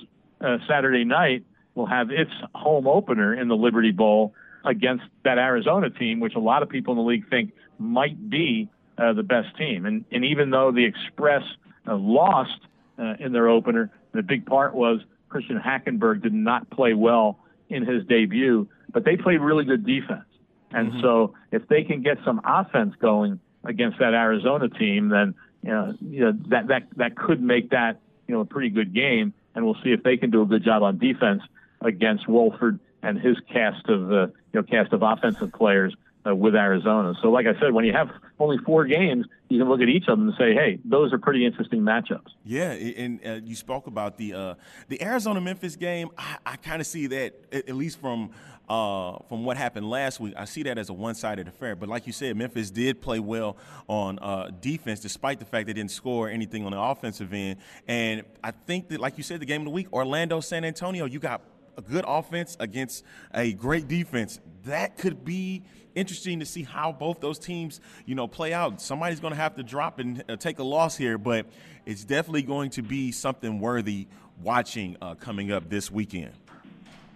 uh, 0.42 0.58
Saturday 0.68 1.06
night 1.06 1.46
will 1.76 1.86
have 1.86 2.12
its 2.12 2.32
home 2.54 2.88
opener 2.88 3.34
in 3.34 3.48
the 3.48 3.56
Liberty 3.56 3.92
Bowl 3.92 4.34
against 4.66 5.06
that 5.24 5.38
Arizona 5.38 5.90
team, 5.90 6.20
which 6.20 6.36
a 6.36 6.40
lot 6.40 6.62
of 6.62 6.70
people 6.70 6.94
in 6.94 6.98
the 6.98 7.04
league 7.04 7.30
think 7.30 7.54
might 7.80 8.30
be 8.30 8.70
uh, 8.98 9.14
the 9.14 9.24
best 9.24 9.56
team. 9.58 9.86
And 9.86 10.04
and 10.12 10.26
even 10.26 10.50
though 10.50 10.72
the 10.72 10.86
Express 10.86 11.44
uh, 11.88 11.96
lost 11.96 12.60
uh, 13.00 13.16
in 13.20 13.32
their 13.32 13.48
opener, 13.48 13.90
the 14.12 14.24
big 14.24 14.46
part 14.46 14.76
was 14.76 15.00
Christian 15.30 15.58
Hackenberg 15.58 16.22
did 16.22 16.34
not 16.34 16.70
play 16.70 16.94
well 16.94 17.40
in 17.70 17.86
his 17.86 18.06
debut, 18.06 18.68
but 18.92 19.06
they 19.06 19.16
played 19.16 19.40
really 19.40 19.64
good 19.64 19.86
defense. 19.86 20.26
And 20.74 20.92
mm-hmm. 20.92 21.02
so 21.02 21.34
if 21.52 21.68
they 21.68 21.84
can 21.84 22.02
get 22.02 22.18
some 22.26 22.42
offense 22.44 22.96
going 23.00 23.40
against 23.64 24.00
that 24.00 24.14
Arizona 24.14 24.70
team, 24.70 25.10
then 25.10 25.36
you 25.64 25.70
know, 25.70 25.94
you 26.02 26.20
know 26.22 26.32
that 26.50 26.68
that 26.68 26.84
that 26.98 27.16
could 27.16 27.42
make 27.42 27.70
that 27.72 28.00
you 28.28 28.36
know 28.36 28.42
a 28.42 28.46
pretty 28.46 28.70
good 28.70 28.94
game. 28.94 29.34
And 29.54 29.66
we'll 29.66 29.78
see 29.84 29.92
if 29.92 30.02
they 30.04 30.18
can 30.18 30.32
do 30.32 30.42
a 30.42 30.46
good 30.46 30.64
job 30.64 30.82
on 30.82 30.98
defense 30.98 31.44
against 31.82 32.28
Wolford 32.28 32.80
and 33.04 33.20
his 33.20 33.38
cast 33.52 33.88
of 33.90 34.12
uh, 34.12 34.28
you 34.28 34.32
know 34.54 34.64
cast 34.64 34.94
of 34.94 35.02
offensive 35.04 35.52
players 35.52 35.96
uh, 36.26 36.36
with 36.36 36.56
Arizona. 36.56 37.14
So, 37.22 37.30
like 37.30 37.46
I 37.48 37.60
said, 37.60 37.74
when 37.74 37.86
you 37.86 37.94
have 37.94 38.10
only 38.40 38.58
four 38.66 38.86
games, 38.86 39.26
you 39.50 39.60
can 39.60 39.70
look 39.70 39.82
at 39.82 39.90
each 39.90 40.08
of 40.08 40.18
them 40.18 40.30
and 40.30 40.38
say, 40.38 40.54
"Hey, 40.54 40.80
those 40.86 41.14
are 41.14 41.18
pretty 41.18 41.46
interesting 41.46 41.82
matchups." 41.82 42.30
Yeah, 42.44 42.72
and 42.72 43.20
uh, 43.26 43.40
you 43.44 43.56
spoke 43.56 43.88
about 43.88 44.18
the 44.18 44.34
uh, 44.34 44.56
the 44.88 45.02
Arizona 45.04 45.42
Memphis 45.42 45.76
game. 45.76 46.10
I, 46.18 46.38
I 46.46 46.56
kind 46.58 46.82
of 46.82 46.88
see 46.88 47.08
that 47.08 47.34
at 47.52 47.76
least 47.76 48.00
from 48.00 48.32
uh, 48.72 49.18
from 49.28 49.44
what 49.44 49.58
happened 49.58 49.90
last 49.90 50.22
week. 50.22 50.34
I 50.38 50.46
see 50.46 50.64
that 50.64 50.78
as 50.78 50.90
a 50.90 50.94
one 50.94 51.14
sided 51.14 51.48
affair. 51.48 51.76
But 51.76 51.90
like 51.90 52.08
you 52.08 52.14
said, 52.14 52.38
Memphis 52.38 52.72
did 52.72 53.02
play 53.02 53.20
well 53.20 53.58
on 53.88 54.18
uh, 54.20 54.50
defense, 54.62 55.02
despite 55.02 55.40
the 55.40 55.46
fact 55.46 55.68
they 55.68 55.74
didn't 55.74 55.92
score 55.92 56.30
anything 56.30 56.66
on 56.66 56.72
the 56.72 56.80
offensive 56.80 57.34
end. 57.34 57.58
And 57.88 58.24
I 58.42 58.52
think 58.52 58.88
that, 58.90 59.02
like 59.02 59.18
you 59.18 59.24
said, 59.24 59.42
the 59.42 59.46
game 59.46 59.62
of 59.62 59.66
the 59.66 59.72
week, 59.72 59.92
Orlando, 59.92 60.40
San 60.40 60.64
Antonio, 60.64 61.06
you 61.06 61.20
got 61.20 61.42
a 61.78 61.82
good 61.82 62.06
offense 62.08 62.56
against 62.60 63.04
a 63.34 63.52
great 63.54 63.90
defense. 63.90 64.40
That 64.64 64.98
could 64.98 65.26
be 65.26 65.64
interesting 65.96 66.40
to 66.40 66.46
see 66.46 66.64
how 66.64 66.92
both 66.92 67.20
those 67.20 67.40
teams, 67.40 67.82
you 68.06 68.16
know, 68.16 68.28
play 68.28 68.54
out. 68.54 68.82
Somebody's 68.82 69.20
going 69.20 69.34
to 69.34 69.40
have 69.40 69.56
to 69.56 69.64
drop 69.64 70.00
and 70.00 70.24
uh, 70.30 70.36
take 70.36 70.60
a 70.60 70.64
loss 70.64 70.98
here, 70.98 71.18
but 71.18 71.46
it's 71.86 72.04
definitely 72.04 72.44
going 72.44 72.70
to 72.72 72.82
be 72.82 73.12
something 73.12 73.60
worthy 73.60 74.08
watching 74.42 74.98
uh, 75.02 75.16
coming 75.16 75.52
up 75.52 75.70
this 75.70 75.92
weekend. 75.92 76.34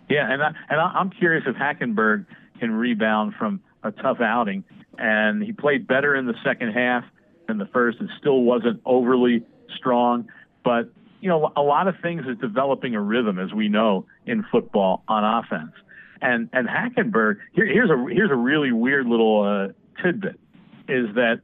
Yeah, 0.10 0.32
and 0.32 0.42
I, 0.44 0.48
and 0.70 0.80
I'm 0.80 1.10
curious 1.10 1.44
if 1.48 1.56
Hackenberg 1.56 2.26
can 2.60 2.72
rebound 2.72 3.34
from 3.38 3.62
a 3.84 3.92
tough 3.92 4.22
outing. 4.22 4.64
And 4.98 5.44
he 5.44 5.52
played 5.52 5.88
better 5.88 6.16
in 6.16 6.26
the 6.26 6.36
second 6.44 6.72
half 6.74 7.04
than 7.48 7.58
the 7.58 7.66
first. 7.68 8.00
It 8.02 8.10
still 8.20 8.42
wasn't 8.42 8.82
overly 8.86 9.44
strong, 9.76 10.30
but 10.64 10.90
you 11.22 11.30
know, 11.30 11.52
a 11.56 11.62
lot 11.62 11.88
of 11.88 11.96
things 12.04 12.24
is 12.28 12.38
developing 12.38 12.94
a 12.94 13.02
rhythm, 13.02 13.40
as 13.40 13.52
we 13.52 13.68
know 13.68 14.06
in 14.28 14.46
football 14.52 15.04
on 15.08 15.24
offense. 15.24 15.72
And 16.21 16.49
and 16.54 16.67
Hackenberg, 16.67 17.38
here, 17.54 17.65
here's 17.65 17.89
a 17.89 18.06
here's 18.12 18.32
a 18.32 18.36
really 18.36 18.71
weird 18.71 19.06
little 19.06 19.43
uh, 19.43 20.01
tidbit, 20.01 20.39
is 20.88 21.13
that 21.15 21.41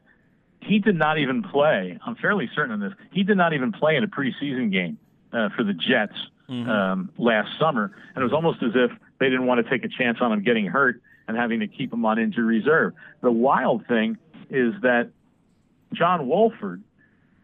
he 0.62 0.80
did 0.80 0.96
not 0.96 1.18
even 1.18 1.44
play. 1.44 1.98
I'm 2.06 2.16
fairly 2.16 2.50
certain 2.56 2.72
on 2.72 2.80
this. 2.80 2.94
He 3.12 3.24
did 3.24 3.38
not 3.38 3.54
even 3.54 3.72
play 3.72 3.96
in 3.96 4.04
a 4.04 4.08
preseason 4.08 4.72
game 4.72 4.98
uh, 5.34 5.50
for 5.56 5.64
the 5.64 5.74
Jets 5.74 6.16
mm-hmm. 6.50 6.70
um, 6.70 7.10
last 7.18 7.50
summer, 7.60 7.92
and 8.16 8.22
it 8.22 8.24
was 8.24 8.34
almost 8.34 8.62
as 8.64 8.72
if 8.76 8.92
they 9.20 9.26
didn't 9.26 9.46
want 9.46 9.64
to 9.64 9.70
take 9.70 9.84
a 9.84 9.90
chance 9.90 10.20
on 10.22 10.32
him 10.32 10.44
getting 10.44 10.66
hurt 10.66 11.02
and 11.28 11.38
having 11.38 11.60
to 11.62 11.68
keep 11.68 11.92
him 11.92 12.06
on 12.06 12.20
injury 12.20 12.60
reserve. 12.60 12.94
The 13.22 13.32
wild 13.32 13.86
thing 13.88 14.18
is 14.50 14.74
that 14.82 15.10
John 15.94 16.28
Wolford, 16.28 16.84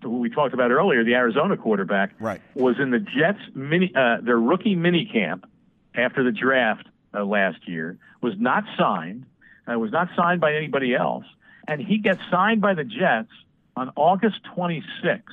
who 0.01 0.19
we 0.19 0.29
talked 0.29 0.53
about 0.53 0.71
earlier, 0.71 1.03
the 1.03 1.15
Arizona 1.15 1.57
quarterback, 1.57 2.11
right. 2.19 2.41
was 2.55 2.75
in 2.79 2.91
the 2.91 2.99
Jets 2.99 3.39
mini 3.53 3.91
uh, 3.95 4.17
their 4.21 4.39
rookie 4.39 4.75
mini 4.75 5.09
camp 5.11 5.49
after 5.95 6.23
the 6.23 6.31
draft 6.31 6.87
uh, 7.13 7.23
last 7.23 7.67
year. 7.67 7.97
Was 8.21 8.33
not 8.37 8.63
signed. 8.77 9.25
Uh, 9.69 9.77
was 9.77 9.91
not 9.91 10.09
signed 10.15 10.39
by 10.39 10.55
anybody 10.55 10.95
else, 10.95 11.25
and 11.67 11.81
he 11.81 11.97
gets 11.97 12.21
signed 12.31 12.61
by 12.61 12.73
the 12.73 12.85
Jets 12.85 13.31
on 13.75 13.91
August 13.95 14.39
26th, 14.55 15.23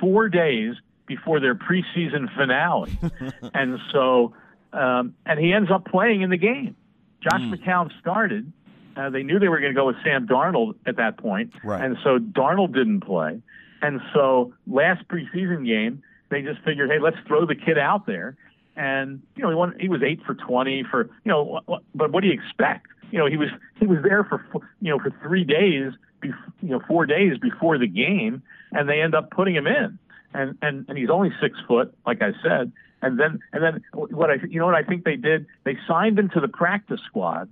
four 0.00 0.28
days 0.28 0.74
before 1.06 1.38
their 1.40 1.54
preseason 1.54 2.34
finale. 2.34 2.98
and 3.54 3.78
so, 3.92 4.34
um, 4.72 5.14
and 5.26 5.38
he 5.38 5.52
ends 5.52 5.70
up 5.70 5.84
playing 5.84 6.22
in 6.22 6.30
the 6.30 6.36
game. 6.38 6.76
Josh 7.22 7.40
mm. 7.40 7.54
McCown 7.54 7.90
started, 8.00 8.52
uh, 8.96 9.10
they 9.10 9.22
knew 9.22 9.38
they 9.38 9.48
were 9.48 9.60
going 9.60 9.72
to 9.72 9.78
go 9.78 9.86
with 9.86 9.96
Sam 10.04 10.26
Darnold 10.26 10.74
at 10.86 10.96
that 10.96 11.18
point, 11.18 11.52
Right. 11.62 11.84
and 11.84 11.96
so 12.02 12.18
Darnold 12.18 12.74
didn't 12.74 13.00
play. 13.00 13.40
And 13.80 14.00
so 14.12 14.52
last 14.66 15.06
preseason 15.08 15.64
game, 15.64 16.02
they 16.30 16.42
just 16.42 16.60
figured, 16.62 16.90
hey, 16.90 16.98
let's 16.98 17.16
throw 17.26 17.46
the 17.46 17.54
kid 17.54 17.78
out 17.78 18.06
there. 18.06 18.36
And 18.78 19.20
you 19.34 19.42
know, 19.42 19.48
he 19.50 19.56
won. 19.56 19.74
He 19.80 19.88
was 19.88 20.02
eight 20.04 20.20
for 20.24 20.34
twenty 20.34 20.84
for 20.88 21.10
you 21.24 21.32
know. 21.32 21.60
But 21.96 22.12
what 22.12 22.20
do 22.20 22.28
you 22.28 22.32
expect? 22.32 22.86
You 23.10 23.18
know, 23.18 23.26
he 23.26 23.36
was 23.36 23.48
he 23.80 23.86
was 23.88 23.98
there 24.04 24.22
for 24.22 24.46
f- 24.54 24.62
you 24.80 24.90
know 24.90 25.00
for 25.00 25.10
three 25.20 25.42
days, 25.42 25.92
bef- 26.22 26.52
you 26.62 26.68
know, 26.68 26.80
four 26.86 27.04
days 27.04 27.38
before 27.38 27.76
the 27.76 27.88
game, 27.88 28.40
and 28.70 28.88
they 28.88 29.00
end 29.00 29.16
up 29.16 29.32
putting 29.32 29.56
him 29.56 29.66
in. 29.66 29.98
And 30.32 30.56
and 30.62 30.84
and 30.88 30.96
he's 30.96 31.10
only 31.10 31.32
six 31.42 31.58
foot, 31.66 31.92
like 32.06 32.22
I 32.22 32.30
said. 32.40 32.70
And 33.02 33.18
then 33.18 33.40
and 33.52 33.64
then 33.64 33.84
what 33.92 34.30
I 34.30 34.36
you 34.48 34.60
know 34.60 34.66
what 34.66 34.76
I 34.76 34.84
think 34.84 35.04
they 35.04 35.16
did? 35.16 35.46
They 35.64 35.76
signed 35.88 36.16
him 36.16 36.28
to 36.30 36.40
the 36.40 36.48
practice 36.48 37.00
squad, 37.04 37.48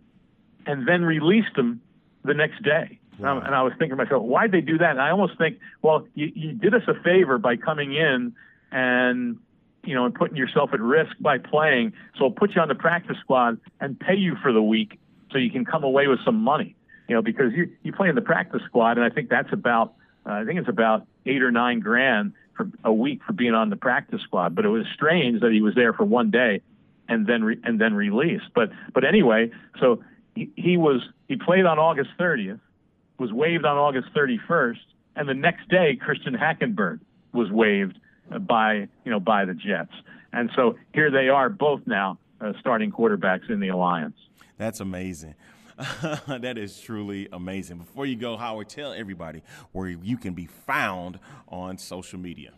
and 0.64 0.87
then 0.87 1.05
released 1.05 1.57
him 1.57 1.81
the 2.24 2.35
next 2.35 2.62
day. 2.62 3.01
And, 3.18 3.27
I, 3.27 3.47
and 3.47 3.55
I 3.55 3.62
was 3.62 3.72
thinking 3.72 3.97
to 3.97 4.05
myself, 4.05 4.22
why'd 4.22 4.53
they 4.53 4.61
do 4.61 4.79
that? 4.79 4.91
And 4.91 5.01
I 5.01 5.11
almost 5.11 5.39
think, 5.39 5.59
well, 5.83 6.07
you, 6.14 6.31
you 6.35 6.53
did 6.53 6.74
us 6.74 6.83
a 6.87 6.95
favor 7.03 7.39
by 7.39 7.57
coming 7.57 7.95
in 7.95 8.35
and 8.70 9.39
you 9.87 9.95
know 9.95 10.05
and 10.05 10.14
putting 10.14 10.37
yourself 10.37 10.70
at 10.72 10.80
risk 10.80 11.12
by 11.20 11.39
playing. 11.39 11.93
So 12.16 12.24
we'll 12.24 12.32
put 12.32 12.55
you 12.55 12.61
on 12.61 12.68
the 12.68 12.74
practice 12.74 13.16
squad 13.20 13.59
and 13.80 13.99
pay 13.99 14.16
you 14.16 14.37
for 14.43 14.53
the 14.53 14.62
week 14.62 14.99
so 15.32 15.39
you 15.39 15.51
can 15.51 15.64
come 15.64 15.84
away 15.84 16.07
with 16.07 16.20
some 16.24 16.37
money. 16.37 16.76
You 17.09 17.14
know, 17.14 17.22
because 17.22 17.53
you 17.55 17.70
you 17.82 17.93
play 17.93 18.09
in 18.09 18.14
the 18.14 18.20
practice 18.20 18.62
squad, 18.66 18.99
and 18.99 19.05
I 19.05 19.11
think 19.11 19.28
that's 19.28 19.53
about 19.53 19.95
uh, 20.26 20.32
I 20.32 20.45
think 20.45 20.59
it's 20.59 20.68
about 20.68 21.07
eight 21.24 21.43
or 21.43 21.51
nine 21.51 21.80
grand 21.80 22.32
for 22.57 22.68
a 22.84 22.93
week 22.93 23.20
for 23.24 23.32
being 23.32 23.55
on 23.55 23.70
the 23.70 23.76
practice 23.76 24.20
squad. 24.22 24.55
But 24.55 24.64
it 24.64 24.70
was 24.70 24.87
strange 24.95 25.41
that 25.41 25.53
he 25.53 25.61
was 25.61 25.74
there 25.74 25.93
for 25.93 26.05
one 26.05 26.30
day 26.30 26.62
and 27.09 27.26
then 27.26 27.45
re- 27.45 27.61
and 27.64 27.80
then 27.80 27.95
released. 27.95 28.47
But 28.55 28.70
but 28.93 29.05
anyway, 29.05 29.51
so 29.80 30.03
he, 30.34 30.51
he 30.57 30.76
was 30.76 31.03
he 31.28 31.37
played 31.37 31.64
on 31.64 31.78
August 31.78 32.11
30th, 32.18 32.61
was 33.18 33.32
waived 33.32 33.64
on 33.64 33.76
August 33.76 34.09
31st, 34.14 34.78
and 35.16 35.28
the 35.28 35.34
next 35.34 35.68
day 35.68 35.97
Christian 35.97 36.34
Hackenberg 36.34 37.01
was 37.32 37.51
waived 37.51 37.99
by 38.41 38.89
you 39.05 39.11
know 39.11 39.20
by 39.20 39.45
the 39.45 39.55
Jets. 39.55 39.93
And 40.33 40.51
so 40.55 40.77
here 40.93 41.11
they 41.11 41.29
are 41.29 41.49
both 41.49 41.81
now 41.87 42.18
uh, 42.41 42.53
starting 42.61 42.93
quarterbacks 42.93 43.49
in 43.49 43.61
the 43.61 43.68
alliance. 43.68 44.16
That's 44.59 44.81
amazing. 44.81 45.35
that 46.27 46.57
is 46.57 46.81
truly 46.81 47.29
amazing. 47.33 47.79
Before 47.79 48.07
you 48.07 48.16
go, 48.16 48.37
Howard, 48.37 48.68
tell 48.68 48.93
everybody 48.93 49.43
where 49.72 49.89
you 49.89 50.16
can 50.16 50.33
be 50.33 50.47
found 50.47 51.18
on 51.49 51.77
social 51.77 52.18
media. 52.18 52.53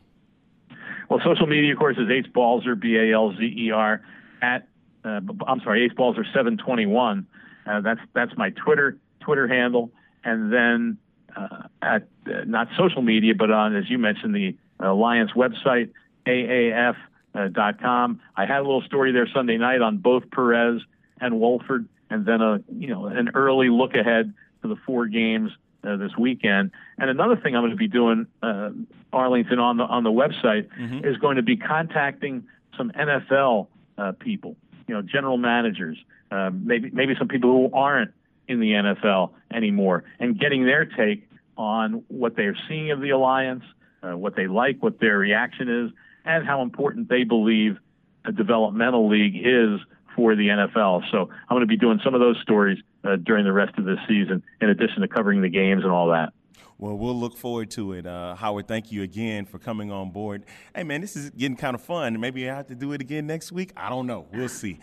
Well, 1.09 1.21
social 1.25 1.47
media, 1.47 1.73
of 1.73 1.79
course, 1.79 1.97
is 1.97 2.09
Ace 2.11 2.31
Balzer, 2.33 2.75
B 2.75 2.97
A 2.97 3.15
L 3.15 3.35
Z 3.37 3.43
E 3.43 3.71
R, 3.71 4.03
at 4.41 4.69
uh, 5.05 5.21
I'm 5.47 5.61
sorry, 5.61 5.85
Ace 5.85 5.93
Balzer 5.97 6.25
721. 6.25 7.27
Uh, 7.67 7.81
that's 7.81 8.01
that's 8.15 8.37
my 8.37 8.51
Twitter 8.51 8.99
Twitter 9.21 9.49
handle, 9.49 9.91
and 10.25 10.53
then 10.53 10.99
uh, 11.37 11.69
at 11.83 12.09
uh, 12.27 12.45
not 12.47 12.69
social 12.79 13.03
media, 13.03 13.35
but 13.35 13.51
on 13.51 13.75
as 13.75 13.89
you 13.89 13.99
mentioned 13.99 14.35
the 14.35 14.57
Alliance 14.81 15.33
website, 15.33 15.91
AAF.com. 16.27 18.21
I 18.37 18.47
had 18.47 18.59
a 18.59 18.63
little 18.63 18.83
story 18.83 19.13
there 19.13 19.29
Sunday 19.29 19.57
night 19.57 19.81
on 19.81 19.99
both 19.99 20.31
Perez 20.31 20.83
and 21.21 21.41
Wolford, 21.41 21.89
and 22.11 22.25
then 22.25 22.41
a 22.41 22.61
you 22.73 22.89
know 22.89 23.07
an 23.07 23.31
early 23.35 23.69
look 23.71 23.95
ahead 23.95 24.33
to 24.63 24.69
the 24.69 24.77
four 24.87 25.07
games 25.07 25.51
uh, 25.85 25.97
this 25.97 26.17
weekend. 26.17 26.71
And 26.99 27.11
another 27.11 27.37
thing 27.37 27.55
I'm 27.55 27.63
going 27.63 27.71
to 27.71 27.77
be 27.77 27.89
doing, 27.89 28.27
uh, 28.43 28.71
Arlington, 29.13 29.59
on 29.59 29.77
the 29.77 29.85
on 29.85 30.05
the 30.05 30.11
website 30.11 30.69
is 31.05 31.17
going 31.19 31.37
to 31.37 31.43
be 31.43 31.57
contacting 31.57 32.47
some 32.77 32.91
NFL 32.93 33.67
uh, 33.97 34.13
people, 34.13 34.57
you 34.87 34.95
know, 34.95 35.03
general 35.03 35.37
managers, 35.37 35.99
uh, 36.31 36.51
maybe 36.53 36.91
maybe 36.93 37.15
some 37.19 37.29
people 37.29 37.51
who 37.51 37.77
aren't 37.77 38.13
in 38.47 38.61
the 38.61 38.73
NFL 38.73 39.33
anymore, 39.53 40.05
and 40.19 40.39
getting 40.39 40.65
their 40.65 40.85
take 40.85 41.29
on 41.57 42.05
what 42.09 42.37
they're 42.37 42.57
seeing 42.69 42.91
of 42.93 43.01
the 43.01 43.11
alliance, 43.11 43.65
uh, 44.03 44.17
what 44.17 44.37
they 44.37 44.47
like, 44.47 44.83
what 44.83 45.01
their 45.01 45.19
reaction 45.19 45.69
is, 45.69 45.93
and 46.25 46.47
how 46.47 46.63
important 46.63 47.09
they 47.09 47.25
believe 47.25 47.79
a 48.25 48.33
developmental 48.33 49.09
league 49.09 49.37
is 49.37 49.81
for 50.15 50.35
the 50.35 50.49
NFL. 50.49 51.03
So 51.11 51.31
I'm 51.31 51.57
going 51.57 51.61
to 51.61 51.67
be 51.67 51.77
doing 51.77 52.01
some 52.05 52.15
of 52.15 52.21
those 52.21 52.37
stories 52.43 52.79
uh, 53.05 53.17
during 53.17 53.45
the 53.45 53.53
rest 53.53 53.79
of 53.79 53.85
this 53.85 53.99
season, 54.09 54.43
in 54.61 54.69
addition 54.69 55.01
to 55.03 55.09
covering 55.09 55.43
the 55.43 55.49
games 55.49 55.85
and 55.85 55.93
all 55.93 56.09
that. 56.09 56.33
Well, 56.81 56.97
we'll 56.97 57.19
look 57.19 57.37
forward 57.37 57.73
to 57.73 57.93
it. 57.95 58.07
Uh, 58.07 58.37
Howard, 58.37 58.69
thank 58.69 58.93
you 58.93 59.03
again 59.03 59.47
for 59.47 59.59
coming 59.59 59.91
on 59.91 60.11
board. 60.11 60.45
Hey, 60.77 60.85
man, 60.85 61.01
this 61.01 61.17
is 61.17 61.31
getting 61.31 61.57
kind 61.57 61.75
of 61.75 61.83
fun. 61.83 62.21
Maybe 62.21 62.49
I 62.49 62.55
have 62.55 62.69
to 62.69 62.77
do 62.77 62.93
it 62.93 63.01
again 63.01 63.27
next 63.27 63.51
week. 63.51 63.73
I 63.77 63.89
don't 63.89 64.07
know. 64.07 64.27
We'll 64.33 64.49
see. 64.49 64.79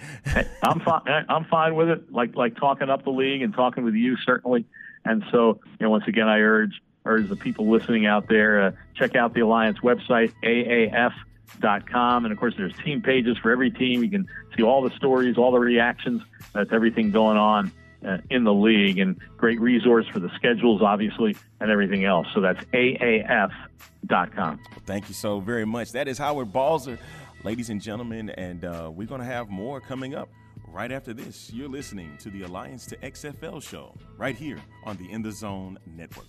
I'm 0.63 0.81
fine. 0.81 1.25
I'm 1.29 1.45
fine 1.45 1.75
with 1.75 1.87
it. 1.87 2.11
Like 2.11 2.35
like 2.35 2.57
talking 2.57 2.89
up 2.89 3.05
the 3.05 3.11
league 3.11 3.41
and 3.41 3.53
talking 3.53 3.85
with 3.85 3.93
you 3.93 4.17
certainly. 4.25 4.65
And 5.05 5.23
so, 5.31 5.61
you 5.79 5.85
know, 5.85 5.89
once 5.89 6.03
again, 6.07 6.27
I 6.27 6.39
urge 6.39 6.81
urge 7.05 7.29
the 7.29 7.35
people 7.35 7.69
listening 7.69 8.05
out 8.05 8.27
there 8.27 8.61
uh, 8.61 8.71
check 8.95 9.15
out 9.15 9.33
the 9.33 9.41
Alliance 9.41 9.79
website 9.79 10.33
aaf.com, 10.43 12.25
and 12.25 12.31
of 12.31 12.39
course, 12.39 12.53
there's 12.57 12.75
team 12.83 13.01
pages 13.01 13.37
for 13.37 13.51
every 13.51 13.71
team. 13.71 14.03
You 14.03 14.09
can 14.09 14.27
see 14.55 14.63
all 14.63 14.81
the 14.81 14.95
stories, 14.95 15.37
all 15.37 15.51
the 15.51 15.59
reactions. 15.59 16.21
That's 16.53 16.71
everything 16.71 17.11
going 17.11 17.37
on. 17.37 17.71
Uh, 18.05 18.17
in 18.29 18.43
the 18.43 18.53
league 18.53 18.99
and 18.99 19.19
great 19.35 19.59
resource 19.59 20.05
for 20.13 20.19
the 20.19 20.29
schedules, 20.35 20.79
obviously, 20.83 21.35
and 21.59 21.71
everything 21.71 22.05
else. 22.05 22.27
So 22.35 22.41
that's 22.41 22.63
AAF.com. 22.65 24.59
Thank 24.85 25.07
you 25.07 25.15
so 25.15 25.39
very 25.39 25.65
much. 25.65 25.91
That 25.93 26.07
is 26.07 26.19
Howard 26.19 26.53
Balzer, 26.53 26.99
ladies 27.43 27.71
and 27.71 27.81
gentlemen, 27.81 28.29
and 28.29 28.63
uh, 28.63 28.91
we're 28.93 29.07
going 29.07 29.21
to 29.21 29.25
have 29.25 29.49
more 29.49 29.81
coming 29.81 30.13
up 30.13 30.29
right 30.75 30.91
after 30.91 31.13
this. 31.13 31.49
You're 31.53 31.69
listening 31.69 32.17
to 32.17 32.29
the 32.29 32.41
Alliance 32.41 32.85
to 32.87 32.97
XFL 32.97 33.63
show 33.63 33.95
right 34.17 34.35
here 34.35 34.59
on 34.83 34.97
the 34.97 35.09
In 35.09 35.21
the 35.21 35.31
Zone 35.31 35.79
Network. 35.85 36.25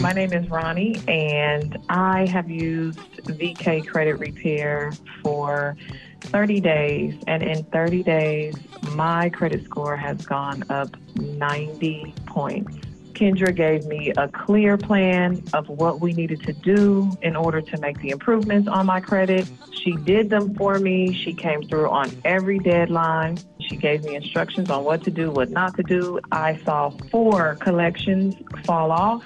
My 0.00 0.12
name 0.12 0.32
is 0.32 0.50
Ronnie, 0.50 1.00
and 1.06 1.78
I 1.88 2.26
have 2.26 2.50
used 2.50 2.98
VK 2.98 3.86
Credit 3.86 4.14
Repair 4.14 4.92
for 5.22 5.76
30 6.22 6.60
days. 6.60 7.14
And 7.28 7.44
in 7.44 7.62
30 7.66 8.02
days, 8.02 8.56
my 8.96 9.30
credit 9.30 9.64
score 9.64 9.96
has 9.96 10.26
gone 10.26 10.64
up 10.68 10.96
90 11.14 12.12
points. 12.26 12.76
Kendra 13.16 13.54
gave 13.54 13.86
me 13.86 14.12
a 14.16 14.28
clear 14.28 14.76
plan 14.76 15.42
of 15.54 15.68
what 15.68 16.00
we 16.00 16.12
needed 16.12 16.42
to 16.42 16.52
do 16.52 17.16
in 17.22 17.34
order 17.34 17.62
to 17.62 17.78
make 17.78 17.98
the 18.00 18.10
improvements 18.10 18.68
on 18.68 18.84
my 18.84 19.00
credit. 19.00 19.50
She 19.72 19.92
did 19.92 20.28
them 20.28 20.54
for 20.54 20.78
me. 20.78 21.14
She 21.14 21.32
came 21.32 21.62
through 21.62 21.88
on 21.88 22.10
every 22.24 22.58
deadline. 22.58 23.38
She 23.60 23.76
gave 23.76 24.04
me 24.04 24.16
instructions 24.16 24.68
on 24.68 24.84
what 24.84 25.02
to 25.04 25.10
do, 25.10 25.30
what 25.30 25.48
not 25.50 25.76
to 25.76 25.82
do. 25.82 26.20
I 26.30 26.60
saw 26.64 26.90
four 27.10 27.56
collections 27.56 28.36
fall 28.64 28.92
off 28.92 29.24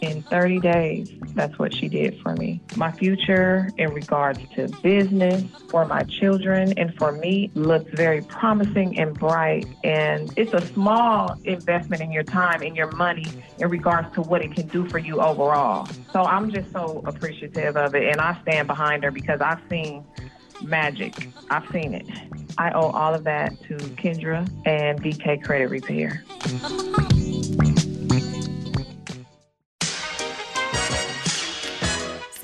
in 0.00 0.22
30 0.22 0.60
days. 0.60 1.12
That's 1.34 1.58
what 1.58 1.74
she 1.74 1.88
did 1.88 2.20
for 2.20 2.34
me. 2.34 2.60
My 2.76 2.92
future 2.92 3.70
in 3.76 3.92
regards 3.92 4.40
to 4.54 4.68
business, 4.82 5.44
for 5.68 5.84
my 5.86 6.02
children, 6.04 6.72
and 6.78 6.96
for 6.96 7.12
me 7.12 7.50
looks 7.54 7.90
very 7.92 8.22
promising 8.22 8.98
and 8.98 9.18
bright. 9.18 9.66
And 9.84 10.32
it's 10.36 10.52
a 10.52 10.66
small 10.72 11.38
investment 11.44 12.02
in 12.02 12.12
your 12.12 12.22
time 12.22 12.62
and 12.62 12.76
your 12.76 12.90
money 12.92 13.26
in 13.58 13.68
regards 13.68 14.12
to 14.14 14.22
what 14.22 14.42
it 14.42 14.54
can 14.54 14.66
do 14.68 14.88
for 14.88 14.98
you 14.98 15.20
overall. 15.20 15.86
So 16.12 16.22
I'm 16.22 16.50
just 16.50 16.72
so 16.72 17.02
appreciative 17.04 17.76
of 17.76 17.94
it. 17.94 18.04
And 18.04 18.20
I 18.20 18.40
stand 18.42 18.68
behind 18.68 19.04
her 19.04 19.10
because 19.10 19.40
I've 19.40 19.60
seen 19.68 20.04
magic. 20.62 21.28
I've 21.50 21.68
seen 21.70 21.94
it. 21.94 22.06
I 22.58 22.70
owe 22.70 22.90
all 22.90 23.14
of 23.14 23.24
that 23.24 23.60
to 23.64 23.76
Kendra 23.76 24.48
and 24.64 25.02
VK 25.02 25.44
Credit 25.44 25.68
Repair. 25.68 26.24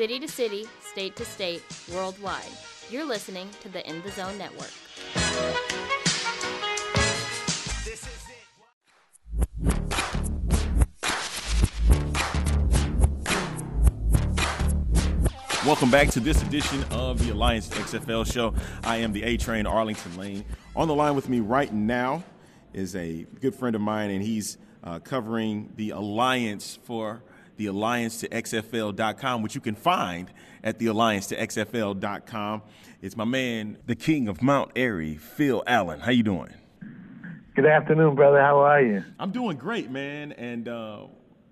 City 0.03 0.19
to 0.19 0.27
city, 0.27 0.67
state 0.81 1.15
to 1.15 1.25
state, 1.25 1.63
worldwide. 1.95 2.51
You're 2.91 3.05
listening 3.05 3.49
to 3.61 3.69
the 3.69 3.89
In 3.89 4.03
the 4.03 4.11
Zone 4.11 4.37
Network. 4.37 4.73
Welcome 15.65 15.93
back 15.93 16.09
to 16.09 16.19
this 16.19 16.43
edition 16.43 16.83
of 16.91 17.25
the 17.25 17.31
Alliance 17.31 17.69
XFL 17.69 18.27
show. 18.27 18.55
I 18.83 18.97
am 18.97 19.13
the 19.13 19.23
A 19.23 19.37
Train 19.37 19.67
Arlington 19.67 20.17
Lane. 20.17 20.45
On 20.75 20.89
the 20.89 20.95
line 20.97 21.15
with 21.15 21.29
me 21.29 21.39
right 21.39 21.73
now 21.73 22.25
is 22.73 22.97
a 22.97 23.25
good 23.41 23.55
friend 23.55 23.77
of 23.77 23.81
mine, 23.81 24.11
and 24.11 24.21
he's 24.21 24.59
uh, 24.83 24.99
covering 24.99 25.73
the 25.77 25.91
Alliance 25.91 26.77
for 26.83 27.23
the 27.57 27.67
Alliance 27.67 28.21
to 28.21 28.29
XFL.com, 28.29 29.43
which 29.43 29.55
you 29.55 29.61
can 29.61 29.75
find 29.75 30.31
at 30.63 30.79
the 30.79 30.87
Alliance 30.87 31.27
to 31.29 31.37
XFL.com. 31.37 32.63
It's 33.01 33.17
my 33.17 33.25
man, 33.25 33.79
the 33.87 33.97
king 33.97 34.29
of 34.29 34.43
Mount 34.43 34.73
Airy, 34.77 35.17
Phil 35.17 35.63
Allen. 35.67 36.01
How 36.01 36.11
you 36.11 36.23
doing? 36.23 36.55
Good 37.55 37.67
afternoon, 37.67 38.15
brother. 38.15 38.41
How 38.41 38.61
are 38.61 38.81
you? 38.81 39.05
I'm 39.19 39.31
doing 39.31 39.57
great, 39.57 39.91
man, 39.91 40.33
and 40.33 40.69
uh, 40.69 41.07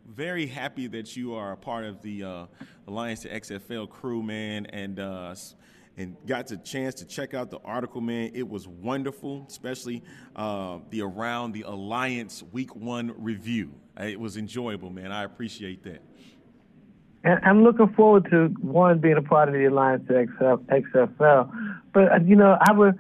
very 0.06 0.46
happy 0.46 0.86
that 0.86 1.16
you 1.16 1.34
are 1.34 1.52
a 1.52 1.56
part 1.56 1.84
of 1.84 2.00
the 2.02 2.24
uh, 2.24 2.46
Alliance 2.86 3.20
to 3.22 3.28
XFL 3.28 3.88
crew, 3.88 4.22
man. 4.22 4.66
And 4.66 4.98
uh, 4.98 5.34
and 6.00 6.16
got 6.26 6.46
the 6.46 6.56
chance 6.56 6.94
to 6.94 7.04
check 7.04 7.34
out 7.34 7.50
the 7.50 7.58
article, 7.58 8.00
man. 8.00 8.30
It 8.32 8.48
was 8.48 8.66
wonderful, 8.66 9.44
especially 9.48 10.02
uh, 10.34 10.78
the 10.88 11.02
Around 11.02 11.52
the 11.52 11.62
Alliance 11.62 12.42
Week 12.52 12.74
One 12.74 13.12
review. 13.18 13.72
It 13.98 14.18
was 14.18 14.38
enjoyable, 14.38 14.88
man. 14.88 15.12
I 15.12 15.24
appreciate 15.24 15.84
that. 15.84 16.02
And 17.22 17.38
I'm 17.44 17.62
looking 17.62 17.92
forward 17.92 18.30
to 18.30 18.46
one 18.62 18.98
being 18.98 19.18
a 19.18 19.22
part 19.22 19.48
of 19.48 19.54
the 19.54 19.66
Alliance 19.66 20.08
to 20.08 20.14
XFL. 20.14 21.76
But 21.92 22.12
uh, 22.12 22.18
you 22.24 22.34
know, 22.34 22.56
I 22.66 22.72
was 22.72 22.94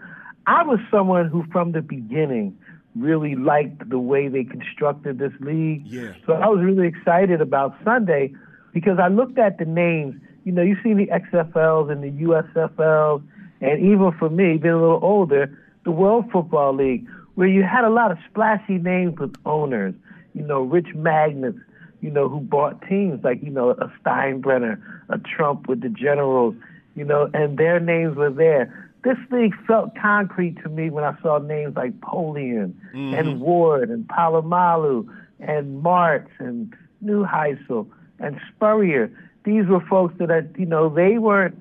I 0.46 0.62
was 0.62 0.78
someone 0.90 1.28
who 1.28 1.44
from 1.50 1.72
the 1.72 1.80
beginning 1.80 2.58
really 2.94 3.34
liked 3.34 3.88
the 3.88 3.98
way 3.98 4.28
they 4.28 4.44
constructed 4.44 5.18
this 5.18 5.32
league. 5.40 5.86
Yeah. 5.86 6.12
So 6.26 6.34
I 6.34 6.48
was 6.48 6.62
really 6.62 6.86
excited 6.86 7.40
about 7.40 7.76
Sunday 7.82 8.34
because 8.74 8.98
I 8.98 9.08
looked 9.08 9.38
at 9.38 9.58
the 9.58 9.64
names. 9.64 10.20
You 10.44 10.52
know, 10.52 10.62
you 10.62 10.76
see 10.82 10.94
the 10.94 11.06
XFLs 11.06 11.90
and 11.90 12.02
the 12.02 12.24
USFLs, 12.24 13.22
and 13.60 13.80
even 13.80 14.12
for 14.18 14.30
me, 14.30 14.56
being 14.56 14.74
a 14.74 14.80
little 14.80 15.00
older, 15.02 15.56
the 15.84 15.90
World 15.90 16.30
Football 16.32 16.74
League, 16.74 17.06
where 17.34 17.48
you 17.48 17.62
had 17.62 17.84
a 17.84 17.90
lot 17.90 18.10
of 18.10 18.18
splashy 18.30 18.78
names 18.78 19.18
with 19.18 19.34
owners. 19.44 19.94
You 20.34 20.42
know, 20.42 20.62
rich 20.62 20.94
magnates. 20.94 21.58
You 22.00 22.10
know, 22.10 22.28
who 22.28 22.40
bought 22.40 22.80
teams 22.88 23.22
like 23.22 23.42
you 23.42 23.50
know 23.50 23.70
a 23.70 23.92
Steinbrenner, 24.02 24.80
a 25.10 25.18
Trump 25.18 25.68
with 25.68 25.82
the 25.82 25.90
Generals. 25.90 26.54
You 26.94 27.04
know, 27.04 27.30
and 27.34 27.58
their 27.58 27.78
names 27.78 28.16
were 28.16 28.30
there 28.30 28.90
this 29.02 29.16
league 29.30 29.54
felt 29.66 29.96
concrete 29.96 30.62
to 30.62 30.68
me 30.68 30.90
when 30.90 31.04
I 31.04 31.14
saw 31.22 31.38
names 31.38 31.76
like 31.76 31.98
Polian 32.00 32.74
Mm-hmm. 32.94 33.14
and 33.14 33.40
Ward 33.40 33.88
and 33.90 34.06
Polamalu 34.08 35.06
and 35.38 35.82
Martz 35.82 36.28
and 36.38 36.74
Neuheisel 37.04 37.86
and 38.18 38.40
Spurrier. 38.48 39.10
These 39.50 39.66
were 39.66 39.80
folks 39.80 40.14
that, 40.18 40.30
are, 40.30 40.48
you 40.58 40.66
know, 40.66 40.88
they 40.88 41.18
weren't, 41.18 41.58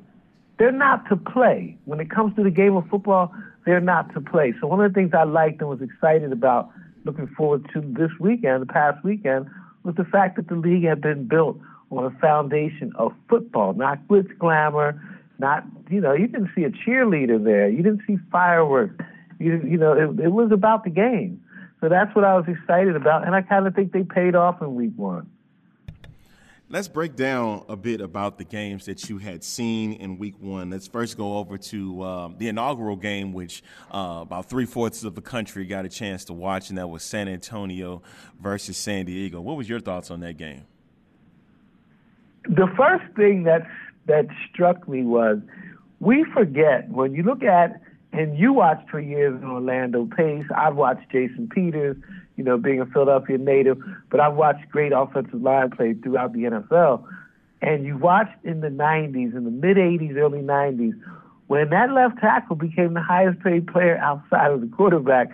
they're 0.57 0.71
not 0.71 1.07
to 1.09 1.15
play. 1.15 1.77
When 1.85 1.99
it 1.99 2.09
comes 2.09 2.35
to 2.35 2.43
the 2.43 2.51
game 2.51 2.75
of 2.75 2.87
football, 2.87 3.33
they're 3.65 3.81
not 3.81 4.13
to 4.13 4.21
play. 4.21 4.53
So 4.59 4.67
one 4.67 4.83
of 4.83 4.91
the 4.91 4.95
things 4.99 5.11
I 5.13 5.23
liked 5.23 5.61
and 5.61 5.69
was 5.69 5.81
excited 5.81 6.31
about 6.31 6.69
looking 7.05 7.27
forward 7.27 7.69
to 7.73 7.81
this 7.81 8.11
weekend, 8.19 8.61
the 8.61 8.73
past 8.73 9.03
weekend, 9.03 9.47
was 9.83 9.95
the 9.95 10.03
fact 10.03 10.35
that 10.35 10.47
the 10.47 10.55
league 10.55 10.83
had 10.83 11.01
been 11.01 11.27
built 11.27 11.57
on 11.91 12.05
a 12.05 12.11
foundation 12.19 12.91
of 12.95 13.13
football, 13.29 13.73
not 13.73 14.07
glitz 14.07 14.37
glamour, 14.37 15.01
not 15.39 15.63
you 15.89 16.01
know 16.01 16.13
you 16.13 16.27
didn't 16.27 16.49
see 16.53 16.63
a 16.63 16.69
cheerleader 16.69 17.43
there 17.43 17.69
you 17.69 17.81
didn't 17.81 18.01
see 18.05 18.17
fireworks 18.31 18.93
you 19.39 19.59
you 19.65 19.77
know 19.77 19.93
it, 19.93 20.19
it 20.19 20.31
was 20.31 20.51
about 20.51 20.83
the 20.83 20.89
game 20.89 21.41
so 21.81 21.89
that's 21.89 22.13
what 22.15 22.25
i 22.25 22.35
was 22.35 22.45
excited 22.47 22.95
about 22.95 23.25
and 23.25 23.33
i 23.33 23.41
kind 23.41 23.65
of 23.65 23.73
think 23.73 23.91
they 23.91 24.03
paid 24.03 24.35
off 24.35 24.61
in 24.61 24.75
week 24.75 24.91
one 24.97 25.27
Let's 26.72 26.88
break 26.88 27.15
down 27.15 27.65
a 27.67 27.76
bit 27.76 27.99
about 27.99 28.38
the 28.38 28.43
games 28.43 28.86
that 28.86 29.09
you 29.09 29.17
had 29.17 29.43
seen 29.43 29.93
in 29.93 30.20
week 30.20 30.36
one. 30.39 30.70
Let's 30.70 30.88
first 30.88 31.17
go 31.17 31.39
over 31.39 31.57
to 31.57 32.03
um, 32.03 32.36
the 32.38 32.47
inaugural 32.47 32.95
game, 32.95 33.34
which 33.34 33.63
uh, 33.91 34.20
about 34.22 34.51
three 34.51 34.67
fourths 34.67 35.03
of 35.03 35.15
the 35.15 35.22
country 35.22 35.65
got 35.65 35.86
a 35.86 35.89
chance 35.89 36.26
to 36.26 36.34
watch, 36.34 36.70
and 36.70 36.78
that 36.78 36.88
was 36.88 37.01
San 37.01 37.28
Antonio 37.28 38.03
versus 38.39 38.78
San 38.78 39.05
Diego. 39.05 39.41
What 39.41 39.57
was 39.57 39.67
your 39.67 39.80
thoughts 39.80 40.11
on 40.11 40.20
that 40.20 40.38
game? 40.38 40.67
The 42.43 42.67
first 42.78 43.15
thing 43.15 43.43
that 43.45 43.65
that 44.05 44.28
struck 44.53 44.88
me 44.88 45.03
was 45.03 45.39
we 45.99 46.24
forget 46.36 46.88
when 46.89 47.15
you 47.15 47.24
look 47.24 47.41
at 47.41 47.82
and 48.13 48.38
you 48.38 48.53
watched 48.53 48.91
for 48.91 48.99
years 48.99 49.41
in 49.41 49.49
Orlando 49.49 50.05
Pace. 50.05 50.45
I've 50.55 50.76
watched 50.76 51.09
Jason 51.11 51.49
Peters, 51.49 51.97
you 52.39 52.45
know, 52.45 52.57
being 52.57 52.79
a 52.79 52.85
Philadelphia 52.85 53.37
native, 53.37 53.77
but 54.09 54.21
I've 54.21 54.33
watched 54.35 54.69
great 54.69 54.93
offensive 54.93 55.41
line 55.41 55.71
play 55.71 55.93
throughout 55.93 56.31
the 56.31 56.43
NFL. 56.43 57.03
And 57.61 57.85
you 57.85 57.97
watched 57.97 58.37
in 58.45 58.61
the 58.61 58.69
90s, 58.69 59.35
in 59.35 59.43
the 59.43 59.51
mid 59.51 59.75
80s, 59.75 60.15
early 60.15 60.39
90s, 60.39 60.93
when 61.47 61.69
that 61.71 61.91
left 61.91 62.17
tackle 62.19 62.55
became 62.55 62.93
the 62.93 63.01
highest 63.01 63.41
paid 63.43 63.67
player 63.67 63.97
outside 63.97 64.51
of 64.51 64.61
the 64.61 64.67
quarterback. 64.67 65.29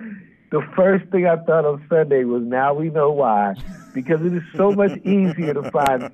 The 0.50 0.62
first 0.76 1.06
thing 1.12 1.28
I 1.28 1.36
thought 1.36 1.64
on 1.66 1.86
Sunday 1.88 2.24
was 2.24 2.42
now 2.42 2.74
we 2.74 2.90
know 2.90 3.12
why. 3.12 3.54
Because 3.94 4.22
it 4.26 4.34
is 4.34 4.42
so 4.56 4.72
much 4.72 4.98
easier 5.06 5.54
to 5.54 5.70
find 5.70 6.10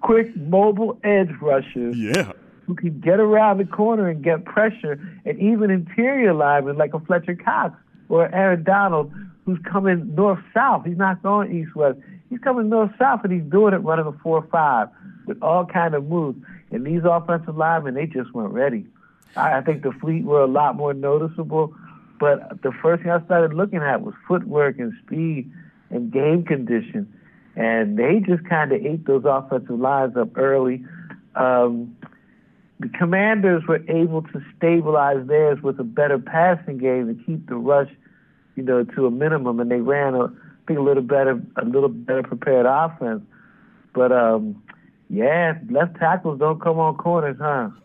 quick 0.00 0.34
mobile 0.36 0.98
edge 1.04 1.30
rushers 1.40 1.96
Yeah. 1.96 2.32
who 2.66 2.74
can 2.74 2.98
get 2.98 3.20
around 3.20 3.58
the 3.58 3.66
corner 3.66 4.08
and 4.08 4.20
get 4.24 4.44
pressure, 4.44 4.98
and 5.24 5.38
even 5.38 5.70
interior 5.70 6.34
linemen 6.34 6.76
like 6.76 6.92
a 6.92 6.98
Fletcher 7.00 7.36
Cox 7.36 7.76
or 8.08 8.28
Aaron 8.34 8.64
Donald, 8.64 9.12
who's 9.44 9.58
coming 9.70 10.14
north 10.14 10.40
south. 10.54 10.84
He's 10.84 10.96
not 10.96 11.22
going 11.22 11.52
east 11.52 11.74
west. 11.74 11.98
He's 12.30 12.38
coming 12.40 12.68
north 12.68 12.92
south, 12.98 13.20
and 13.24 13.32
he's 13.32 13.50
doing 13.50 13.74
it 13.74 13.78
running 13.78 14.06
a 14.06 14.12
four 14.22 14.46
five 14.50 14.88
with 15.26 15.42
all 15.42 15.66
kind 15.66 15.94
of 15.94 16.06
moves. 16.06 16.38
And 16.70 16.86
these 16.86 17.02
offensive 17.04 17.56
linemen, 17.56 17.94
they 17.94 18.06
just 18.06 18.32
weren't 18.34 18.52
ready. 18.52 18.86
I, 19.36 19.58
I 19.58 19.60
think 19.62 19.82
the 19.82 19.92
fleet 19.92 20.24
were 20.24 20.40
a 20.40 20.46
lot 20.46 20.76
more 20.76 20.94
noticeable, 20.94 21.74
but 22.18 22.62
the 22.62 22.72
first 22.82 23.02
thing 23.02 23.10
I 23.10 23.22
started 23.24 23.54
looking 23.54 23.80
at 23.80 24.02
was 24.02 24.14
footwork 24.26 24.78
and 24.78 24.92
speed 25.04 25.50
and 25.90 26.10
game 26.12 26.44
condition 26.44 27.12
and 27.56 27.98
they 27.98 28.20
just 28.20 28.44
kind 28.48 28.72
of 28.72 28.84
ate 28.84 29.06
those 29.06 29.24
offensive 29.24 29.78
lines 29.78 30.16
up 30.16 30.36
early. 30.36 30.84
Um, 31.34 31.96
the 32.80 32.88
Commanders 32.88 33.62
were 33.68 33.82
able 33.88 34.22
to 34.22 34.42
stabilize 34.56 35.26
theirs 35.26 35.62
with 35.62 35.78
a 35.78 35.84
better 35.84 36.18
passing 36.18 36.78
game 36.78 37.08
and 37.08 37.24
keep 37.26 37.48
the 37.48 37.56
rush, 37.56 37.90
you 38.56 38.62
know, 38.62 38.84
to 38.84 39.06
a 39.06 39.10
minimum, 39.10 39.60
and 39.60 39.70
they 39.70 39.80
ran 39.80 40.14
a, 40.14 40.24
I 40.24 40.28
think 40.66 40.78
a 40.78 40.82
little 40.82 41.02
better, 41.02 41.40
a 41.56 41.64
little 41.64 41.88
better 41.88 42.22
prepared 42.22 42.66
offense. 42.66 43.22
But 43.94 44.12
um, 44.12 44.62
yeah, 45.10 45.58
left 45.70 45.96
tackles 45.96 46.38
don't 46.38 46.60
come 46.60 46.78
on 46.78 46.96
corners, 46.96 47.36
huh? 47.40 47.70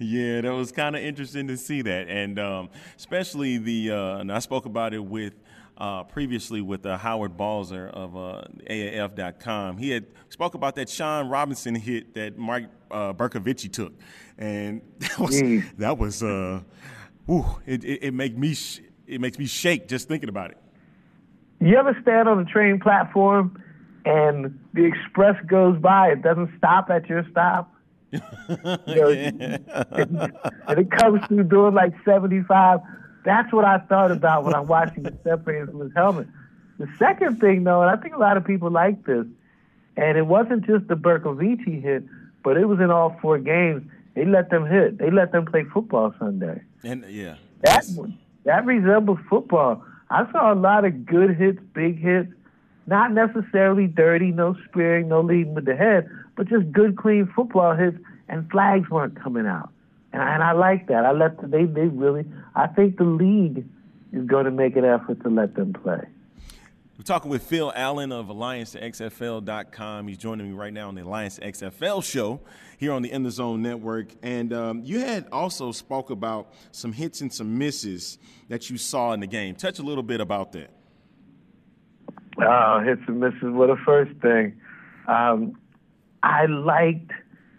yeah, 0.00 0.40
that 0.40 0.52
was 0.54 0.72
kind 0.72 0.96
of 0.96 1.02
interesting 1.02 1.48
to 1.48 1.56
see 1.56 1.82
that, 1.82 2.08
and 2.08 2.38
um, 2.38 2.70
especially 2.96 3.58
the. 3.58 3.90
Uh, 3.92 4.18
and 4.18 4.32
I 4.32 4.38
spoke 4.38 4.66
about 4.66 4.94
it 4.94 5.04
with 5.04 5.34
uh, 5.76 6.04
previously 6.04 6.60
with 6.60 6.86
uh, 6.86 6.96
Howard 6.96 7.36
Balzer 7.36 7.88
of 7.88 8.16
uh, 8.16 8.42
AAF.com. 8.68 9.76
He 9.78 9.90
had 9.90 10.06
spoke 10.28 10.54
about 10.54 10.74
that 10.76 10.88
Sean 10.88 11.28
Robinson 11.28 11.74
hit 11.74 12.14
that 12.14 12.38
Mike 12.38 12.68
uh, 12.90 13.12
Bercovici 13.12 13.70
took, 13.72 13.92
and 14.38 14.80
that 14.98 15.18
was 15.18 15.40
Mm. 15.42 15.64
that 15.78 15.98
was 15.98 16.22
uh, 16.22 16.60
whew, 17.26 17.44
it, 17.66 17.84
it, 17.84 18.04
it 18.04 18.14
make 18.14 18.36
me 18.36 18.54
sh- 18.54 18.80
it 19.08 19.20
makes 19.20 19.38
me 19.38 19.46
shake 19.46 19.88
just 19.88 20.06
thinking 20.06 20.28
about 20.28 20.50
it. 20.50 20.58
You 21.60 21.76
ever 21.76 21.96
stand 22.02 22.28
on 22.28 22.38
a 22.38 22.44
train 22.44 22.78
platform 22.78 23.60
and 24.04 24.58
the 24.74 24.84
express 24.84 25.34
goes 25.46 25.78
by, 25.80 26.10
it 26.10 26.22
doesn't 26.22 26.50
stop 26.56 26.90
at 26.90 27.08
your 27.08 27.26
stop? 27.30 27.74
You 28.86 28.94
know, 28.94 29.08
and 29.10 30.78
it 30.78 30.90
comes 30.90 31.20
through 31.26 31.44
doing 31.44 31.74
like 31.74 31.92
75. 32.06 32.80
That's 33.24 33.52
what 33.52 33.66
I 33.66 33.78
thought 33.78 34.10
about 34.10 34.44
when 34.44 34.54
I'm 34.54 34.66
watching 34.66 35.02
the 35.02 35.14
separated 35.22 35.68
from 35.70 35.80
his 35.80 35.92
helmet. 35.94 36.26
The 36.78 36.88
second 36.98 37.38
thing, 37.40 37.64
though, 37.64 37.82
and 37.82 37.90
I 37.90 38.00
think 38.00 38.14
a 38.14 38.18
lot 38.18 38.38
of 38.38 38.46
people 38.46 38.70
like 38.70 39.04
this, 39.04 39.26
and 39.98 40.16
it 40.16 40.26
wasn't 40.26 40.64
just 40.64 40.88
the 40.88 40.94
Bercovici 40.94 41.82
hit, 41.82 42.04
but 42.42 42.56
it 42.56 42.66
was 42.66 42.80
in 42.80 42.90
all 42.90 43.18
four 43.20 43.38
games. 43.38 43.82
They 44.14 44.24
let 44.24 44.48
them 44.48 44.64
hit. 44.64 44.96
They 44.96 45.10
let 45.10 45.32
them 45.32 45.44
play 45.44 45.64
football 45.64 46.14
Sunday. 46.18 46.62
And 46.82 47.04
yeah, 47.08 47.34
That 47.60 47.84
that 48.48 48.64
resembles 48.64 49.18
football. 49.28 49.84
I 50.08 50.24
saw 50.32 50.54
a 50.54 50.56
lot 50.56 50.86
of 50.86 51.04
good 51.04 51.36
hits, 51.36 51.58
big 51.74 52.00
hits, 52.00 52.32
not 52.86 53.12
necessarily 53.12 53.86
dirty, 53.86 54.30
no 54.30 54.56
spearing, 54.66 55.06
no 55.08 55.20
leading 55.20 55.52
with 55.52 55.66
the 55.66 55.76
head, 55.76 56.08
but 56.34 56.48
just 56.48 56.72
good, 56.72 56.96
clean 56.96 57.30
football 57.36 57.76
hits, 57.76 57.98
and 58.26 58.50
flags 58.50 58.88
weren't 58.88 59.22
coming 59.22 59.46
out. 59.46 59.68
And 60.14 60.22
I, 60.22 60.32
and 60.32 60.42
I 60.42 60.52
like 60.52 60.88
that. 60.88 61.04
I 61.04 61.12
let 61.12 61.38
the, 61.42 61.46
they 61.46 61.66
they 61.66 61.88
really. 61.88 62.24
I 62.56 62.68
think 62.68 62.96
the 62.96 63.04
league 63.04 63.66
is 64.14 64.26
going 64.26 64.46
to 64.46 64.50
make 64.50 64.76
an 64.76 64.84
effort 64.86 65.22
to 65.24 65.28
let 65.28 65.54
them 65.54 65.74
play. 65.74 66.06
We're 66.98 67.04
talking 67.04 67.30
with 67.30 67.44
Phil 67.44 67.72
Allen 67.76 68.10
of 68.10 68.26
AllianceXFL.com. 68.26 70.08
He's 70.08 70.18
joining 70.18 70.48
me 70.48 70.56
right 70.56 70.72
now 70.72 70.88
on 70.88 70.96
the 70.96 71.02
Alliance 71.02 71.38
XFL 71.38 72.02
show 72.02 72.40
here 72.76 72.92
on 72.92 73.02
the 73.02 73.12
In 73.12 73.22
the 73.22 73.30
Zone 73.30 73.62
Network. 73.62 74.08
And 74.20 74.52
um, 74.52 74.82
you 74.82 74.98
had 74.98 75.28
also 75.30 75.70
spoke 75.70 76.10
about 76.10 76.52
some 76.72 76.92
hits 76.92 77.20
and 77.20 77.32
some 77.32 77.56
misses 77.56 78.18
that 78.48 78.68
you 78.68 78.76
saw 78.76 79.12
in 79.12 79.20
the 79.20 79.28
game. 79.28 79.54
Touch 79.54 79.78
a 79.78 79.82
little 79.82 80.02
bit 80.02 80.20
about 80.20 80.50
that. 80.54 80.70
Oh, 82.44 82.80
hits 82.84 83.02
and 83.06 83.20
misses 83.20 83.42
were 83.44 83.68
the 83.68 83.80
first 83.86 84.10
thing. 84.20 84.60
Um, 85.06 85.56
I 86.24 86.46
liked. 86.46 87.12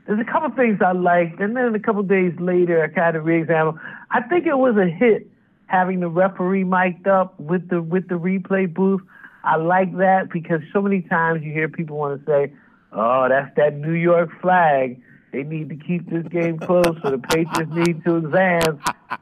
There's 0.05 0.19
a 0.19 0.29
couple 0.29 0.49
things 0.49 0.81
I 0.85 0.91
liked, 0.91 1.39
and 1.39 1.55
then 1.55 1.73
a 1.73 1.79
couple 1.79 2.03
days 2.03 2.33
later, 2.41 2.83
I 2.83 2.89
kind 2.89 3.15
of 3.15 3.23
re-examined. 3.23 3.79
I 4.11 4.21
think 4.21 4.47
it 4.47 4.57
was 4.57 4.75
a 4.75 4.89
hit 4.89 5.31
having 5.67 6.01
the 6.01 6.09
referee 6.09 6.65
mic'd 6.65 7.07
up 7.07 7.39
with 7.39 7.69
the 7.69 7.81
with 7.81 8.09
the 8.09 8.15
replay 8.15 8.73
booth. 8.73 9.01
I 9.43 9.55
like 9.55 9.95
that 9.97 10.29
because 10.31 10.61
so 10.73 10.81
many 10.81 11.01
times 11.01 11.43
you 11.43 11.51
hear 11.51 11.69
people 11.69 11.97
want 11.97 12.19
to 12.19 12.25
say, 12.25 12.53
"Oh, 12.91 13.27
that's 13.29 13.55
that 13.55 13.75
New 13.75 13.93
York 13.93 14.29
flag. 14.41 15.01
They 15.31 15.43
need 15.43 15.69
to 15.69 15.75
keep 15.75 16.09
this 16.09 16.27
game 16.27 16.57
close, 16.59 16.97
so 17.03 17.11
the 17.11 17.19
Patriots 17.19 17.71
need 17.71 18.03
to 18.05 18.17
advance." 18.17 18.79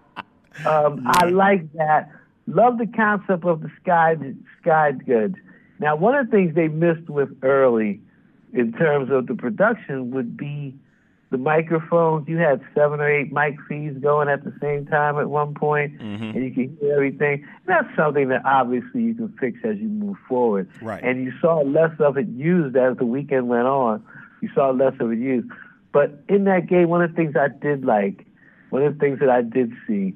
Um, 0.65 1.03
I 1.05 1.26
like 1.26 1.72
that. 1.74 2.09
Love 2.47 2.80
the 2.80 2.88
concept 2.88 3.45
of 3.45 3.61
the 3.61 3.70
sky 3.80 4.15
sky 4.59 4.91
goods. 4.93 5.36
Now, 5.80 5.95
one 5.95 6.15
of 6.15 6.26
the 6.26 6.32
things 6.32 6.55
they 6.55 6.68
missed 6.68 7.09
with 7.09 7.30
early, 7.43 8.01
in 8.53 8.74
terms 8.74 9.11
of 9.11 9.28
the 9.28 9.36
production, 9.36 10.09
would 10.11 10.36
be 10.36 10.74
the 11.30 11.38
microphones. 11.38 12.28
You 12.28 12.38
had 12.38 12.61
seven 12.73 12.99
or 13.01 13.09
eight 13.09 13.32
mic 13.34 13.55
feeds 13.67 13.99
going 14.01 14.30
at 14.30 14.43
the 14.43 14.53
same 14.61 14.86
time 14.86 15.17
at 15.17 15.30
one 15.30 15.53
point, 15.53 15.99
Mm-hmm. 15.99 16.23
and 16.23 16.36
you 16.43 16.51
could 16.51 16.78
hear 16.80 16.93
everything. 16.93 17.45
That's 17.65 17.88
something 17.95 18.30
that 18.30 18.43
obviously 18.45 19.01
you 19.03 19.13
can 19.13 19.30
fix 19.39 19.59
as 19.63 19.78
you 19.78 19.89
move 19.89 20.17
forward. 20.28 20.69
Right. 20.82 21.03
And 21.03 21.23
you 21.25 21.34
saw 21.41 21.61
less 21.61 21.91
of 21.99 22.17
it 22.17 22.28
used 22.30 22.75
as 22.78 22.97
the 22.97 23.05
weekend 23.05 23.49
went 23.49 23.67
on. 23.67 24.03
You 24.41 24.49
saw 24.55 24.69
less 24.71 24.93
of 24.99 25.11
it 25.11 25.19
used. 25.19 25.49
But 25.91 26.19
in 26.30 26.43
that 26.45 26.67
game, 26.67 26.89
one 26.89 27.01
of 27.01 27.09
the 27.11 27.15
things 27.15 27.36
I 27.36 27.47
did 27.47 27.84
like, 27.84 28.25
one 28.69 28.84
of 28.84 28.93
the 28.93 28.99
things 28.99 29.19
that 29.19 29.30
I 29.30 29.41
did 29.41 29.73
see, 29.88 30.13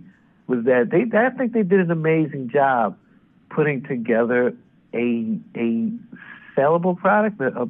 was 0.47 0.65
that 0.65 0.89
they. 0.91 1.17
I 1.17 1.29
think 1.31 1.53
they 1.53 1.63
did 1.63 1.79
an 1.79 1.91
amazing 1.91 2.49
job 2.49 2.97
putting 3.49 3.83
together 3.83 4.53
a 4.93 5.39
a 5.55 5.91
sellable 6.55 6.97
product, 6.97 7.39
a, 7.41 7.67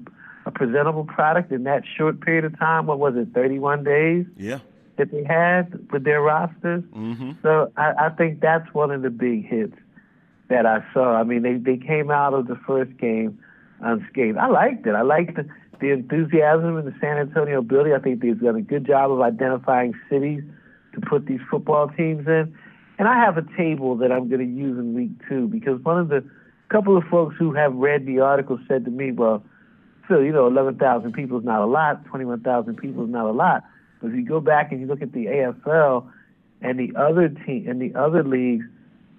a 0.53 0.57
presentable 0.57 1.05
product 1.05 1.51
in 1.51 1.63
that 1.63 1.83
short 1.97 2.21
period 2.21 2.45
of 2.45 2.57
time. 2.59 2.85
What 2.85 2.99
was 2.99 3.15
it, 3.15 3.29
31 3.33 3.83
days 3.83 4.25
Yeah. 4.37 4.59
that 4.97 5.11
they 5.11 5.23
had 5.23 5.91
with 5.91 6.03
their 6.03 6.21
rosters? 6.21 6.83
Mm-hmm. 6.95 7.31
So 7.41 7.71
I, 7.77 7.93
I 8.07 8.09
think 8.09 8.39
that's 8.41 8.71
one 8.73 8.91
of 8.91 9.01
the 9.01 9.09
big 9.09 9.45
hits 9.47 9.75
that 10.49 10.65
I 10.65 10.83
saw. 10.93 11.13
I 11.15 11.23
mean, 11.23 11.41
they, 11.43 11.53
they 11.55 11.77
came 11.77 12.11
out 12.11 12.33
of 12.33 12.47
the 12.47 12.55
first 12.67 12.95
game 12.97 13.39
unscathed. 13.81 14.37
I 14.37 14.47
liked 14.47 14.85
it. 14.85 14.93
I 14.95 15.01
liked 15.01 15.35
the, 15.35 15.47
the 15.79 15.89
enthusiasm 15.91 16.77
in 16.77 16.85
the 16.85 16.93
San 16.99 17.17
Antonio 17.17 17.61
building. 17.61 17.93
I 17.93 17.99
think 17.99 18.21
they've 18.21 18.39
done 18.39 18.55
a 18.55 18.61
good 18.61 18.85
job 18.85 19.11
of 19.11 19.21
identifying 19.21 19.93
cities 20.09 20.43
to 20.93 21.01
put 21.01 21.25
these 21.25 21.39
football 21.49 21.87
teams 21.89 22.27
in. 22.27 22.53
And 22.99 23.07
I 23.07 23.15
have 23.15 23.37
a 23.37 23.45
table 23.57 23.95
that 23.97 24.11
I'm 24.11 24.27
going 24.29 24.41
to 24.41 24.61
use 24.61 24.77
in 24.77 24.93
week 24.93 25.11
two 25.27 25.47
because 25.47 25.81
one 25.81 25.97
of 25.97 26.09
the 26.09 26.23
couple 26.69 26.95
of 26.97 27.03
folks 27.05 27.35
who 27.37 27.53
have 27.53 27.73
read 27.75 28.05
the 28.05 28.19
article 28.19 28.57
said 28.67 28.85
to 28.85 28.91
me, 28.91 29.11
well, 29.11 29.43
Phil, 30.11 30.23
you 30.23 30.33
know, 30.33 30.47
11,000 30.47 31.13
people 31.13 31.39
is 31.39 31.45
not 31.45 31.61
a 31.61 31.65
lot, 31.65 32.05
21,000 32.05 32.75
people 32.75 33.05
is 33.05 33.09
not 33.09 33.25
a 33.27 33.31
lot. 33.31 33.63
But 34.01 34.09
if 34.09 34.15
you 34.15 34.25
go 34.25 34.41
back 34.41 34.71
and 34.71 34.81
you 34.81 34.87
look 34.87 35.01
at 35.01 35.13
the 35.13 35.27
AFL 35.27 36.11
and 36.61 36.77
the 36.77 36.93
other 36.99 37.29
team 37.29 37.67
and 37.69 37.81
the 37.81 37.97
other 37.97 38.23
leagues, 38.23 38.65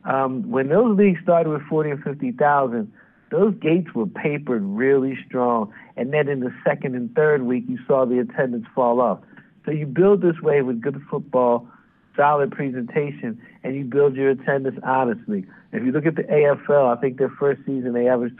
um, 0.04 0.50
when 0.50 0.68
those 0.68 0.98
leagues 0.98 1.20
started 1.22 1.48
with 1.48 1.62
40 1.62 1.92
or 1.92 1.96
50,000, 1.98 2.92
those 3.30 3.54
gates 3.54 3.94
were 3.94 4.06
papered 4.06 4.62
really 4.62 5.16
strong. 5.26 5.72
And 5.96 6.12
then 6.12 6.28
in 6.28 6.40
the 6.40 6.52
second 6.62 6.94
and 6.94 7.14
third 7.14 7.44
week, 7.44 7.64
you 7.68 7.78
saw 7.86 8.04
the 8.04 8.18
attendance 8.18 8.66
fall 8.74 9.00
off. 9.00 9.20
So 9.64 9.70
you 9.70 9.86
build 9.86 10.20
this 10.20 10.40
way 10.42 10.60
with 10.60 10.82
good 10.82 11.00
football, 11.10 11.66
solid 12.14 12.50
presentation, 12.50 13.40
and 13.62 13.74
you 13.74 13.84
build 13.84 14.14
your 14.14 14.30
attendance 14.30 14.78
honestly. 14.82 15.46
If 15.72 15.84
you 15.84 15.92
look 15.92 16.04
at 16.04 16.16
the 16.16 16.24
AFL, 16.24 16.94
I 16.94 17.00
think 17.00 17.16
their 17.16 17.30
first 17.30 17.62
season 17.64 17.94
they 17.94 18.08
averaged 18.08 18.36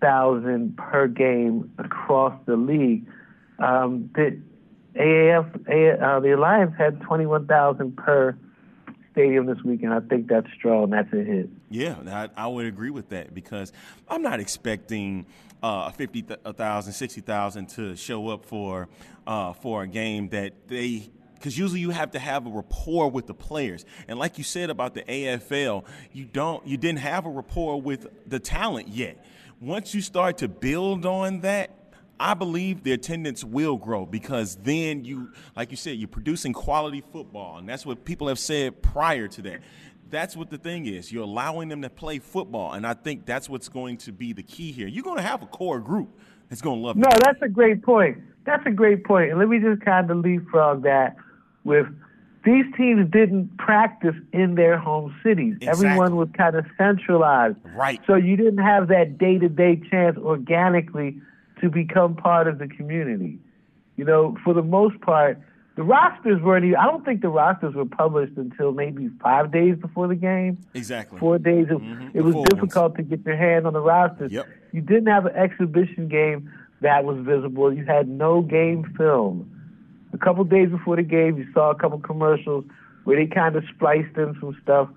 23,000 0.00 0.76
per 0.76 1.06
game 1.08 1.70
across 1.78 2.34
the 2.46 2.56
league. 2.56 3.06
Um, 3.58 4.10
the 4.14 4.40
AAF, 4.96 6.02
uh, 6.02 6.20
the 6.20 6.34
Alliance 6.34 6.74
had 6.76 7.00
21,000 7.02 7.96
per 7.96 8.36
stadium 9.12 9.46
this 9.46 9.62
weekend. 9.64 9.92
I 9.92 10.00
think 10.00 10.28
that's 10.28 10.46
strong. 10.56 10.90
That's 10.90 11.12
a 11.12 11.22
hit. 11.22 11.50
Yeah, 11.68 11.96
I, 12.06 12.28
I 12.44 12.46
would 12.46 12.66
agree 12.66 12.90
with 12.90 13.10
that 13.10 13.34
because 13.34 13.72
I'm 14.08 14.22
not 14.22 14.40
expecting 14.40 15.26
uh, 15.62 15.90
50,000, 15.90 16.92
60,000 16.92 17.68
to 17.70 17.96
show 17.96 18.28
up 18.28 18.44
for 18.44 18.88
uh, 19.26 19.52
for 19.52 19.82
a 19.82 19.86
game 19.86 20.30
that 20.30 20.68
they 20.68 21.10
because 21.34 21.56
usually 21.56 21.80
you 21.80 21.90
have 21.90 22.10
to 22.10 22.18
have 22.18 22.46
a 22.46 22.50
rapport 22.50 23.10
with 23.10 23.26
the 23.26 23.34
players. 23.34 23.84
And 24.08 24.18
like 24.18 24.36
you 24.38 24.44
said 24.44 24.68
about 24.68 24.94
the 24.94 25.02
AFL, 25.02 25.84
you 26.12 26.24
don't 26.24 26.66
you 26.66 26.76
didn't 26.76 27.00
have 27.00 27.26
a 27.26 27.30
rapport 27.30 27.80
with 27.80 28.06
the 28.28 28.38
talent 28.38 28.88
yet. 28.88 29.24
Once 29.60 29.94
you 29.94 30.00
start 30.00 30.38
to 30.38 30.48
build 30.48 31.04
on 31.04 31.40
that, 31.40 31.70
I 32.18 32.32
believe 32.32 32.82
the 32.82 32.92
attendance 32.92 33.44
will 33.44 33.76
grow 33.76 34.06
because 34.06 34.56
then 34.56 35.04
you, 35.04 35.32
like 35.54 35.70
you 35.70 35.76
said, 35.76 35.98
you're 35.98 36.08
producing 36.08 36.54
quality 36.54 37.02
football, 37.12 37.58
and 37.58 37.68
that's 37.68 37.84
what 37.84 38.06
people 38.06 38.28
have 38.28 38.38
said 38.38 38.80
prior 38.80 39.28
to 39.28 39.42
that. 39.42 39.60
That's 40.08 40.34
what 40.34 40.48
the 40.48 40.56
thing 40.56 40.86
is. 40.86 41.12
You're 41.12 41.24
allowing 41.24 41.68
them 41.68 41.82
to 41.82 41.90
play 41.90 42.20
football, 42.20 42.72
and 42.72 42.86
I 42.86 42.94
think 42.94 43.26
that's 43.26 43.50
what's 43.50 43.68
going 43.68 43.98
to 43.98 44.12
be 44.12 44.32
the 44.32 44.42
key 44.42 44.72
here. 44.72 44.88
You're 44.88 45.04
going 45.04 45.18
to 45.18 45.22
have 45.22 45.42
a 45.42 45.46
core 45.46 45.78
group 45.78 46.18
that's 46.48 46.62
going 46.62 46.80
to 46.80 46.86
love. 46.86 46.96
No, 46.96 47.10
that's 47.22 47.40
a 47.42 47.48
great 47.48 47.82
point. 47.82 48.18
That's 48.46 48.64
a 48.66 48.70
great 48.70 49.04
point. 49.04 49.30
And 49.30 49.38
let 49.38 49.48
me 49.48 49.58
just 49.58 49.82
kind 49.82 50.10
of 50.10 50.16
leapfrog 50.18 50.84
that 50.84 51.16
with 51.64 51.86
these 52.44 52.64
teams 52.76 53.10
didn't 53.10 53.56
practice 53.58 54.14
in 54.32 54.54
their 54.54 54.78
home 54.78 55.14
cities. 55.22 55.56
Exactly. 55.60 55.88
Everyone 55.88 56.16
was 56.16 56.28
kind 56.36 56.56
of 56.56 56.64
centralized. 56.78 57.56
Right. 57.76 58.00
So 58.06 58.14
you 58.14 58.36
didn't 58.36 58.58
have 58.64 58.88
that 58.88 59.18
day 59.18 59.38
to 59.38 59.48
day 59.48 59.80
chance 59.90 60.16
organically 60.16 61.20
to 61.60 61.68
become 61.68 62.16
part 62.16 62.48
of 62.48 62.58
the 62.58 62.66
community. 62.68 63.38
You 63.96 64.04
know, 64.04 64.36
for 64.42 64.54
the 64.54 64.62
most 64.62 64.98
part, 65.02 65.38
the 65.76 65.82
rosters 65.82 66.40
weren't 66.42 66.64
even, 66.64 66.76
I 66.76 66.86
don't 66.86 67.04
think 67.04 67.20
the 67.20 67.28
rosters 67.28 67.74
were 67.74 67.84
published 67.84 68.36
until 68.36 68.72
maybe 68.72 69.08
five 69.22 69.52
days 69.52 69.76
before 69.76 70.08
the 70.08 70.14
game. 70.14 70.58
Exactly. 70.74 71.18
Four 71.18 71.38
days. 71.38 71.66
It, 71.70 71.78
Mhm. 71.78 72.10
it 72.14 72.22
was 72.22 72.34
difficult 72.48 72.96
to 72.96 73.02
get 73.02 73.24
your 73.24 73.36
hand 73.36 73.66
on 73.66 73.72
the 73.74 73.80
rosters. 73.80 74.32
Yep. 74.32 74.46
You 74.72 74.80
didn't 74.80 75.06
have 75.06 75.26
an 75.26 75.36
exhibition 75.36 76.08
game 76.08 76.50
that 76.80 77.04
was 77.04 77.18
visible. 77.18 77.72
You 77.72 77.84
had 77.84 78.08
no 78.08 78.40
game 78.40 78.84
film. 78.96 79.50
A 80.12 80.18
couple 80.18 80.42
days 80.44 80.70
before 80.70 80.96
the 80.96 81.02
game, 81.02 81.38
you 81.38 81.46
saw 81.52 81.70
a 81.70 81.74
couple 81.74 81.98
commercials 81.98 82.64
where 83.04 83.16
they 83.16 83.26
kind 83.32 83.56
of 83.56 83.64
spliced 83.74 84.16
in 84.16 84.36
some 84.40 84.56
stuff 84.62 84.88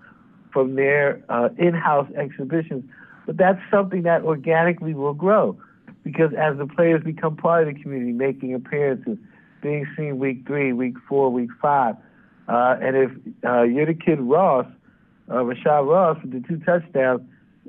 from 0.51 0.75
their 0.75 1.23
uh, 1.29 1.49
in-house 1.57 2.09
exhibitions. 2.15 2.83
But 3.25 3.37
that's 3.37 3.59
something 3.71 4.03
that 4.03 4.23
organically 4.23 4.93
will 4.93 5.13
grow 5.13 5.57
because 6.03 6.31
as 6.37 6.57
the 6.57 6.67
players 6.67 7.03
become 7.03 7.35
part 7.35 7.67
of 7.67 7.73
the 7.73 7.81
community, 7.81 8.11
making 8.11 8.53
appearances, 8.53 9.17
being 9.61 9.87
seen 9.95 10.19
week 10.19 10.45
three, 10.45 10.73
week 10.73 10.95
four, 11.07 11.31
week 11.31 11.49
five, 11.61 11.95
uh, 12.47 12.75
and 12.81 12.95
if 12.95 13.11
uh, 13.45 13.63
you're 13.63 13.85
the 13.85 13.93
kid 13.93 14.19
Ross, 14.19 14.67
uh, 15.29 15.35
Rashad 15.35 15.87
Ross 15.87 16.21
with 16.21 16.31
the 16.33 16.47
two 16.47 16.59
touchdowns, 16.59 17.21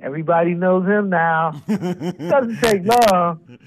everybody 0.02 0.54
knows 0.54 0.84
him 0.86 1.10
now. 1.10 1.52
Doesn't 1.68 2.58
take 2.60 2.82
long. 2.84 3.58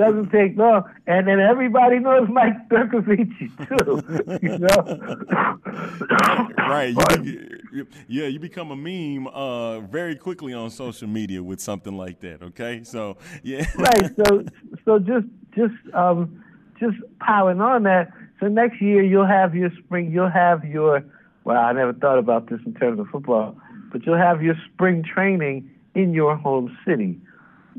Doesn't 0.00 0.30
take 0.30 0.56
long, 0.56 0.84
and 1.06 1.28
then 1.28 1.40
everybody 1.40 1.98
knows 1.98 2.26
Mike 2.30 2.70
Bercovici 2.70 3.50
too. 3.68 4.00
You 4.40 4.56
know, 4.56 6.48
right. 6.56 6.94
You, 7.22 7.86
yeah, 8.08 8.24
you 8.24 8.38
become 8.38 8.70
a 8.70 8.76
meme 8.76 9.26
uh, 9.26 9.80
very 9.80 10.16
quickly 10.16 10.54
on 10.54 10.70
social 10.70 11.06
media 11.06 11.42
with 11.42 11.60
something 11.60 11.98
like 11.98 12.18
that. 12.20 12.42
Okay, 12.42 12.82
so 12.82 13.18
yeah. 13.42 13.66
right. 13.76 14.10
So, 14.24 14.44
so 14.86 14.98
just 15.00 15.26
just 15.54 15.74
um, 15.92 16.42
just 16.78 16.96
piling 17.18 17.60
on 17.60 17.82
that. 17.82 18.10
So 18.40 18.48
next 18.48 18.80
year 18.80 19.02
you'll 19.02 19.26
have 19.26 19.54
your 19.54 19.70
spring. 19.84 20.10
You'll 20.10 20.30
have 20.30 20.64
your. 20.64 21.04
Well, 21.44 21.58
I 21.58 21.72
never 21.72 21.92
thought 21.92 22.18
about 22.18 22.48
this 22.48 22.60
in 22.64 22.72
terms 22.72 23.00
of 23.00 23.08
football, 23.08 23.54
but 23.92 24.06
you'll 24.06 24.16
have 24.16 24.42
your 24.42 24.54
spring 24.72 25.04
training 25.04 25.70
in 25.94 26.14
your 26.14 26.36
home 26.36 26.74
city. 26.86 27.20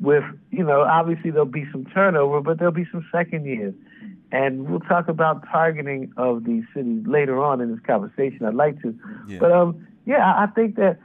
With 0.01 0.23
you 0.49 0.63
know, 0.63 0.81
obviously 0.81 1.29
there'll 1.31 1.45
be 1.45 1.67
some 1.71 1.85
turnover, 1.85 2.41
but 2.41 2.57
there'll 2.57 2.73
be 2.73 2.87
some 2.91 3.05
second 3.11 3.45
years, 3.45 3.73
and 4.31 4.67
we'll 4.67 4.79
talk 4.79 5.07
about 5.07 5.47
targeting 5.47 6.11
of 6.17 6.43
these 6.43 6.63
cities 6.73 7.03
later 7.05 7.41
on 7.41 7.61
in 7.61 7.71
this 7.71 7.85
conversation. 7.85 8.45
I'd 8.45 8.55
like 8.55 8.81
to, 8.81 8.97
Yeah. 9.27 9.37
but 9.39 9.51
um, 9.51 9.87
yeah, 10.05 10.33
I 10.35 10.47
think 10.47 10.75
that 10.77 10.97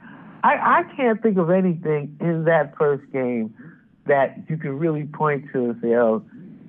I 0.43 0.79
I 0.79 0.95
can't 0.95 1.21
think 1.21 1.37
of 1.37 1.51
anything 1.51 2.17
in 2.19 2.45
that 2.45 2.75
first 2.77 3.03
game 3.11 3.53
that 4.07 4.39
you 4.49 4.57
can 4.57 4.79
really 4.79 5.03
point 5.03 5.45
to 5.53 5.65
and 5.69 5.81
say, 5.81 5.93
oh, 5.95 6.23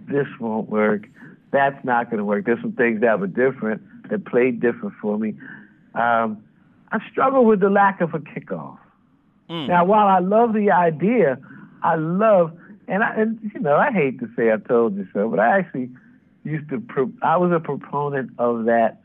this 0.06 0.26
won't 0.38 0.68
work. 0.68 1.06
That's 1.50 1.82
not 1.84 2.10
going 2.10 2.18
to 2.18 2.24
work. 2.24 2.44
There's 2.44 2.60
some 2.60 2.72
things 2.72 3.00
that 3.00 3.20
were 3.20 3.26
different, 3.26 3.80
that 4.10 4.26
played 4.26 4.60
different 4.60 4.94
for 5.00 5.16
me. 5.16 5.34
Um, 5.94 6.42
I 6.92 6.98
struggle 7.10 7.44
with 7.44 7.60
the 7.60 7.70
lack 7.70 8.00
of 8.00 8.12
a 8.12 8.18
kickoff. 8.18 8.78
Now, 9.50 9.84
while 9.86 10.08
I 10.08 10.18
love 10.18 10.52
the 10.52 10.70
idea, 10.72 11.38
I 11.82 11.96
love, 11.96 12.52
and 12.86 13.02
I, 13.02 13.14
and 13.14 13.38
you 13.54 13.60
know, 13.60 13.76
I 13.76 13.90
hate 13.92 14.18
to 14.20 14.28
say 14.36 14.52
I 14.52 14.56
told 14.56 14.96
you 14.96 15.06
so, 15.12 15.28
but 15.28 15.38
I 15.38 15.58
actually 15.58 15.90
used 16.44 16.68
to, 16.70 16.80
pro- 16.80 17.12
I 17.22 17.36
was 17.36 17.52
a 17.52 17.60
proponent 17.60 18.30
of 18.38 18.64
that, 18.64 19.00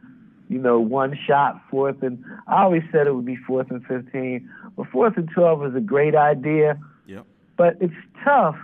you 0.49 0.59
know, 0.59 0.80
one 0.80 1.17
shot 1.28 1.61
fourth 1.69 2.01
and, 2.03 2.24
I 2.47 2.63
always 2.63 2.84
said 2.91 3.07
it 3.07 3.15
would 3.15 3.26
be 3.26 3.36
fourth 3.36 3.71
and 3.71 3.84
15, 3.86 4.49
but 4.78 4.88
fourth 4.88 5.17
and 5.17 5.30
12 5.34 5.65
is 5.67 5.76
a 5.76 5.82
great 5.82 6.15
idea, 6.15 6.80
Yep. 7.07 7.26
but 7.57 7.78
it's 7.80 7.93
tough. 8.24 8.57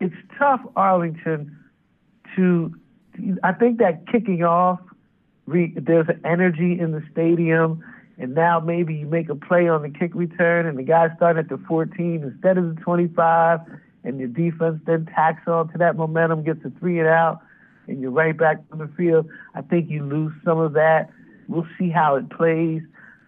It's 0.00 0.14
tough, 0.38 0.60
Arlington, 0.76 1.56
to, 2.36 2.74
I 3.42 3.52
think 3.52 3.78
that 3.78 4.06
kicking 4.06 4.44
off, 4.44 4.80
re, 5.46 5.72
there's 5.76 6.08
an 6.08 6.20
energy 6.24 6.78
in 6.78 6.92
the 6.92 7.02
stadium, 7.10 7.82
and 8.18 8.34
now 8.34 8.58
maybe 8.58 8.94
you 8.94 9.06
make 9.06 9.28
a 9.28 9.34
play 9.34 9.68
on 9.68 9.82
the 9.82 9.90
kick 9.90 10.14
return, 10.14 10.66
and 10.66 10.76
the 10.76 10.82
guy 10.82 11.08
starting 11.16 11.40
at 11.40 11.48
the 11.48 11.58
14 11.68 12.22
instead 12.22 12.58
of 12.58 12.74
the 12.74 12.80
25, 12.80 13.60
and 14.04 14.18
your 14.18 14.28
defense 14.28 14.80
then 14.86 15.06
tacks 15.06 15.46
on 15.46 15.68
to 15.72 15.78
that 15.78 15.96
momentum, 15.96 16.42
gets 16.42 16.64
a 16.64 16.70
three 16.80 16.98
and 16.98 17.08
out, 17.08 17.40
and 17.86 18.00
you're 18.00 18.10
right 18.10 18.36
back 18.36 18.58
on 18.72 18.78
the 18.78 18.88
field. 18.96 19.28
I 19.54 19.62
think 19.62 19.88
you 19.88 20.04
lose 20.04 20.32
some 20.44 20.58
of 20.58 20.72
that. 20.72 21.10
We'll 21.46 21.66
see 21.78 21.90
how 21.90 22.16
it 22.16 22.28
plays. 22.30 22.82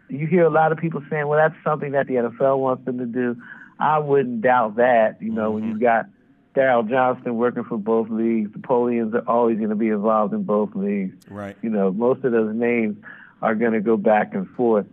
You 0.08 0.26
hear 0.26 0.44
a 0.44 0.50
lot 0.50 0.72
of 0.72 0.78
people 0.78 1.02
saying, 1.08 1.28
well, 1.28 1.38
that's 1.38 1.62
something 1.64 1.92
that 1.92 2.08
the 2.08 2.14
NFL 2.14 2.58
wants 2.58 2.84
them 2.84 2.98
to 2.98 3.06
do. 3.06 3.40
I 3.78 3.98
wouldn't 3.98 4.42
doubt 4.42 4.76
that, 4.76 5.22
you 5.22 5.32
know, 5.32 5.52
when 5.52 5.62
mm-hmm. 5.62 5.72
you've 5.72 5.80
got 5.80 6.06
Daryl 6.54 6.88
Johnston 6.88 7.36
working 7.36 7.64
for 7.64 7.78
both 7.78 8.10
leagues. 8.10 8.52
the 8.52 8.58
Napoleons 8.58 9.14
are 9.14 9.22
always 9.26 9.56
going 9.58 9.70
to 9.70 9.76
be 9.76 9.88
involved 9.88 10.34
in 10.34 10.42
both 10.42 10.74
leagues. 10.74 11.14
Right. 11.28 11.56
You 11.62 11.70
know, 11.70 11.92
most 11.92 12.24
of 12.24 12.32
those 12.32 12.54
names 12.54 12.96
are 13.42 13.54
going 13.54 13.72
to 13.72 13.80
go 13.80 13.96
back 13.96 14.34
and 14.34 14.48
forth, 14.50 14.86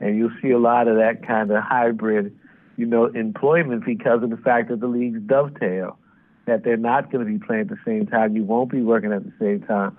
and 0.00 0.16
you'll 0.16 0.32
see 0.42 0.50
a 0.50 0.58
lot 0.58 0.88
of 0.88 0.96
that 0.96 1.26
kind 1.26 1.50
of 1.50 1.62
hybrid, 1.62 2.36
you 2.76 2.86
know, 2.86 3.06
employment 3.06 3.84
because 3.84 4.22
of 4.22 4.30
the 4.30 4.36
fact 4.36 4.68
that 4.68 4.80
the 4.80 4.86
leagues 4.86 5.20
dovetail, 5.26 5.98
that 6.46 6.64
they're 6.64 6.76
not 6.76 7.10
going 7.10 7.24
to 7.24 7.32
be 7.32 7.44
playing 7.44 7.62
at 7.62 7.68
the 7.68 7.78
same 7.84 8.06
time. 8.06 8.36
You 8.36 8.44
won't 8.44 8.70
be 8.70 8.82
working 8.82 9.12
at 9.12 9.24
the 9.24 9.32
same 9.40 9.62
time. 9.62 9.96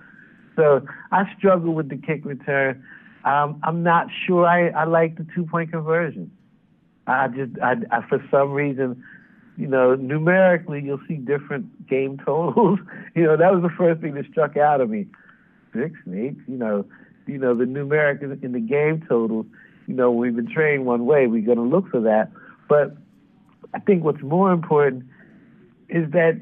So 0.54 0.86
I 1.12 1.24
struggle 1.36 1.74
with 1.74 1.88
the 1.88 1.96
kick 1.96 2.24
return. 2.24 2.82
Um, 3.24 3.60
I'm 3.64 3.82
not 3.82 4.08
sure 4.26 4.46
I, 4.46 4.68
I 4.68 4.84
like 4.84 5.16
the 5.16 5.26
two 5.34 5.44
point 5.44 5.72
conversion. 5.72 6.30
I 7.06 7.28
just, 7.28 7.52
I, 7.62 7.74
I, 7.90 8.06
for 8.08 8.24
some 8.30 8.52
reason, 8.52 9.02
you 9.56 9.66
know, 9.66 9.94
numerically, 9.94 10.82
you'll 10.82 11.00
see 11.08 11.14
different 11.14 11.88
game 11.88 12.18
totals. 12.24 12.78
you 13.14 13.24
know, 13.24 13.36
that 13.36 13.52
was 13.52 13.62
the 13.62 13.74
first 13.76 14.00
thing 14.00 14.14
that 14.14 14.26
struck 14.30 14.56
out 14.56 14.80
of 14.80 14.90
me. 14.90 15.06
Six 15.74 15.94
eight, 16.08 16.36
you 16.48 16.56
know, 16.56 16.86
you 17.26 17.38
know, 17.38 17.54
the 17.54 17.64
numeric 17.64 18.22
in, 18.42 18.52
the 18.52 18.60
game 18.60 19.04
totals, 19.08 19.46
you 19.86 19.94
know, 19.94 20.10
we've 20.10 20.34
been 20.34 20.50
trained 20.50 20.86
one 20.86 21.06
way, 21.06 21.26
we're 21.26 21.44
going 21.44 21.58
to 21.58 21.64
look 21.64 21.90
for 21.90 22.00
that. 22.00 22.30
But 22.68 22.96
I 23.74 23.78
think 23.80 24.04
what's 24.04 24.22
more 24.22 24.52
important 24.52 25.04
is 25.88 26.10
that 26.12 26.40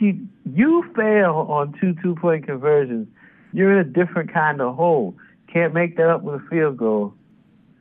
you, 0.00 0.28
you 0.44 0.84
fail 0.94 1.46
on 1.48 1.74
two 1.80 1.94
two 2.02 2.14
point 2.16 2.46
conversions, 2.46 3.08
you're 3.52 3.72
in 3.72 3.78
a 3.78 3.90
different 3.90 4.32
kind 4.32 4.60
of 4.60 4.76
hole. 4.76 5.14
Can't 5.52 5.72
make 5.72 5.96
that 5.96 6.08
up 6.10 6.22
with 6.22 6.42
a 6.42 6.46
field 6.50 6.76
goal. 6.76 7.14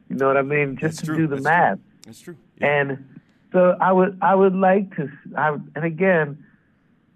You 0.09 0.15
know 0.15 0.27
what 0.27 0.38
I 0.38 0.41
mean? 0.41 0.77
Just 0.77 0.81
That's 0.81 0.99
to 0.99 1.05
true. 1.07 1.17
do 1.17 1.27
the 1.27 1.35
That's 1.35 1.43
math. 1.43 1.77
True. 1.77 1.83
That's 2.05 2.19
true. 2.21 2.38
And 2.61 3.19
so 3.51 3.75
I 3.81 3.91
would 3.91 4.17
I 4.21 4.35
would 4.35 4.55
like 4.55 4.95
to 4.95 5.09
I, 5.35 5.49
and 5.75 5.83
again, 5.83 6.43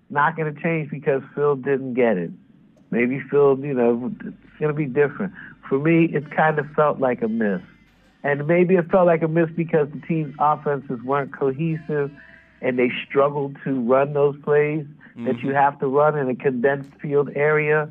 not 0.09 0.35
going 0.35 0.53
to 0.53 0.61
change 0.61 0.91
because 0.91 1.21
Phil 1.33 1.55
didn't 1.55 1.93
get 1.93 2.17
it. 2.17 2.31
Maybe 2.91 3.21
Phil, 3.29 3.57
you 3.59 3.73
know, 3.73 4.11
it's 4.19 4.59
going 4.59 4.69
to 4.69 4.73
be 4.73 4.85
different. 4.85 5.33
For 5.67 5.79
me, 5.79 6.05
it 6.05 6.29
kind 6.35 6.59
of 6.59 6.69
felt 6.71 6.99
like 6.99 7.21
a 7.21 7.27
miss, 7.27 7.61
and 8.23 8.45
maybe 8.45 8.75
it 8.75 8.91
felt 8.91 9.07
like 9.07 9.21
a 9.21 9.27
miss 9.27 9.49
because 9.55 9.87
the 9.93 10.01
team's 10.05 10.35
offenses 10.39 11.01
weren't 11.03 11.35
cohesive, 11.35 12.11
and 12.61 12.77
they 12.77 12.91
struggled 13.07 13.57
to 13.63 13.79
run 13.81 14.13
those 14.13 14.35
plays 14.43 14.85
that 15.15 15.39
you 15.39 15.49
mm-hmm. 15.49 15.55
have 15.55 15.79
to 15.79 15.87
run 15.87 16.17
in 16.17 16.29
a 16.29 16.35
condensed 16.35 16.91
field 17.01 17.29
area. 17.35 17.89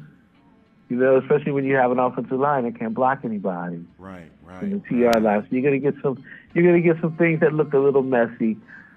You 0.88 0.96
know, 0.96 1.18
especially 1.18 1.52
when 1.52 1.64
you 1.64 1.76
have 1.76 1.92
an 1.92 1.98
offensive 1.98 2.38
line 2.38 2.64
that 2.64 2.78
can't 2.78 2.94
block 2.94 3.20
anybody 3.24 3.84
Right, 3.96 4.30
right. 4.42 4.62
in 4.62 4.70
the 4.70 4.80
TR 4.80 5.20
line. 5.20 5.42
So 5.42 5.48
you're 5.50 5.62
gonna 5.62 5.78
get 5.78 5.94
some 6.02 6.22
you're 6.52 6.64
gonna 6.64 6.80
get 6.80 7.00
some 7.00 7.16
things 7.16 7.40
that 7.40 7.54
look 7.54 7.72
a 7.72 7.78
little 7.78 8.02
messy. 8.02 8.56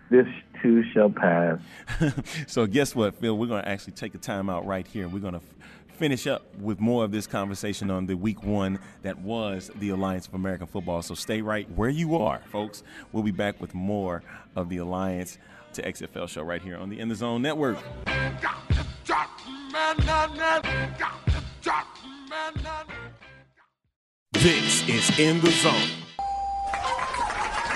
This 0.09 0.27
too 0.63 0.83
shall 0.91 1.09
pass. 1.09 1.59
so 2.47 2.65
guess 2.65 2.95
what, 2.95 3.15
Phil? 3.15 3.37
We're 3.37 3.47
going 3.47 3.63
to 3.63 3.69
actually 3.69 3.93
take 3.93 4.15
a 4.15 4.17
timeout 4.17 4.65
right 4.65 4.87
here, 4.87 5.03
and 5.03 5.13
we're 5.13 5.19
going 5.19 5.33
to 5.33 5.39
f- 5.39 5.55
finish 5.93 6.27
up 6.27 6.43
with 6.59 6.79
more 6.79 7.03
of 7.03 7.11
this 7.11 7.27
conversation 7.27 7.89
on 7.91 8.05
the 8.05 8.15
week 8.15 8.43
one 8.43 8.79
that 9.03 9.19
was 9.19 9.71
the 9.75 9.89
Alliance 9.89 10.27
of 10.27 10.33
American 10.33 10.67
Football. 10.67 11.01
So 11.01 11.13
stay 11.15 11.41
right 11.41 11.69
where 11.75 11.89
you 11.89 12.17
are, 12.17 12.41
folks. 12.51 12.83
We'll 13.11 13.23
be 13.23 13.31
back 13.31 13.61
with 13.61 13.73
more 13.73 14.23
of 14.55 14.69
the 14.69 14.77
Alliance 14.77 15.37
to 15.73 15.81
XFL 15.81 16.27
show 16.29 16.43
right 16.43 16.61
here 16.61 16.77
on 16.77 16.89
the 16.89 16.99
In 16.99 17.09
the 17.09 17.15
Zone 17.15 17.41
Network. 17.41 17.77
This 24.33 24.87
is 24.89 25.19
In 25.19 25.39
the 25.41 25.51
Zone. 25.51 25.89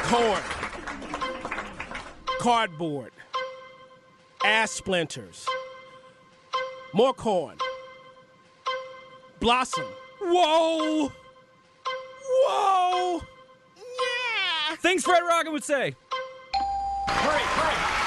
corn, 0.07 0.41
cardboard, 2.39 3.11
ass 4.43 4.71
splinters, 4.71 5.45
more 6.93 7.13
corn, 7.13 7.57
blossom. 9.39 9.85
Whoa! 10.21 11.11
Whoa! 12.25 13.21
Yeah! 13.77 14.75
Things 14.77 15.03
Fred 15.03 15.23
Rogan 15.27 15.53
would 15.53 15.63
say. 15.63 15.95
Hurry, 17.07 17.41
hurry. 17.41 17.97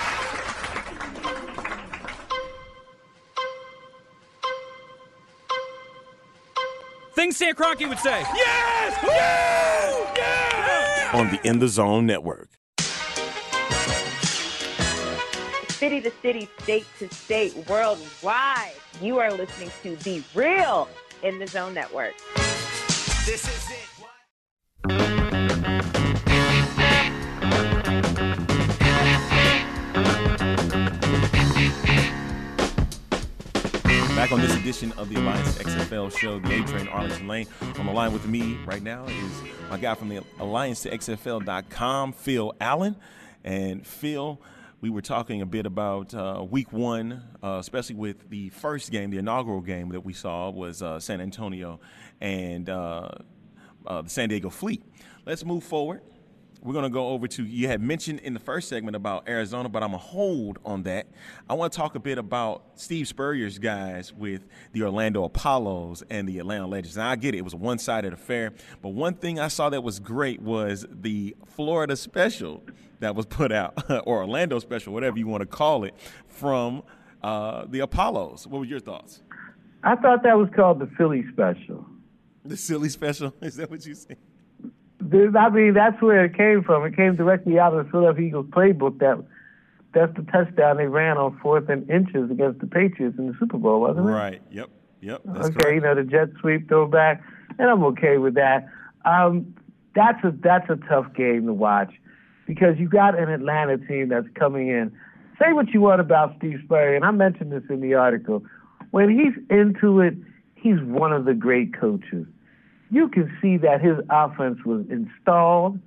Things 7.14 7.36
Sam 7.36 7.54
Kroenke 7.54 7.88
would 7.88 7.98
say. 7.98 8.20
Yes! 8.34 8.98
Yeah! 9.04 10.14
Yeah! 10.16 10.40
on 11.12 11.30
the 11.30 11.40
In 11.46 11.58
the 11.58 11.68
Zone 11.68 12.06
Network. 12.06 12.48
City 15.68 16.00
to 16.02 16.12
city, 16.22 16.48
state 16.62 16.86
to 16.98 17.12
state, 17.12 17.56
worldwide. 17.68 18.72
You 19.00 19.18
are 19.18 19.32
listening 19.32 19.70
to 19.82 19.96
the 19.96 20.22
real 20.34 20.88
in 21.22 21.38
the 21.38 21.46
Zone 21.46 21.74
Network. 21.74 22.14
This 23.26 23.46
is 23.46 23.70
it. 23.70 23.90
Back 34.16 34.32
on 34.32 34.40
this 34.40 34.54
edition 34.54 34.92
of 34.98 35.08
the 35.08 35.16
Alliance 35.16 35.56
XFL 35.56 36.14
show, 36.14 36.38
the 36.40 36.62
A 36.62 36.66
Train 36.66 36.88
Arlington 36.88 37.26
Lane. 37.26 37.46
On 37.78 37.86
the 37.86 37.92
line 37.92 38.12
with 38.12 38.26
me 38.26 38.58
right 38.66 38.82
now 38.82 39.06
is 39.06 39.42
my 39.70 39.78
guy 39.78 39.94
from 39.94 40.10
the 40.10 40.22
Alliance 40.38 40.82
to 40.82 40.90
XFL.com, 40.90 42.12
Phil 42.12 42.54
Allen. 42.60 42.96
And 43.42 43.86
Phil, 43.86 44.38
we 44.80 44.88
were 44.88 45.02
talking 45.02 45.42
a 45.42 45.46
bit 45.46 45.66
about 45.66 46.14
uh, 46.14 46.44
week 46.48 46.72
one, 46.72 47.22
uh, 47.42 47.58
especially 47.60 47.96
with 47.96 48.30
the 48.30 48.48
first 48.48 48.90
game, 48.90 49.10
the 49.10 49.18
inaugural 49.18 49.60
game 49.60 49.90
that 49.90 50.04
we 50.04 50.14
saw 50.14 50.48
was 50.48 50.82
uh, 50.82 50.98
San 50.98 51.20
Antonio 51.20 51.80
and 52.20 52.68
uh, 52.70 53.10
uh, 53.86 54.02
the 54.02 54.08
San 54.08 54.30
Diego 54.30 54.48
Fleet. 54.48 54.82
Let's 55.26 55.44
move 55.44 55.64
forward. 55.64 56.00
We're 56.62 56.74
going 56.74 56.84
to 56.84 56.90
go 56.90 57.08
over 57.08 57.26
to, 57.26 57.44
you 57.44 57.68
had 57.68 57.80
mentioned 57.80 58.20
in 58.20 58.34
the 58.34 58.40
first 58.40 58.68
segment 58.68 58.94
about 58.94 59.26
Arizona, 59.28 59.68
but 59.70 59.82
I'm 59.82 59.90
going 59.90 60.00
to 60.00 60.06
hold 60.06 60.58
on 60.64 60.82
that. 60.82 61.06
I 61.48 61.54
want 61.54 61.72
to 61.72 61.76
talk 61.78 61.94
a 61.94 61.98
bit 61.98 62.18
about 62.18 62.64
Steve 62.74 63.08
Spurrier's 63.08 63.58
guys 63.58 64.12
with 64.12 64.46
the 64.72 64.82
Orlando 64.82 65.24
Apollos 65.24 66.02
and 66.10 66.28
the 66.28 66.38
Atlanta 66.38 66.66
Legends. 66.66 66.98
And 66.98 67.06
I 67.06 67.16
get 67.16 67.34
it, 67.34 67.38
it 67.38 67.44
was 67.44 67.54
a 67.54 67.56
one 67.56 67.78
sided 67.78 68.12
affair. 68.12 68.52
But 68.82 68.90
one 68.90 69.14
thing 69.14 69.40
I 69.40 69.48
saw 69.48 69.70
that 69.70 69.82
was 69.82 70.00
great 70.00 70.42
was 70.42 70.86
the 70.90 71.34
Florida 71.46 71.96
special 71.96 72.62
that 72.98 73.14
was 73.14 73.24
put 73.24 73.52
out, 73.52 73.82
or 74.06 74.18
Orlando 74.18 74.58
special, 74.58 74.92
whatever 74.92 75.18
you 75.18 75.26
want 75.26 75.40
to 75.40 75.46
call 75.46 75.84
it, 75.84 75.94
from 76.28 76.82
uh, 77.22 77.64
the 77.68 77.80
Apollos. 77.80 78.46
What 78.46 78.58
were 78.58 78.64
your 78.66 78.80
thoughts? 78.80 79.22
I 79.82 79.96
thought 79.96 80.22
that 80.24 80.36
was 80.36 80.50
called 80.54 80.78
the 80.78 80.90
Philly 80.98 81.24
special. 81.32 81.86
The 82.44 82.56
silly 82.56 82.88
special? 82.90 83.34
Is 83.40 83.56
that 83.56 83.70
what 83.70 83.84
you 83.86 83.94
said? 83.94 84.18
I 85.02 85.48
mean, 85.48 85.74
that's 85.74 86.00
where 86.02 86.24
it 86.24 86.36
came 86.36 86.62
from. 86.62 86.84
It 86.84 86.94
came 86.94 87.16
directly 87.16 87.58
out 87.58 87.74
of 87.74 87.84
the 87.84 87.90
Philadelphia 87.90 88.26
Eagles 88.26 88.46
playbook. 88.46 88.98
That 88.98 89.24
that's 89.92 90.14
the 90.14 90.22
touchdown 90.30 90.76
they 90.76 90.86
ran 90.86 91.16
on 91.16 91.38
fourth 91.42 91.68
and 91.68 91.88
inches 91.90 92.30
against 92.30 92.60
the 92.60 92.66
Patriots 92.66 93.18
in 93.18 93.28
the 93.28 93.34
Super 93.38 93.58
Bowl, 93.58 93.80
wasn't 93.80 94.06
it? 94.06 94.12
Right. 94.12 94.42
Yep. 94.50 94.70
Yep. 95.00 95.22
That's 95.24 95.46
okay, 95.46 95.54
correct. 95.54 95.74
you 95.74 95.80
know 95.80 95.94
the 95.94 96.04
jet 96.04 96.28
sweep 96.40 96.68
throwback, 96.68 97.22
and 97.58 97.70
I'm 97.70 97.82
okay 97.84 98.18
with 98.18 98.34
that. 98.34 98.68
Um, 99.04 99.54
that's 99.94 100.22
a 100.24 100.32
that's 100.42 100.68
a 100.70 100.76
tough 100.88 101.12
game 101.14 101.46
to 101.46 101.54
watch 101.54 101.92
because 102.46 102.78
you 102.78 102.88
got 102.88 103.18
an 103.18 103.28
Atlanta 103.28 103.78
team 103.78 104.08
that's 104.08 104.28
coming 104.34 104.68
in. 104.68 104.92
Say 105.40 105.52
what 105.52 105.70
you 105.70 105.80
want 105.80 106.00
about 106.00 106.36
Steve 106.36 106.60
Spurrier, 106.64 106.94
and 106.94 107.04
I 107.04 107.10
mentioned 107.10 107.50
this 107.50 107.62
in 107.70 107.80
the 107.80 107.94
article. 107.94 108.44
When 108.90 109.08
he's 109.08 109.32
into 109.48 110.00
it, 110.00 110.14
he's 110.54 110.80
one 110.82 111.12
of 111.12 111.24
the 111.24 111.34
great 111.34 111.78
coaches. 111.78 112.26
You 112.90 113.08
can 113.08 113.32
see 113.40 113.56
that 113.58 113.80
his 113.80 113.98
offense 114.10 114.58
was 114.64 114.84
installed, 114.90 115.78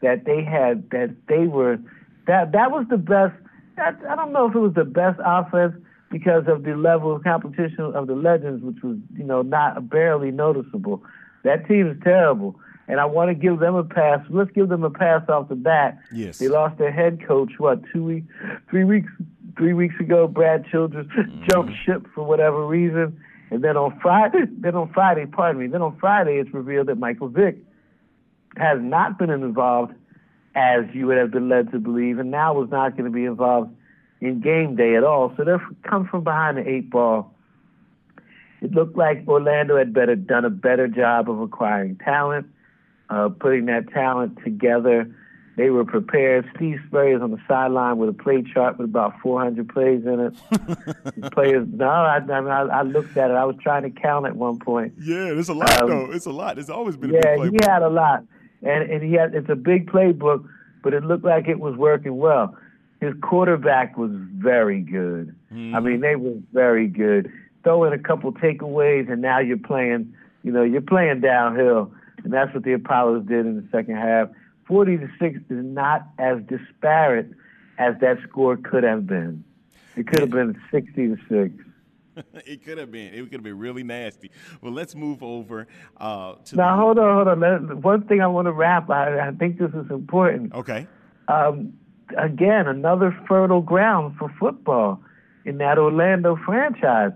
that 0.00 0.24
they 0.24 0.44
had 0.44 0.90
that 0.90 1.14
they 1.28 1.46
were 1.46 1.78
that 2.26 2.52
that 2.52 2.70
was 2.70 2.86
the 2.90 2.98
best. 2.98 3.34
That, 3.76 3.98
I 4.08 4.14
don't 4.16 4.32
know 4.32 4.48
if 4.48 4.54
it 4.54 4.58
was 4.58 4.74
the 4.74 4.84
best 4.84 5.18
offense 5.24 5.74
because 6.10 6.44
of 6.46 6.62
the 6.62 6.76
level 6.76 7.16
of 7.16 7.24
competition 7.24 7.80
of 7.80 8.06
the 8.06 8.14
legends, 8.14 8.62
which 8.62 8.82
was 8.82 8.98
you 9.16 9.24
know 9.24 9.42
not 9.42 9.88
barely 9.88 10.30
noticeable. 10.30 11.02
That 11.42 11.66
team 11.66 11.88
is 11.88 11.96
terrible, 12.04 12.60
and 12.86 13.00
I 13.00 13.06
want 13.06 13.30
to 13.30 13.34
give 13.34 13.58
them 13.58 13.74
a 13.74 13.82
pass. 13.82 14.20
Let's 14.28 14.50
give 14.52 14.68
them 14.68 14.84
a 14.84 14.90
pass 14.90 15.28
off 15.28 15.48
the 15.48 15.56
bat. 15.56 15.98
Yes. 16.12 16.38
They 16.38 16.48
lost 16.48 16.78
their 16.78 16.92
head 16.92 17.26
coach 17.26 17.52
what 17.58 17.80
two 17.92 18.04
weeks, 18.04 18.28
three 18.70 18.84
weeks, 18.84 19.10
three 19.56 19.72
weeks 19.72 19.94
ago. 19.98 20.28
Brad 20.28 20.66
Childress 20.70 21.06
mm-hmm. 21.06 21.44
jumped 21.50 21.72
ship 21.84 22.06
for 22.14 22.24
whatever 22.24 22.66
reason, 22.66 23.18
and 23.52 23.62
then 23.62 23.76
on 23.76 23.98
Friday, 24.00 24.46
then 24.58 24.74
on 24.74 24.90
Friday, 24.92 25.26
pardon 25.26 25.60
me, 25.60 25.68
then 25.68 25.82
on 25.82 25.96
Friday 25.98 26.38
it's 26.38 26.52
revealed 26.54 26.88
that 26.88 26.98
Michael 26.98 27.28
Vick 27.28 27.58
has 28.56 28.78
not 28.80 29.18
been 29.18 29.30
involved 29.30 29.92
as 30.54 30.84
you 30.92 31.06
would 31.06 31.18
have 31.18 31.30
been 31.30 31.48
led 31.48 31.70
to 31.72 31.78
believe, 31.78 32.18
and 32.18 32.30
now 32.30 32.54
was 32.54 32.70
not 32.70 32.96
going 32.96 33.04
to 33.04 33.10
be 33.10 33.24
involved 33.24 33.70
in 34.20 34.40
game 34.40 34.76
day 34.76 34.96
at 34.96 35.04
all. 35.04 35.32
So 35.36 35.44
they're 35.44 35.66
come 35.82 36.06
from 36.06 36.24
behind 36.24 36.56
the 36.56 36.68
eight 36.68 36.90
ball. 36.90 37.34
It 38.60 38.72
looked 38.72 38.96
like 38.96 39.24
Orlando 39.26 39.76
had 39.76 39.92
better 39.92 40.14
done 40.14 40.44
a 40.44 40.50
better 40.50 40.88
job 40.88 41.28
of 41.30 41.40
acquiring 41.40 41.96
talent, 41.96 42.46
uh, 43.10 43.30
putting 43.30 43.66
that 43.66 43.90
talent 43.92 44.38
together, 44.44 45.14
They 45.56 45.68
were 45.68 45.84
prepared. 45.84 46.48
Steve 46.56 46.80
Spurrier 46.88 47.16
is 47.16 47.22
on 47.22 47.30
the 47.30 47.40
sideline 47.46 47.98
with 47.98 48.08
a 48.08 48.14
play 48.14 48.42
chart 48.42 48.78
with 48.78 48.88
about 48.88 49.20
400 49.20 49.68
plays 49.68 50.02
in 50.06 50.18
it. 50.20 51.30
players, 51.32 51.68
no, 51.70 51.86
I, 51.88 52.18
I, 52.26 52.62
I 52.78 52.82
looked 52.82 53.16
at 53.18 53.30
it. 53.30 53.34
I 53.34 53.44
was 53.44 53.56
trying 53.62 53.82
to 53.82 53.90
count 53.90 54.24
at 54.26 54.34
one 54.34 54.58
point. 54.58 54.94
Yeah, 54.98 55.24
there's 55.26 55.50
a 55.50 55.54
lot 55.54 55.82
Um, 55.82 55.88
though. 55.90 56.10
It's 56.10 56.24
a 56.24 56.30
lot. 56.30 56.58
It's 56.58 56.70
always 56.70 56.96
been 56.96 57.10
a 57.10 57.14
Yeah, 57.14 57.50
he 57.50 57.58
had 57.62 57.82
a 57.82 57.90
lot, 57.90 58.24
and 58.62 58.90
and 58.90 59.02
he 59.02 59.12
had. 59.12 59.34
It's 59.34 59.50
a 59.50 59.54
big 59.56 59.90
playbook, 59.90 60.46
but 60.82 60.94
it 60.94 61.04
looked 61.04 61.24
like 61.24 61.48
it 61.48 61.60
was 61.60 61.76
working 61.76 62.16
well. 62.16 62.56
His 63.02 63.12
quarterback 63.20 63.98
was 63.98 64.10
very 64.14 64.80
good. 64.80 65.34
I 65.50 65.80
mean, 65.80 66.00
they 66.00 66.16
were 66.16 66.36
very 66.54 66.86
good. 66.86 67.30
Throw 67.62 67.84
in 67.84 67.92
a 67.92 67.98
couple 67.98 68.32
takeaways, 68.32 69.12
and 69.12 69.20
now 69.20 69.38
you're 69.38 69.58
playing. 69.58 70.14
You 70.44 70.52
know, 70.52 70.62
you're 70.62 70.80
playing 70.80 71.20
downhill, 71.20 71.92
and 72.24 72.32
that's 72.32 72.54
what 72.54 72.64
the 72.64 72.72
Apollos 72.72 73.26
did 73.26 73.44
in 73.44 73.56
the 73.56 73.68
second 73.70 73.96
half. 73.96 74.28
Forty 74.72 74.96
to 74.96 75.06
six 75.20 75.36
is 75.50 75.62
not 75.62 76.06
as 76.18 76.38
disparate 76.48 77.30
as 77.76 77.94
that 78.00 78.16
score 78.26 78.56
could 78.56 78.84
have 78.84 79.06
been. 79.06 79.44
It 79.96 80.06
could 80.06 80.20
have 80.20 80.30
been 80.30 80.58
sixty 80.70 81.08
to 81.08 81.16
six. 81.28 81.54
it 82.46 82.64
could 82.64 82.78
have 82.78 82.90
been. 82.90 83.12
It 83.12 83.20
could 83.24 83.34
have 83.34 83.42
been 83.42 83.58
really 83.58 83.82
nasty. 83.82 84.30
Well, 84.62 84.72
let's 84.72 84.94
move 84.94 85.22
over 85.22 85.66
uh, 85.98 86.36
to 86.46 86.56
Now 86.56 86.74
the, 86.74 86.82
hold 86.82 86.98
on, 86.98 87.14
hold 87.16 87.28
on. 87.28 87.40
Let- 87.40 87.76
One 87.82 88.06
thing 88.06 88.22
I 88.22 88.26
want 88.28 88.46
to 88.46 88.52
wrap. 88.52 88.88
I, 88.88 89.28
I 89.28 89.32
think 89.32 89.58
this 89.58 89.72
is 89.74 89.90
important. 89.90 90.54
Okay. 90.54 90.86
Um, 91.28 91.74
again, 92.16 92.66
another 92.66 93.14
fertile 93.28 93.60
ground 93.60 94.16
for 94.18 94.34
football 94.40 95.02
in 95.44 95.58
that 95.58 95.76
Orlando 95.76 96.34
franchise. 96.46 97.12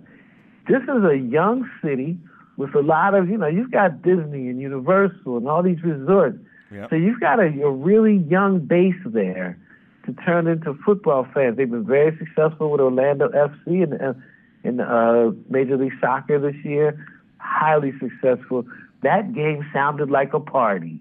This 0.69 0.83
is 0.83 1.05
a 1.11 1.17
young 1.17 1.67
city 1.83 2.19
with 2.59 2.75
a 2.75 2.83
lot 2.83 3.15
of, 3.15 3.31
you 3.31 3.39
know, 3.39 3.47
you've 3.47 3.71
got 3.71 4.03
Disney 4.03 4.49
and 4.51 4.61
Universal 4.61 5.39
and 5.39 5.49
all 5.49 5.63
these 5.63 5.83
resorts. 5.83 6.37
Yep. 6.71 6.91
So 6.91 6.97
you've 6.97 7.21
got 7.21 7.39
a, 7.39 7.47
a 7.63 7.71
really 7.71 8.17
young 8.17 8.61
base 8.61 8.95
there 9.05 9.59
to 10.07 10.13
turn 10.25 10.47
into 10.47 10.75
football 10.85 11.27
fans. 11.35 11.57
They've 11.57 11.71
been 11.71 11.87
very 11.87 12.17
successful 12.19 12.71
with 12.71 12.81
Orlando 12.81 13.29
FC 13.29 13.83
in, 13.83 13.93
uh, 13.93 14.15
in 14.65 14.81
uh, 14.81 15.31
Major 15.49 15.77
League 15.77 15.93
Soccer 16.01 16.39
this 16.39 16.57
year. 16.65 17.07
Highly 17.39 17.93
successful. 17.99 18.65
That 19.03 19.33
game 19.35 19.65
sounded 19.73 20.11
like 20.11 20.33
a 20.33 20.41
party. 20.41 21.01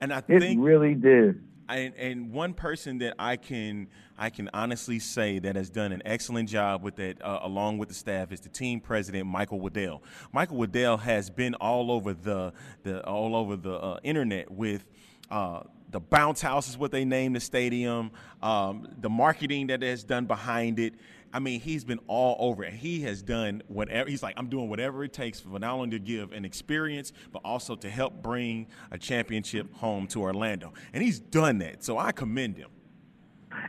And 0.00 0.12
I 0.12 0.20
think 0.20 0.42
It 0.42 0.58
really 0.58 0.94
did. 0.94 1.42
And, 1.68 1.94
and 1.96 2.32
one 2.32 2.54
person 2.54 2.98
that 2.98 3.14
I 3.18 3.36
can 3.36 3.88
I 4.18 4.30
can 4.30 4.48
honestly 4.54 4.98
say 4.98 5.38
that 5.40 5.56
has 5.56 5.68
done 5.68 5.92
an 5.92 6.02
excellent 6.04 6.48
job 6.48 6.82
with 6.82 6.96
that, 6.96 7.22
uh, 7.22 7.40
along 7.42 7.78
with 7.78 7.88
the 7.88 7.94
staff, 7.94 8.32
is 8.32 8.40
the 8.40 8.48
team 8.48 8.80
president 8.80 9.26
Michael 9.26 9.60
Waddell. 9.60 10.02
Michael 10.32 10.56
Waddell 10.56 10.96
has 10.96 11.28
been 11.28 11.54
all 11.54 11.90
over 11.90 12.14
the 12.14 12.52
the 12.82 13.04
all 13.04 13.36
over 13.36 13.56
the 13.56 13.74
uh, 13.74 14.00
internet 14.02 14.50
with. 14.50 14.84
Uh, 15.30 15.60
the 15.90 16.00
bounce 16.00 16.40
house 16.40 16.68
is 16.68 16.76
what 16.76 16.90
they 16.90 17.04
named 17.04 17.36
the 17.36 17.40
stadium. 17.40 18.10
Um, 18.42 18.88
the 19.00 19.08
marketing 19.08 19.68
that 19.68 19.82
has 19.82 20.02
done 20.02 20.26
behind 20.26 20.78
it. 20.80 20.94
I 21.36 21.38
mean, 21.38 21.60
he's 21.60 21.84
been 21.84 22.00
all 22.06 22.34
over 22.38 22.64
it. 22.64 22.72
He 22.72 23.02
has 23.02 23.20
done 23.20 23.62
whatever. 23.68 24.08
He's 24.08 24.22
like, 24.22 24.32
I'm 24.38 24.48
doing 24.48 24.70
whatever 24.70 25.04
it 25.04 25.12
takes 25.12 25.38
for 25.38 25.58
not 25.58 25.74
only 25.74 25.90
to 25.90 25.98
give 25.98 26.32
an 26.32 26.46
experience, 26.46 27.12
but 27.30 27.42
also 27.44 27.76
to 27.76 27.90
help 27.90 28.22
bring 28.22 28.68
a 28.90 28.96
championship 28.96 29.70
home 29.74 30.06
to 30.06 30.22
Orlando. 30.22 30.72
And 30.94 31.02
he's 31.02 31.20
done 31.20 31.58
that. 31.58 31.84
So 31.84 31.98
I 31.98 32.12
commend 32.12 32.56
him. 32.56 32.70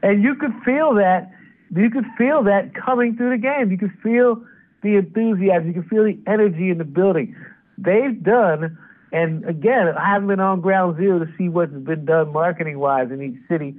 and 0.02 0.24
you 0.24 0.36
could 0.36 0.54
feel 0.64 0.94
that. 0.96 1.30
You 1.76 1.90
could 1.90 2.06
feel 2.18 2.42
that 2.44 2.74
coming 2.74 3.18
through 3.18 3.32
the 3.32 3.38
game. 3.38 3.70
You 3.70 3.78
could 3.78 3.98
feel 4.02 4.42
the 4.82 4.96
enthusiasm. 4.96 5.68
You 5.68 5.74
could 5.74 5.90
feel 5.90 6.06
the 6.06 6.18
energy 6.26 6.70
in 6.70 6.78
the 6.78 6.86
building. 6.86 7.36
They've 7.78 8.24
done, 8.24 8.78
and 9.12 9.44
again, 9.44 9.90
I 9.90 10.06
haven't 10.14 10.30
been 10.30 10.40
on 10.40 10.62
ground 10.62 10.96
zero 10.96 11.20
to 11.20 11.30
see 11.38 11.50
what's 11.50 11.74
been 11.74 12.06
done 12.06 12.32
marketing 12.32 12.80
wise 12.80 13.12
in 13.12 13.22
each 13.22 13.46
city, 13.50 13.76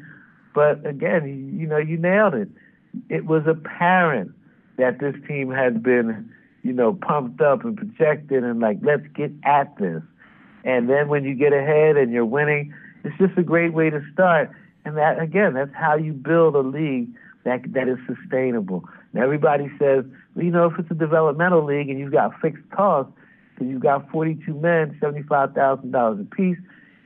but 0.55 0.87
again, 0.87 1.57
you, 1.59 1.67
know, 1.67 1.79
you 1.79 1.97
nailed 1.97 2.35
it. 2.35 2.51
It 3.09 3.27
was 3.27 3.45
apparent 3.47 4.33
that 4.77 5.01
this 5.01 5.15
team 5.27 5.51
had 5.51 5.83
been, 5.83 6.31
you 6.63 6.73
know, 6.73 6.95
pumped 6.95 7.41
up 7.41 7.65
and 7.65 7.77
projected 7.77 8.45
and 8.45 8.61
like, 8.61 8.79
let's 8.83 9.07
get 9.15 9.33
at 9.45 9.77
this. 9.79 10.03
And 10.65 10.89
then 10.89 11.09
when 11.09 11.25
you 11.25 11.35
get 11.35 11.53
ahead 11.53 11.97
and 11.97 12.13
you're 12.13 12.25
winning, 12.25 12.75
it's 13.05 13.17
just 13.19 13.37
a 13.39 13.43
great 13.43 13.73
way 13.73 13.91
to 13.91 14.01
start. 14.13 14.51
And 14.85 14.97
that 14.97 15.21
again, 15.21 15.55
that's 15.55 15.75
how 15.75 15.97
you 15.97 16.13
build 16.13 16.55
a 16.55 16.61
league 16.61 17.09
that 17.45 17.61
that 17.73 17.89
is 17.89 17.99
sustainable. 18.07 18.85
And 19.13 19.23
everybody 19.23 19.69
says, 19.79 20.05
well, 20.35 20.45
you 20.45 20.51
know, 20.51 20.67
if 20.67 20.79
it's 20.79 20.91
a 20.91 20.95
developmental 20.95 21.65
league 21.65 21.89
and 21.89 21.99
you've 21.99 22.13
got 22.13 22.39
fixed 22.41 22.69
costs, 22.71 23.13
because 23.55 23.71
you've 23.71 23.83
got 23.83 24.09
42 24.11 24.55
men, 24.55 24.97
seventy-five 25.01 25.53
thousand 25.55 25.91
dollars 25.91 26.21
apiece, 26.21 26.59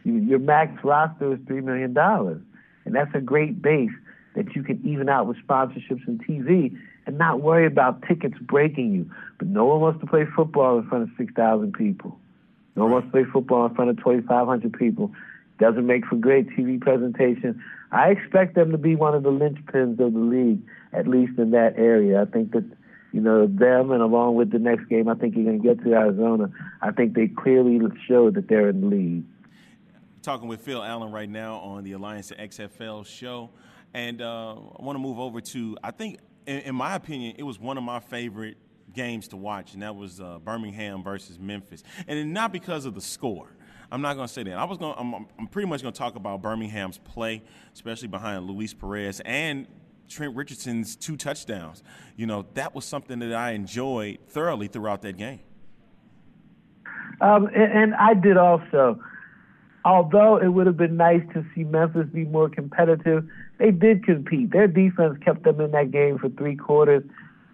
you, 0.05 0.15
your 0.15 0.39
max 0.39 0.73
roster 0.85 1.33
is 1.33 1.39
three 1.47 1.61
million 1.61 1.95
dollars, 1.95 2.43
and 2.85 2.95
that's 2.95 3.15
a 3.15 3.21
great 3.21 3.63
base 3.63 3.91
that 4.35 4.55
you 4.55 4.63
can 4.63 4.81
even 4.87 5.09
out 5.09 5.27
with 5.27 5.37
sponsorships 5.47 6.07
and 6.07 6.25
TV 6.27 6.77
and 7.07 7.19
not 7.19 7.41
worry 7.41 7.67
about 7.67 8.03
tickets 8.09 8.37
breaking 8.41 8.93
you. 8.93 9.11
But 9.39 9.49
no 9.49 9.65
one 9.67 9.81
wants 9.81 10.01
to 10.01 10.07
play 10.07 10.25
football 10.37 10.79
in 10.79 10.89
front 10.89 11.05
of 11.05 11.11
6,000 11.17 11.73
people. 11.73 12.19
No 12.77 12.85
one 12.85 12.93
wants 12.93 13.09
to 13.09 13.13
play 13.13 13.25
football 13.25 13.67
in 13.67 13.75
front 13.75 13.91
of 13.91 13.97
2,500 13.99 14.73
people. 14.73 15.13
Doesn't 15.59 15.87
make 15.87 16.07
for 16.07 16.17
great 16.17 16.49
TV 16.51 16.81
presentation. 16.81 17.63
I 17.91 18.11
expect 18.11 18.55
them 18.55 18.71
to 18.73 18.79
be 18.79 18.97
one 18.97 19.15
of 19.15 19.23
the 19.23 19.31
linchpins 19.31 20.01
of 20.01 20.15
the 20.15 20.19
league, 20.19 20.63
at 20.93 21.07
least 21.07 21.39
in 21.39 21.51
that 21.51 21.75
area. 21.77 22.23
I 22.23 22.25
think 22.25 22.53
that, 22.53 22.65
you 23.13 23.21
know, 23.21 23.47
them 23.47 23.91
and 23.91 24.03
along 24.03 24.37
with 24.37 24.51
the 24.51 24.59
next 24.59 24.87
game, 24.87 25.09
I 25.09 25.15
think 25.15 25.37
you're 25.37 25.45
going 25.45 25.61
to 25.61 25.69
get 25.75 25.85
to 25.85 25.93
Arizona. 25.93 26.51
I 26.81 26.91
think 26.91 27.15
they 27.15 27.29
clearly 27.29 27.79
showed 28.09 28.35
that 28.35 28.49
they're 28.49 28.71
in 28.71 28.81
the 28.81 28.87
league. 28.87 29.25
Talking 30.23 30.49
with 30.49 30.63
Phil 30.63 30.83
Allen 30.83 31.13
right 31.13 31.29
now 31.29 31.57
on 31.57 31.85
the 31.85 31.93
Alliance 31.93 32.29
to 32.29 32.37
XFL 32.37 33.05
show. 33.05 33.51
And 33.95 34.23
uh, 34.23 34.55
I 34.55 34.83
want 34.83 34.97
to 34.97 35.01
move 35.01 35.19
over 35.19 35.41
to, 35.41 35.77
I 35.83 35.91
think, 35.91 36.19
in, 36.47 36.61
in 36.61 36.75
my 36.75 36.95
opinion, 36.95 37.37
it 37.39 37.43
was 37.43 37.59
one 37.59 37.77
of 37.77 37.85
my 37.85 38.01
favorite 38.01 38.57
games 38.93 39.29
to 39.29 39.37
watch, 39.37 39.75
and 39.75 39.83
that 39.83 39.95
was 39.97 40.21
uh, 40.21 40.39
Birmingham 40.39 41.03
versus 41.03 41.39
Memphis. 41.39 41.83
And 42.07 42.33
not 42.33 42.53
because 42.53 42.85
of 42.85 42.95
the 42.95 43.01
score. 43.01 43.49
I'm 43.91 44.01
not 44.01 44.17
going 44.17 44.27
to 44.27 44.33
say 44.33 44.43
that. 44.45 44.55
I 44.55 44.65
was 44.65 44.79
going. 44.79 44.95
I'm, 44.97 45.27
I'm 45.39 45.47
pretty 45.49 45.69
much 45.69 45.83
going 45.83 45.93
to 45.93 45.99
talk 45.99 46.17
about 46.17 46.41
Birmingham's 46.41 46.97
play, 46.97 47.43
especially 47.75 48.09
behind 48.09 48.47
Luis 48.47 48.73
Perez 48.73 49.21
and 49.21 49.67
Trent 50.09 50.35
Richardson's 50.35 50.97
two 50.97 51.19
touchdowns. 51.19 51.83
You 52.17 52.27
know, 52.27 52.47
that 52.55 52.75
was 52.75 52.87
something 52.87 53.19
that 53.19 53.35
I 53.35 53.51
enjoyed 53.51 54.21
thoroughly 54.29 54.69
throughout 54.69 55.03
that 55.03 55.19
game. 55.19 55.41
Um, 57.21 57.47
and, 57.47 57.73
and 57.73 57.95
I 57.95 58.15
did 58.15 58.39
also. 58.39 58.99
Although 59.85 60.37
it 60.37 60.49
would 60.49 60.67
have 60.67 60.77
been 60.77 60.97
nice 60.97 61.23
to 61.35 61.45
see 61.55 61.65
Memphis 61.65 62.07
be 62.13 62.25
more 62.25 62.49
competitive, 62.49 63.29
they 63.63 63.71
did 63.71 64.05
compete. 64.05 64.51
Their 64.51 64.67
defense 64.67 65.17
kept 65.25 65.45
them 65.45 65.61
in 65.61 65.71
that 65.71 65.93
game 65.93 66.19
for 66.19 66.29
three 66.31 66.57
quarters. 66.57 67.05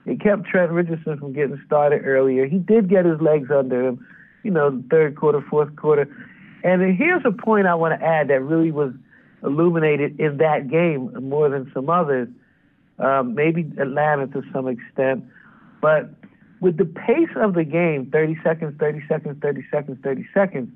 It 0.06 0.22
kept 0.22 0.46
Trent 0.46 0.72
Richardson 0.72 1.18
from 1.18 1.34
getting 1.34 1.60
started 1.66 2.00
earlier. 2.06 2.46
He 2.46 2.56
did 2.56 2.88
get 2.88 3.04
his 3.04 3.20
legs 3.20 3.50
under 3.54 3.88
him, 3.88 4.06
you 4.42 4.50
know, 4.50 4.82
third 4.90 5.16
quarter, 5.16 5.44
fourth 5.50 5.76
quarter. 5.76 6.08
And 6.64 6.96
here's 6.96 7.22
a 7.26 7.30
point 7.30 7.66
I 7.66 7.74
want 7.74 8.00
to 8.00 8.04
add 8.04 8.28
that 8.28 8.40
really 8.40 8.72
was 8.72 8.94
illuminated 9.42 10.18
in 10.18 10.38
that 10.38 10.70
game 10.70 11.12
more 11.28 11.50
than 11.50 11.70
some 11.74 11.90
others, 11.90 12.28
um, 12.98 13.34
maybe 13.34 13.70
Atlanta 13.78 14.28
to 14.28 14.42
some 14.50 14.66
extent. 14.66 15.24
But 15.82 16.08
with 16.62 16.78
the 16.78 16.86
pace 16.86 17.28
of 17.36 17.52
the 17.52 17.64
game 17.64 18.08
30 18.10 18.38
seconds, 18.42 18.74
30 18.80 19.02
seconds, 19.08 19.36
30 19.42 19.64
seconds, 19.70 19.98
30 20.02 20.26
seconds 20.32 20.70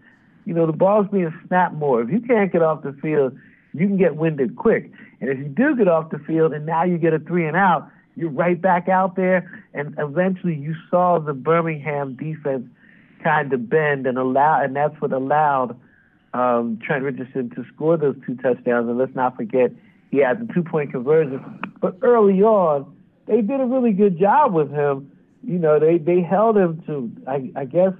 you 0.45 0.55
know, 0.55 0.66
the 0.66 0.72
ball's 0.72 1.07
being 1.12 1.33
snapped 1.47 1.74
more. 1.74 2.03
If 2.03 2.11
you 2.11 2.20
can't 2.20 2.53
get 2.53 2.62
off 2.62 2.83
the 2.83 2.93
field, 3.01 3.39
you 3.72 3.86
can 3.86 3.96
get 3.96 4.16
winded 4.16 4.56
quick. 4.56 4.90
And 5.20 5.30
if 5.30 5.38
you 5.38 5.44
do 5.44 5.76
get 5.76 5.88
off 5.88 6.10
the 6.10 6.18
field 6.18 6.52
and 6.52 6.66
now 6.66 6.84
you 6.84 6.98
get 6.98 7.14
a 7.14 7.18
three 7.18 7.46
and 7.46 7.56
out, 7.56 7.88
you're 8.16 8.30
right 8.30 8.60
back 8.60 8.88
out 8.88 9.16
there. 9.16 9.64
And 9.72 9.94
eventually 9.98 10.54
you 10.54 10.74
saw 10.90 11.18
the 11.18 11.32
Birmingham 11.32 12.14
defense 12.16 12.68
kind 13.22 13.52
of 13.52 13.68
bend 13.68 14.06
and 14.06 14.18
allow, 14.18 14.62
and 14.62 14.74
that's 14.74 15.00
what 15.00 15.12
allowed 15.12 15.78
um, 16.34 16.78
Trent 16.84 17.04
Richardson 17.04 17.50
to 17.50 17.64
score 17.74 17.96
those 17.96 18.16
two 18.26 18.34
touchdowns. 18.36 18.88
And 18.88 18.98
let's 18.98 19.14
not 19.14 19.36
forget, 19.36 19.72
he 20.10 20.18
had 20.18 20.46
the 20.46 20.52
two 20.52 20.62
point 20.62 20.90
conversion. 20.92 21.60
But 21.80 21.96
early 22.02 22.42
on, 22.42 22.94
they 23.26 23.40
did 23.40 23.60
a 23.60 23.64
really 23.64 23.92
good 23.92 24.18
job 24.18 24.52
with 24.52 24.70
him. 24.70 25.10
You 25.44 25.58
know, 25.58 25.78
they, 25.78 25.98
they 25.98 26.20
held 26.20 26.56
him 26.56 26.82
to, 26.86 27.10
I, 27.26 27.50
I 27.56 27.64
guess, 27.64 27.92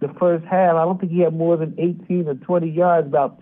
the 0.00 0.08
first 0.18 0.44
half. 0.44 0.74
I 0.74 0.84
don't 0.84 1.00
think 1.00 1.12
he 1.12 1.20
had 1.20 1.34
more 1.34 1.56
than 1.56 1.74
18 1.78 2.28
or 2.28 2.34
20 2.34 2.68
yards, 2.68 3.06
about 3.06 3.40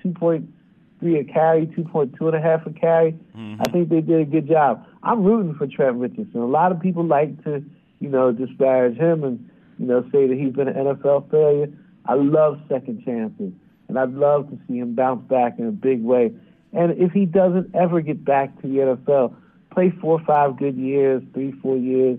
2.3 1.03 1.21
a 1.21 1.33
carry, 1.33 1.67
2.2 1.67 2.21
and 2.21 2.35
a 2.35 2.41
half 2.41 2.67
a 2.67 2.73
carry. 2.73 3.19
I 3.61 3.71
think 3.71 3.89
they 3.89 4.01
did 4.01 4.21
a 4.21 4.25
good 4.25 4.49
job. 4.49 4.87
I'm 5.03 5.23
rooting 5.23 5.55
for 5.55 5.67
Trent 5.67 5.97
Richardson. 5.97 6.41
A 6.41 6.47
lot 6.47 6.73
of 6.73 6.81
people 6.81 7.05
like 7.05 7.43
to, 7.45 7.65
you 8.01 8.09
know, 8.09 8.33
disparage 8.33 8.97
him 8.97 9.25
and, 9.25 9.51
you 9.79 9.87
know, 9.87 10.03
say 10.13 10.27
that 10.27 10.39
he's 10.39 10.53
been 10.53 10.69
an 10.69 10.75
NFL 10.75 11.31
failure. 11.31 11.69
I 12.07 12.15
love 12.15 12.61
second 12.69 13.05
chances, 13.05 13.53
and 13.89 13.99
I'd 13.99 14.13
love 14.13 14.51
to 14.51 14.59
see 14.67 14.79
him 14.79 14.95
bounce 14.95 15.27
back 15.29 15.59
in 15.59 15.67
a 15.67 15.73
big 15.73 16.03
way. 16.03 16.33
And 16.73 16.93
if 16.93 17.13
he 17.13 17.27
doesn't 17.27 17.75
ever 17.75 18.01
get 18.01 18.25
back 18.25 18.61
to 18.63 18.69
the 18.69 18.79
NFL, 18.79 19.35
play 19.71 19.91
four 20.01 20.21
or 20.21 20.25
five 20.25 20.59
good 20.59 20.77
years, 20.77 21.23
three, 21.35 21.53
four 21.63 21.77
years 21.77 22.19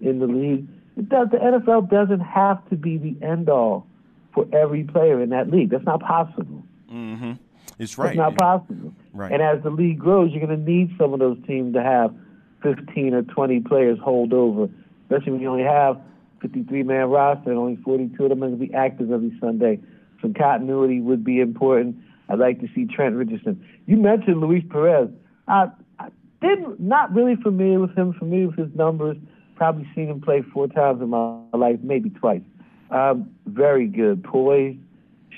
in 0.00 0.18
the 0.18 0.26
league, 0.26 0.66
it 0.96 1.08
does. 1.08 1.28
The 1.30 1.38
NFL 1.38 1.90
doesn't 1.90 2.20
have 2.20 2.68
to 2.70 2.76
be 2.76 2.98
the 2.98 3.16
end 3.24 3.48
all 3.48 3.86
for 4.34 4.46
every 4.52 4.84
player 4.84 5.20
in 5.20 5.30
that 5.30 5.50
league. 5.50 5.70
That's 5.70 5.84
not 5.84 6.00
possible. 6.00 6.64
Mm-hmm. 6.90 7.32
It's 7.82 7.98
right. 7.98 8.10
It's 8.10 8.16
not 8.16 8.36
possible. 8.36 8.94
Right. 9.12 9.32
And 9.32 9.42
as 9.42 9.60
the 9.64 9.70
league 9.70 9.98
grows, 9.98 10.30
you're 10.30 10.46
going 10.46 10.56
to 10.56 10.70
need 10.70 10.94
some 10.96 11.12
of 11.12 11.18
those 11.18 11.36
teams 11.48 11.74
to 11.74 11.82
have 11.82 12.14
15 12.62 13.12
or 13.12 13.22
20 13.22 13.60
players 13.62 13.98
hold 13.98 14.32
over, 14.32 14.68
especially 15.02 15.32
when 15.32 15.40
you 15.40 15.50
only 15.50 15.64
have 15.64 16.00
53 16.42 16.84
man 16.84 17.10
roster 17.10 17.50
and 17.50 17.58
only 17.58 17.76
42 17.82 18.22
of 18.22 18.28
them 18.28 18.42
are 18.44 18.46
going 18.46 18.60
to 18.60 18.66
be 18.66 18.72
active 18.72 19.10
every 19.10 19.36
Sunday. 19.40 19.80
Some 20.20 20.32
continuity 20.32 21.00
would 21.00 21.24
be 21.24 21.40
important. 21.40 21.96
I'd 22.28 22.38
like 22.38 22.60
to 22.60 22.68
see 22.72 22.86
Trent 22.86 23.16
Richardson. 23.16 23.66
You 23.86 23.96
mentioned 23.96 24.40
Luis 24.40 24.62
Perez. 24.70 25.08
I, 25.48 25.66
I 25.98 26.08
didn't 26.40 26.78
not 26.78 27.12
really 27.12 27.34
familiar 27.34 27.80
with 27.80 27.98
him, 27.98 28.12
familiar 28.12 28.46
with 28.46 28.58
his 28.58 28.74
numbers. 28.76 29.16
Probably 29.56 29.88
seen 29.96 30.08
him 30.08 30.20
play 30.20 30.42
four 30.54 30.68
times 30.68 31.02
in 31.02 31.08
my 31.08 31.40
life, 31.52 31.80
maybe 31.82 32.10
twice. 32.10 32.42
Um, 32.92 33.28
very 33.46 33.88
good, 33.88 34.22
poised, 34.22 34.78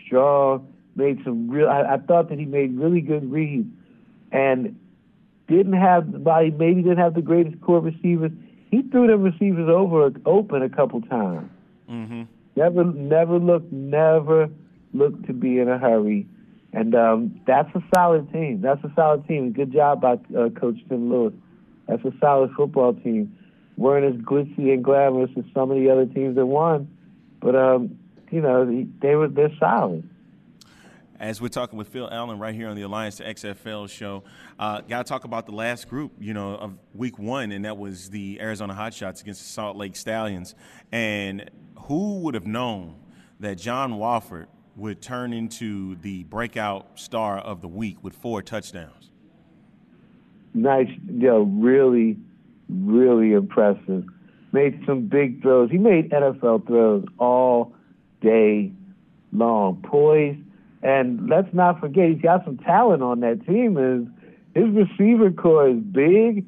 strong. 0.04 0.73
Made 0.96 1.22
some 1.24 1.48
real. 1.50 1.68
I, 1.68 1.94
I 1.94 1.98
thought 1.98 2.28
that 2.28 2.38
he 2.38 2.44
made 2.44 2.78
really 2.78 3.00
good 3.00 3.30
reads, 3.30 3.68
and 4.30 4.78
didn't 5.48 5.74
have. 5.74 6.06
While 6.06 6.44
he 6.44 6.50
maybe 6.50 6.82
didn't 6.82 6.98
have 6.98 7.14
the 7.14 7.22
greatest 7.22 7.60
core 7.60 7.80
receivers, 7.80 8.30
he 8.70 8.82
threw 8.82 9.06
them 9.06 9.22
receivers 9.22 9.68
over 9.68 10.12
open 10.26 10.62
a 10.62 10.68
couple 10.68 11.00
times. 11.02 11.50
Mm-hmm. 11.90 12.22
Never, 12.56 12.84
never 12.84 13.38
looked, 13.38 13.72
never 13.72 14.48
looked 14.92 15.26
to 15.26 15.32
be 15.32 15.58
in 15.58 15.68
a 15.68 15.78
hurry, 15.78 16.26
and 16.72 16.94
um, 16.94 17.40
that's 17.46 17.74
a 17.74 17.82
solid 17.94 18.32
team. 18.32 18.60
That's 18.62 18.82
a 18.84 18.92
solid 18.94 19.26
team. 19.26 19.52
Good 19.52 19.72
job 19.72 20.00
by 20.00 20.14
uh, 20.36 20.50
Coach 20.50 20.76
Tim 20.88 21.10
Lewis. 21.10 21.34
That's 21.88 22.04
a 22.04 22.12
solid 22.20 22.50
football 22.56 22.94
team. 22.94 23.36
weren't 23.76 24.14
as 24.14 24.20
glitzy 24.22 24.72
and 24.72 24.82
glamorous 24.82 25.30
as 25.36 25.44
some 25.52 25.70
of 25.70 25.76
the 25.76 25.90
other 25.90 26.06
teams 26.06 26.36
that 26.36 26.46
won, 26.46 26.88
but 27.40 27.54
um, 27.54 27.98
you 28.30 28.40
know 28.40 28.86
they 29.00 29.14
were 29.14 29.28
they're 29.28 29.54
solid. 29.58 30.08
As 31.20 31.40
we're 31.40 31.48
talking 31.48 31.78
with 31.78 31.88
Phil 31.88 32.08
Allen 32.10 32.40
right 32.40 32.54
here 32.54 32.68
on 32.68 32.74
the 32.74 32.82
Alliance 32.82 33.16
to 33.16 33.24
XFL 33.24 33.88
show, 33.88 34.24
uh, 34.58 34.80
got 34.80 35.06
to 35.06 35.08
talk 35.08 35.24
about 35.24 35.46
the 35.46 35.52
last 35.52 35.88
group, 35.88 36.12
you 36.18 36.34
know, 36.34 36.56
of 36.56 36.74
week 36.92 37.20
one, 37.20 37.52
and 37.52 37.64
that 37.64 37.78
was 37.78 38.10
the 38.10 38.40
Arizona 38.40 38.74
Hotshots 38.74 39.20
against 39.20 39.40
the 39.42 39.48
Salt 39.48 39.76
Lake 39.76 39.94
Stallions. 39.94 40.56
And 40.90 41.48
who 41.82 42.18
would 42.20 42.34
have 42.34 42.46
known 42.46 42.96
that 43.38 43.58
John 43.58 43.96
Wolford 43.96 44.48
would 44.74 45.00
turn 45.00 45.32
into 45.32 45.94
the 45.96 46.24
breakout 46.24 46.98
star 46.98 47.38
of 47.38 47.60
the 47.60 47.68
week 47.68 48.02
with 48.02 48.16
four 48.16 48.42
touchdowns? 48.42 49.10
Nice, 50.52 50.88
know, 51.04 51.42
really, 51.42 52.16
really 52.68 53.32
impressive. 53.32 54.04
Made 54.50 54.82
some 54.84 55.06
big 55.06 55.42
throws. 55.42 55.70
He 55.70 55.78
made 55.78 56.10
NFL 56.10 56.66
throws 56.66 57.04
all 57.18 57.72
day 58.20 58.72
long. 59.32 59.80
Poised 59.82 60.40
and 60.84 61.30
let's 61.30 61.48
not 61.54 61.80
forget, 61.80 62.10
he's 62.10 62.20
got 62.20 62.44
some 62.44 62.58
talent 62.58 63.02
on 63.02 63.20
that 63.20 63.44
team. 63.46 63.78
Is 63.78 64.06
his 64.54 64.68
receiver 64.74 65.30
core 65.32 65.70
is 65.70 65.78
big, 65.78 66.44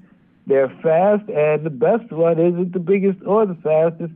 they're 0.46 0.68
fast, 0.82 1.28
and 1.30 1.64
the 1.64 1.70
best 1.70 2.12
one 2.12 2.38
isn't 2.38 2.72
the 2.74 2.78
biggest 2.78 3.18
or 3.26 3.46
the 3.46 3.54
fastest. 3.54 4.12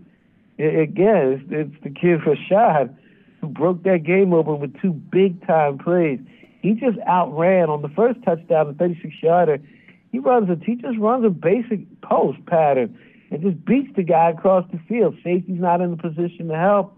again, 0.58 1.40
it's, 1.40 1.44
it's 1.48 1.82
the 1.82 1.88
kid 1.88 2.20
Rashad 2.20 2.94
who 3.40 3.48
broke 3.48 3.82
that 3.84 4.02
game 4.04 4.34
open 4.34 4.60
with 4.60 4.78
two 4.82 4.92
big 4.92 5.44
time 5.46 5.78
plays. 5.78 6.20
He 6.60 6.74
just 6.74 6.98
outran 7.08 7.70
on 7.70 7.80
the 7.80 7.88
first 7.88 8.22
touchdown, 8.22 8.68
the 8.68 8.74
36 8.74 9.14
yarder. 9.22 9.58
He 10.12 10.18
runs 10.18 10.50
a 10.50 10.62
he 10.62 10.74
just 10.74 10.98
runs 10.98 11.24
a 11.24 11.30
basic 11.30 11.80
post 12.02 12.44
pattern 12.44 12.98
and 13.30 13.40
just 13.40 13.64
beats 13.64 13.96
the 13.96 14.02
guy 14.02 14.30
across 14.30 14.66
the 14.70 14.78
field. 14.86 15.16
Safety's 15.24 15.60
not 15.60 15.80
in 15.80 15.92
the 15.92 15.96
position 15.96 16.48
to 16.48 16.56
help. 16.56 16.94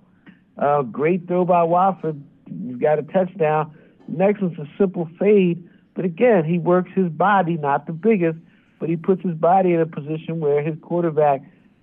Uh, 0.58 0.82
great 0.82 1.28
throw 1.28 1.44
by 1.44 1.62
Wolford 1.62 2.20
He's 2.66 2.76
got 2.76 2.98
a 2.98 3.02
touchdown. 3.02 3.76
Next 4.08 4.40
one's 4.40 4.58
a 4.58 4.68
simple 4.78 5.08
fade, 5.18 5.68
but 5.94 6.04
again, 6.04 6.44
he 6.44 6.58
works 6.58 6.90
his 6.94 7.08
body, 7.08 7.56
not 7.56 7.86
the 7.86 7.92
biggest, 7.92 8.38
but 8.78 8.88
he 8.88 8.96
puts 8.96 9.22
his 9.22 9.34
body 9.34 9.72
in 9.72 9.80
a 9.80 9.86
position 9.86 10.40
where 10.40 10.62
his 10.62 10.76
quarterback 10.82 11.42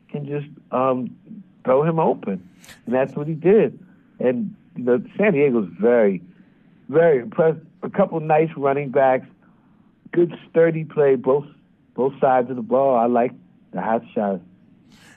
can 0.09 0.25
just 0.25 0.47
um, 0.71 1.15
throw 1.63 1.83
him 1.83 1.99
open, 1.99 2.47
and 2.85 2.95
that's 2.95 3.15
what 3.15 3.27
he 3.27 3.33
did. 3.33 3.79
And 4.19 4.55
you 4.75 4.83
know, 4.83 5.03
San 5.17 5.33
Diego's 5.33 5.69
very, 5.79 6.21
very 6.89 7.19
impressed. 7.19 7.59
A 7.83 7.89
couple 7.89 8.19
nice 8.19 8.49
running 8.57 8.89
backs, 8.89 9.25
good 10.11 10.33
sturdy 10.49 10.83
play, 10.83 11.15
both 11.15 11.45
both 11.93 12.13
sides 12.19 12.49
of 12.49 12.55
the 12.55 12.61
ball. 12.61 12.97
I 12.97 13.05
like 13.05 13.31
the 13.71 13.81
hot 13.81 14.03
shots. 14.13 14.41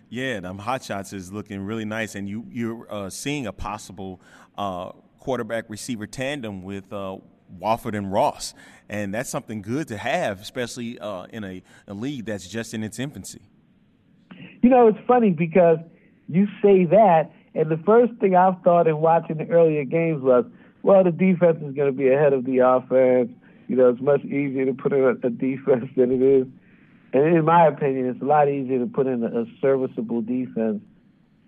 Yeah, 0.09 0.41
the 0.41 0.53
hot 0.55 0.85
shots 0.85 1.13
is 1.13 1.33
looking 1.33 1.61
really 1.61 1.85
nice, 1.85 2.15
and 2.15 2.29
you 2.29 2.47
you're 2.51 2.87
uh, 2.91 3.11
seeing 3.11 3.47
a 3.47 3.53
possible 3.53 4.21
uh, 4.59 4.93
quarterback 5.23 5.71
receiver 5.71 6.05
tandem 6.05 6.63
with 6.65 6.93
uh, 6.93 7.17
Wolford 7.61 7.95
and 7.95 8.13
Ross, 8.13 8.55
and 8.89 9.15
that's 9.15 9.31
something 9.31 9.63
good 9.63 9.87
to 9.89 9.97
have, 9.97 10.41
especially 10.41 10.99
uh, 10.99 11.27
in 11.31 11.45
a, 11.45 11.63
a 11.87 11.95
league 11.95 12.25
that's 12.25 12.49
just 12.49 12.75
in 12.75 12.83
its 12.83 12.99
infancy. 12.99 13.41
You 14.63 14.69
know, 14.69 14.89
it's 14.89 14.99
funny 15.07 15.31
because 15.31 15.79
you 16.29 16.49
say 16.61 16.87
that, 16.87 17.31
and 17.55 17.71
the 17.71 17.77
first 17.87 18.15
thing 18.15 18.35
I've 18.35 18.61
thought 18.63 18.89
in 18.89 18.97
watching 18.97 19.37
the 19.37 19.49
earlier 19.49 19.85
games 19.85 20.23
was, 20.23 20.45
well, 20.83 21.05
the 21.05 21.13
defense 21.13 21.59
is 21.63 21.73
going 21.73 21.93
to 21.93 21.97
be 21.97 22.09
ahead 22.09 22.33
of 22.33 22.45
the 22.45 22.59
offense. 22.59 23.31
You 23.69 23.77
know, 23.77 23.91
it's 23.91 24.01
much 24.01 24.25
easier 24.25 24.67
to 24.67 24.75
put 24.75 24.93
in 24.93 25.05
a, 25.05 25.27
a 25.27 25.31
defense 25.31 25.89
than 25.97 26.11
it 26.11 26.21
is. 26.21 26.47
And 27.13 27.37
in 27.37 27.45
my 27.45 27.69
opinion, 27.69 28.09
it's 28.09 28.21
a 28.21 28.25
lot 28.25 28.49
easier 28.49 28.81
to 28.81 28.87
put 28.87 29.07
in 29.07 29.23
a, 29.23 29.43
a 29.43 29.47
serviceable 29.61 30.23
defense 30.23 30.83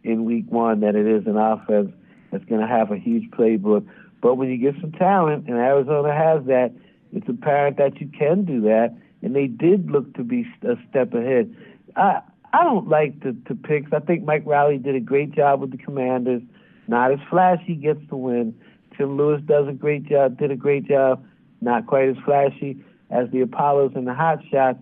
in 0.04 0.24
week 0.24 0.44
one 0.48 0.78
than 0.78 0.94
it 0.94 1.06
is 1.06 1.26
an 1.26 1.36
offense 1.36 1.90
that's 2.34 2.44
going 2.46 2.60
to 2.60 2.66
have 2.66 2.90
a 2.90 2.96
huge 2.96 3.30
playbook. 3.30 3.86
But 4.20 4.34
when 4.34 4.50
you 4.50 4.56
get 4.56 4.80
some 4.80 4.90
talent, 4.90 5.46
and 5.46 5.56
Arizona 5.56 6.12
has 6.12 6.44
that, 6.46 6.72
it's 7.12 7.28
apparent 7.28 7.76
that 7.76 8.00
you 8.00 8.08
can 8.08 8.44
do 8.44 8.60
that. 8.62 8.92
And 9.22 9.36
they 9.36 9.46
did 9.46 9.88
look 9.88 10.12
to 10.14 10.24
be 10.24 10.44
a 10.62 10.74
step 10.90 11.14
ahead. 11.14 11.54
I 11.94 12.20
I 12.52 12.64
don't 12.64 12.88
like 12.88 13.20
the, 13.20 13.36
the 13.48 13.54
picks. 13.54 13.92
I 13.92 14.00
think 14.00 14.24
Mike 14.24 14.42
Riley 14.46 14.78
did 14.78 14.96
a 14.96 15.00
great 15.00 15.32
job 15.32 15.60
with 15.60 15.70
the 15.70 15.78
Commanders. 15.78 16.42
Not 16.88 17.12
as 17.12 17.18
flashy, 17.30 17.76
gets 17.76 18.00
the 18.08 18.16
win. 18.16 18.54
Tim 18.96 19.16
Lewis 19.16 19.40
does 19.46 19.68
a 19.68 19.72
great 19.72 20.04
job, 20.04 20.38
did 20.38 20.50
a 20.50 20.56
great 20.56 20.86
job. 20.86 21.24
Not 21.60 21.86
quite 21.86 22.08
as 22.08 22.16
flashy 22.24 22.82
as 23.10 23.30
the 23.30 23.40
Apollos 23.42 23.92
and 23.94 24.06
the 24.06 24.14
Hot 24.14 24.38
Shots, 24.50 24.78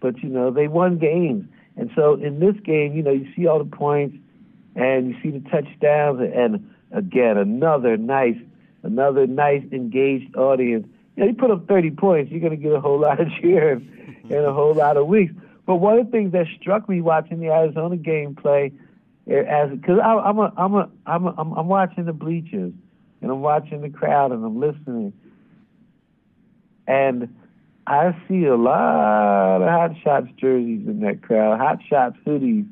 but 0.00 0.22
you 0.22 0.28
know 0.28 0.50
they 0.50 0.68
won 0.68 0.98
games. 0.98 1.48
And 1.76 1.90
so 1.94 2.14
in 2.14 2.40
this 2.40 2.56
game, 2.64 2.94
you 2.94 3.02
know 3.02 3.12
you 3.12 3.28
see 3.36 3.46
all 3.46 3.58
the 3.58 3.76
points, 3.76 4.16
and 4.74 5.08
you 5.08 5.16
see 5.22 5.30
the 5.30 5.48
touchdowns, 5.48 6.20
and 6.34 6.68
again, 6.92 7.36
another 7.36 7.96
nice, 7.96 8.38
another 8.82 9.26
nice 9.26 9.62
engaged 9.72 10.36
audience. 10.36 10.86
You 11.16 11.22
know, 11.22 11.28
you 11.30 11.34
put 11.34 11.50
up 11.50 11.66
30 11.66 11.90
points, 11.92 12.30
you're 12.30 12.40
going 12.40 12.50
to 12.50 12.56
get 12.56 12.72
a 12.72 12.80
whole 12.80 12.98
lot 13.00 13.20
of 13.20 13.28
cheers 13.40 13.82
in 14.28 14.44
a 14.44 14.52
whole 14.52 14.74
lot 14.74 14.96
of 14.96 15.06
weeks. 15.06 15.32
But 15.66 15.76
one 15.76 15.98
of 15.98 16.06
the 16.06 16.12
things 16.12 16.32
that 16.32 16.46
struck 16.60 16.88
me 16.88 17.00
watching 17.00 17.40
the 17.40 17.48
Arizona 17.48 17.96
game 17.96 18.36
play, 18.36 18.72
eh, 19.28 19.42
as 19.42 19.70
because 19.70 19.98
I'm 20.02 20.38
a, 20.38 20.52
I'm 20.56 20.74
a, 20.74 20.90
I'm 21.06 21.26
a, 21.26 21.34
I'm, 21.36 21.52
I'm 21.52 21.68
watching 21.68 22.04
the 22.04 22.12
bleachers 22.12 22.72
and 23.20 23.30
I'm 23.30 23.40
watching 23.40 23.80
the 23.80 23.90
crowd 23.90 24.30
and 24.30 24.44
I'm 24.44 24.60
listening, 24.60 25.12
and 26.86 27.34
I 27.86 28.16
see 28.28 28.44
a 28.44 28.56
lot 28.56 29.62
of 29.62 29.68
Hot 29.68 29.96
Shots 30.02 30.28
jerseys 30.36 30.86
in 30.86 31.00
that 31.00 31.22
crowd, 31.22 31.58
Hot 31.58 31.78
Shots 31.88 32.16
hoodies, 32.24 32.68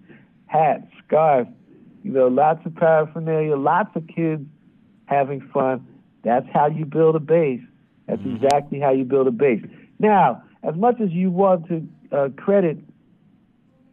hats, 0.47 0.87
scarves 1.05 1.51
you 2.05 2.13
know, 2.13 2.29
lots 2.29 2.65
of 2.67 2.75
paraphernalia, 2.77 3.57
lots 3.57 3.97
of 3.97 4.07
kids 4.07 4.45
having 5.07 5.41
fun. 5.53 5.85
That's 6.23 6.47
how 6.53 6.67
you 6.67 6.85
build 6.85 7.17
a 7.17 7.21
base. 7.21 7.63
That's 8.07 8.21
mm-hmm. 8.21 8.45
exactly 8.45 8.79
how 8.79 8.93
you 8.93 9.05
build 9.05 9.27
a 9.27 9.31
base. 9.33 9.65
Now, 9.99 10.43
as 10.63 10.75
much 10.77 11.01
as 11.01 11.11
you 11.11 11.31
want 11.31 11.67
to 11.69 11.89
uh, 12.13 12.29
credit 12.37 12.79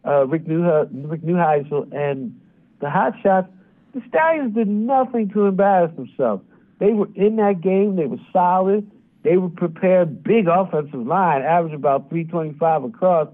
uh, 0.06 0.26
Rick, 0.26 0.44
Neuhe- 0.44 0.88
Rick 0.92 1.22
Neuheisel 1.22 1.90
and 1.92 2.38
the 2.80 2.90
Hot 2.90 3.14
Shots, 3.22 3.48
the 3.94 4.02
Stallions 4.08 4.54
did 4.54 4.68
nothing 4.68 5.30
to 5.30 5.46
embarrass 5.46 5.94
themselves. 5.96 6.44
They 6.80 6.92
were 6.92 7.08
in 7.14 7.36
that 7.36 7.62
game. 7.62 7.96
They 7.96 8.06
were 8.06 8.20
solid. 8.32 8.90
They 9.22 9.38
were 9.38 9.48
prepared. 9.48 10.22
Big 10.22 10.48
offensive 10.48 11.06
line, 11.06 11.42
average 11.42 11.74
about 11.74 12.10
325 12.10 12.84
across. 12.84 13.28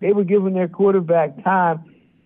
They 0.00 0.12
were 0.12 0.24
giving 0.24 0.54
their 0.54 0.68
quarterback 0.68 1.42
time 1.44 1.84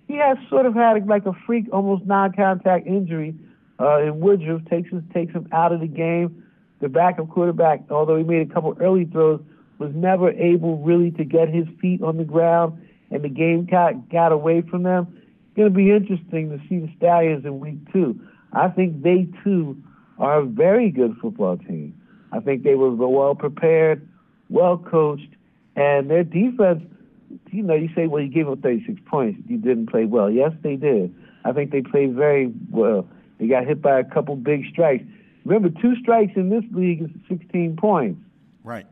he 0.08 0.16
has 0.16 0.38
sort 0.48 0.66
of 0.66 0.74
had 0.74 1.06
like 1.06 1.26
a 1.26 1.34
freak, 1.46 1.66
almost 1.72 2.06
non-contact 2.06 2.86
injury 2.86 3.34
uh, 3.78 4.02
in 4.02 4.14
Woodrum. 4.14 4.68
Takes 4.68 4.90
him 4.90 5.08
takes 5.14 5.32
him 5.32 5.46
out 5.52 5.72
of 5.72 5.80
the 5.80 5.86
game. 5.86 6.44
The 6.80 6.88
backup 6.88 7.28
quarterback, 7.28 7.82
although 7.90 8.16
he 8.16 8.24
made 8.24 8.50
a 8.50 8.52
couple 8.52 8.76
early 8.80 9.04
throws, 9.04 9.40
was 9.78 9.92
never 9.94 10.30
able 10.30 10.78
really 10.78 11.10
to 11.12 11.24
get 11.24 11.48
his 11.48 11.66
feet 11.80 12.02
on 12.02 12.16
the 12.16 12.24
ground, 12.24 12.80
and 13.10 13.22
the 13.22 13.28
game 13.28 13.66
got 13.66 14.08
got 14.08 14.32
away 14.32 14.62
from 14.62 14.82
them. 14.82 15.06
It's 15.12 15.56
going 15.56 15.68
to 15.68 15.76
be 15.76 15.90
interesting 15.90 16.50
to 16.50 16.58
see 16.68 16.78
the 16.78 16.90
Stallions 16.96 17.44
in 17.44 17.60
week 17.60 17.92
two. 17.92 18.18
I 18.52 18.68
think 18.68 19.02
they 19.02 19.28
too 19.44 19.76
are 20.18 20.40
a 20.40 20.44
very 20.44 20.90
good 20.90 21.16
football 21.20 21.58
team. 21.58 22.00
I 22.32 22.40
think 22.40 22.62
they 22.62 22.74
were 22.74 22.90
well 22.90 23.34
prepared, 23.34 24.08
well 24.48 24.78
coached, 24.78 25.34
and 25.76 26.10
their 26.10 26.24
defense 26.24 26.82
you 27.50 27.62
know, 27.62 27.74
you 27.74 27.88
say, 27.94 28.06
well, 28.06 28.22
you 28.22 28.28
gave 28.28 28.48
up 28.48 28.60
36 28.60 29.00
points. 29.06 29.40
You 29.48 29.58
didn't 29.58 29.86
play 29.90 30.04
well. 30.04 30.30
Yes, 30.30 30.52
they 30.62 30.76
did. 30.76 31.14
I 31.44 31.52
think 31.52 31.70
they 31.70 31.82
played 31.82 32.14
very 32.14 32.52
well. 32.70 33.08
They 33.38 33.46
got 33.46 33.66
hit 33.66 33.80
by 33.80 33.98
a 33.98 34.04
couple 34.04 34.36
big 34.36 34.64
strikes. 34.70 35.04
Remember, 35.44 35.70
two 35.80 35.96
strikes 35.96 36.32
in 36.36 36.50
this 36.50 36.64
league 36.72 37.02
is 37.02 37.10
16 37.28 37.76
points. 37.76 38.20
Right. 38.64 38.86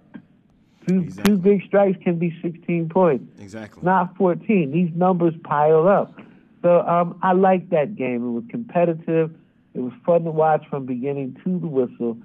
Two 0.89 1.01
Exactly. 1.01 1.35
two 1.35 1.39
big 1.39 1.63
strikes 1.65 1.99
can 2.03 2.19
be 2.19 2.35
16 2.43 2.89
points. 2.89 3.25
Exactly. 3.41 3.83
Not 3.83 4.17
14. 4.17 4.71
These 4.71 4.95
numbers 4.95 5.35
pile 5.43 5.89
up. 5.89 6.15
So 6.63 6.81
um, 6.81 7.19
I 7.23 7.33
like 7.33 7.71
that 7.71 7.97
game. 7.97 8.25
It 8.27 8.31
was 8.31 8.45
competitive. 8.49 9.35
It 9.75 9.81
was 9.81 9.93
fun 10.05 10.25
to 10.25 10.31
watch 10.31 10.65
from 10.71 10.87
beginning 10.87 11.37
to 11.45 11.59
the 11.59 11.67
whistle, 11.67 12.17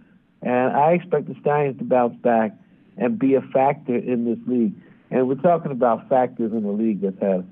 and 0.41 0.71
I 0.75 0.93
expect 0.93 1.27
the 1.27 1.35
Stallions 1.41 1.77
to 1.79 1.83
bounce 1.83 2.15
back 2.21 2.55
and 2.97 3.19
be 3.19 3.35
a 3.35 3.41
factor 3.41 3.95
in 3.95 4.23
this 4.25 4.39
league. 4.47 4.73
And 5.11 5.27
we're 5.27 5.35
talking 5.35 5.71
about 5.71 6.07
factors 6.07 6.53
in 6.53 6.63
the 6.63 6.71
league 6.71 7.01
that's 7.01 7.19
had 7.21 7.45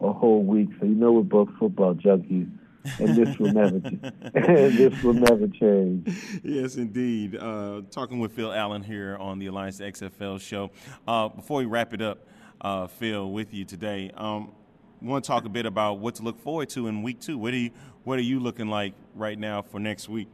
a 0.00 0.12
whole 0.12 0.42
week, 0.44 0.68
so 0.78 0.84
you 0.84 0.94
know 0.94 1.12
we're 1.12 1.22
both 1.22 1.48
football 1.58 1.94
junkies, 1.94 2.50
and 2.98 3.16
this 3.16 3.38
will 3.38 3.52
never, 3.54 3.78
this 4.34 5.02
will 5.02 5.14
never 5.14 5.48
change. 5.48 6.06
yes, 6.44 6.76
indeed. 6.76 7.34
Uh, 7.34 7.80
talking 7.90 8.18
with 8.18 8.32
Phil 8.32 8.52
Allen 8.52 8.82
here 8.82 9.16
on 9.16 9.38
the 9.38 9.46
Alliance 9.46 9.80
XFL 9.80 10.38
show. 10.38 10.70
Uh, 11.08 11.28
before 11.28 11.58
we 11.58 11.64
wrap 11.64 11.94
it 11.94 12.02
up, 12.02 12.26
uh, 12.60 12.86
Phil, 12.86 13.30
with 13.30 13.54
you 13.54 13.64
today, 13.64 14.10
um, 14.14 14.52
we 15.00 15.08
want 15.08 15.24
to 15.24 15.28
talk 15.28 15.46
a 15.46 15.48
bit 15.48 15.64
about 15.64 15.98
what 16.00 16.16
to 16.16 16.22
look 16.22 16.38
forward 16.38 16.68
to 16.70 16.86
in 16.86 17.02
week 17.02 17.20
two. 17.20 17.38
What 17.38 17.54
are 17.54 17.58
you 17.58 17.70
What 18.04 18.18
are 18.18 18.22
you 18.22 18.40
looking 18.40 18.68
like 18.68 18.92
right 19.14 19.38
now 19.38 19.62
for 19.62 19.80
next 19.80 20.10
week? 20.10 20.28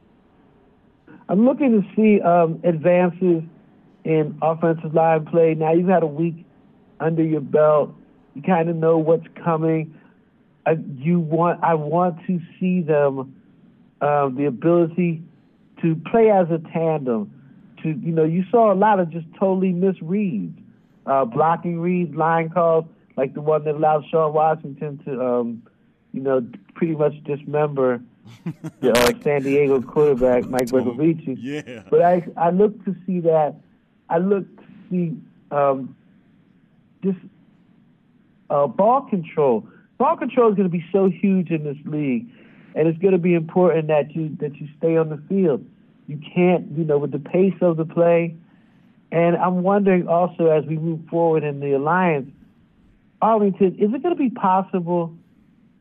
I'm 1.28 1.44
looking 1.44 1.80
to 1.80 1.94
see 1.94 2.20
um, 2.22 2.60
advances 2.64 3.44
in 4.04 4.36
offensive 4.42 4.94
line 4.94 5.26
play. 5.26 5.54
Now 5.54 5.72
you've 5.72 5.88
had 5.88 6.02
a 6.02 6.06
week 6.06 6.44
under 7.02 7.22
your 7.22 7.40
belt. 7.40 7.94
You 8.34 8.42
kind 8.42 8.68
of 8.68 8.76
know 8.76 8.98
what's 8.98 9.26
coming. 9.44 9.98
Uh, 10.64 10.76
you 10.96 11.20
want 11.20 11.62
I 11.62 11.74
want 11.74 12.24
to 12.26 12.40
see 12.58 12.80
them 12.80 13.34
uh, 14.00 14.28
the 14.28 14.46
ability 14.46 15.22
to 15.82 15.96
play 16.10 16.30
as 16.30 16.48
a 16.50 16.58
tandem. 16.72 17.30
To 17.82 17.88
you 17.88 18.12
know, 18.12 18.24
you 18.24 18.44
saw 18.50 18.72
a 18.72 18.76
lot 18.76 19.00
of 19.00 19.10
just 19.10 19.26
totally 19.38 19.72
misreads, 19.72 20.54
uh, 21.06 21.24
blocking 21.24 21.80
reads, 21.80 22.14
line 22.14 22.48
calls, 22.48 22.84
like 23.16 23.34
the 23.34 23.40
one 23.40 23.64
that 23.64 23.74
allowed 23.74 24.04
Shaan 24.12 24.32
Washington 24.32 24.98
to, 25.04 25.20
um, 25.20 25.62
you 26.12 26.20
know, 26.20 26.46
pretty 26.74 26.94
much 26.94 27.12
dismember 27.24 28.00
the 28.80 28.92
uh, 28.92 29.12
San 29.22 29.42
Diego 29.42 29.82
quarterback 29.82 30.48
Mike 30.48 30.68
Bercovici. 30.68 31.36
Yeah. 31.38 31.82
But 31.90 32.02
I 32.02 32.24
I 32.36 32.50
look 32.50 32.84
to 32.84 32.94
see 33.04 33.20
that. 33.20 33.56
I 34.08 34.18
look 34.18 34.44
to 34.56 34.64
see 34.90 35.16
um, 35.50 35.96
just 37.02 37.18
uh, 38.50 38.66
ball 38.66 39.02
control. 39.02 39.66
Ball 39.98 40.16
control 40.16 40.50
is 40.50 40.56
going 40.56 40.68
to 40.68 40.72
be 40.72 40.84
so 40.92 41.08
huge 41.08 41.50
in 41.50 41.64
this 41.64 41.76
league, 41.84 42.26
and 42.74 42.88
it's 42.88 42.98
going 42.98 43.12
to 43.12 43.18
be 43.18 43.34
important 43.34 43.88
that 43.88 44.14
you 44.14 44.36
that 44.40 44.56
you 44.56 44.68
stay 44.78 44.96
on 44.96 45.08
the 45.08 45.22
field. 45.28 45.64
You 46.06 46.18
can't, 46.34 46.70
you 46.76 46.84
know, 46.84 46.98
with 46.98 47.12
the 47.12 47.18
pace 47.18 47.54
of 47.60 47.76
the 47.76 47.84
play. 47.84 48.36
And 49.12 49.36
I'm 49.36 49.62
wondering 49.62 50.08
also 50.08 50.46
as 50.46 50.64
we 50.64 50.78
move 50.78 51.00
forward 51.10 51.44
in 51.44 51.60
the 51.60 51.72
alliance, 51.72 52.30
Arlington, 53.20 53.76
is 53.78 53.92
it 53.92 54.02
going 54.02 54.16
to 54.16 54.18
be 54.18 54.30
possible 54.30 55.14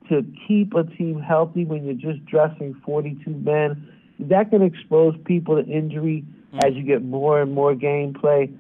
to 0.10 0.26
keep 0.48 0.74
a 0.76 0.84
team 0.84 1.20
healthy 1.20 1.64
when 1.64 1.86
you're 1.86 1.94
just 1.94 2.26
dressing 2.26 2.76
42 2.86 3.30
men? 3.30 3.90
Is 4.20 4.30
that 4.30 4.52
going 4.52 4.62
to 4.62 4.78
expose 4.78 5.16
people 5.26 5.56
to 5.56 5.68
injury 5.68 6.26
as 6.64 6.74
you 6.76 6.84
get 6.84 7.04
more 7.04 7.42
and 7.42 7.54
more 7.54 7.74
gameplay? 7.74 8.54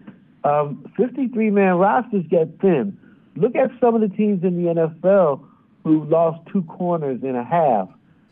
Um, 0.43 0.91
53 0.97 1.51
man 1.51 1.75
rosters 1.75 2.25
get 2.29 2.59
thin. 2.59 2.97
Look 3.35 3.55
at 3.55 3.69
some 3.79 3.95
of 3.95 4.01
the 4.01 4.09
teams 4.09 4.43
in 4.43 4.63
the 4.63 4.73
NFL 4.73 5.45
who 5.83 6.03
lost 6.05 6.39
two 6.51 6.63
corners 6.63 7.21
in 7.23 7.35
a 7.35 7.43
half, 7.43 7.89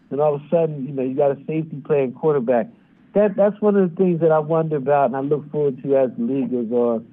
and 0.10 0.20
all 0.20 0.36
of 0.36 0.42
a 0.42 0.50
sudden, 0.50 0.86
you 0.86 0.92
know, 0.94 1.04
you 1.04 1.16
got 1.16 1.32
a 1.32 1.38
safety 1.46 1.82
playing 1.86 2.14
quarterback. 2.14 2.68
That 3.14 3.36
that's 3.36 3.60
one 3.62 3.76
of 3.76 3.90
the 3.90 3.96
things 3.96 4.22
that 4.22 4.32
I 4.32 4.40
wonder 4.40 4.76
about, 4.76 5.06
and 5.06 5.16
I 5.16 5.22
look 5.22 5.50
forward 5.52 5.82
to 5.84 5.98
as 5.98 6.10
the 6.18 6.24
league 6.24 6.52
goes 6.52 6.72
on, 6.72 7.08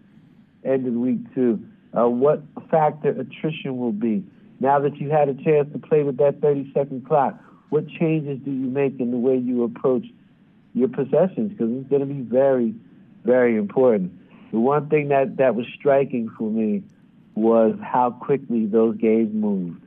end 0.64 0.86
of 0.86 0.94
week 0.94 1.20
two. 1.34 1.64
Uh, 1.97 2.09
what 2.09 2.42
factor 2.70 3.11
attrition 3.11 3.78
will 3.78 3.92
be 3.92 4.22
now 4.61 4.78
that 4.80 4.97
you 4.97 5.11
had 5.11 5.28
a 5.28 5.34
chance 5.34 5.70
to 5.72 5.78
play 5.78 6.03
with 6.03 6.18
that 6.18 6.40
30 6.40 6.72
second 6.74 7.07
clock? 7.07 7.38
What 7.70 7.88
changes 7.88 8.38
do 8.44 8.51
you 8.51 8.66
make 8.68 9.01
in 9.01 9.11
the 9.11 9.16
way 9.16 9.36
you 9.36 9.64
approach 9.64 10.05
your 10.74 10.88
possessions? 10.88 11.53
Because 11.53 11.72
it's 11.72 11.88
going 11.88 12.01
to 12.01 12.07
be 12.07 12.20
very, 12.20 12.74
very 13.24 13.57
important. 13.57 14.12
The 14.57 14.61
one 14.61 14.88
thing 14.88 15.09
that, 15.09 15.36
that 15.36 15.54
was 15.54 15.66
striking 15.78 16.30
for 16.30 16.50
me 16.50 16.82
was 17.34 17.78
how 17.82 18.11
quickly 18.11 18.64
those 18.64 18.96
games 18.96 19.28
moved. 19.34 19.82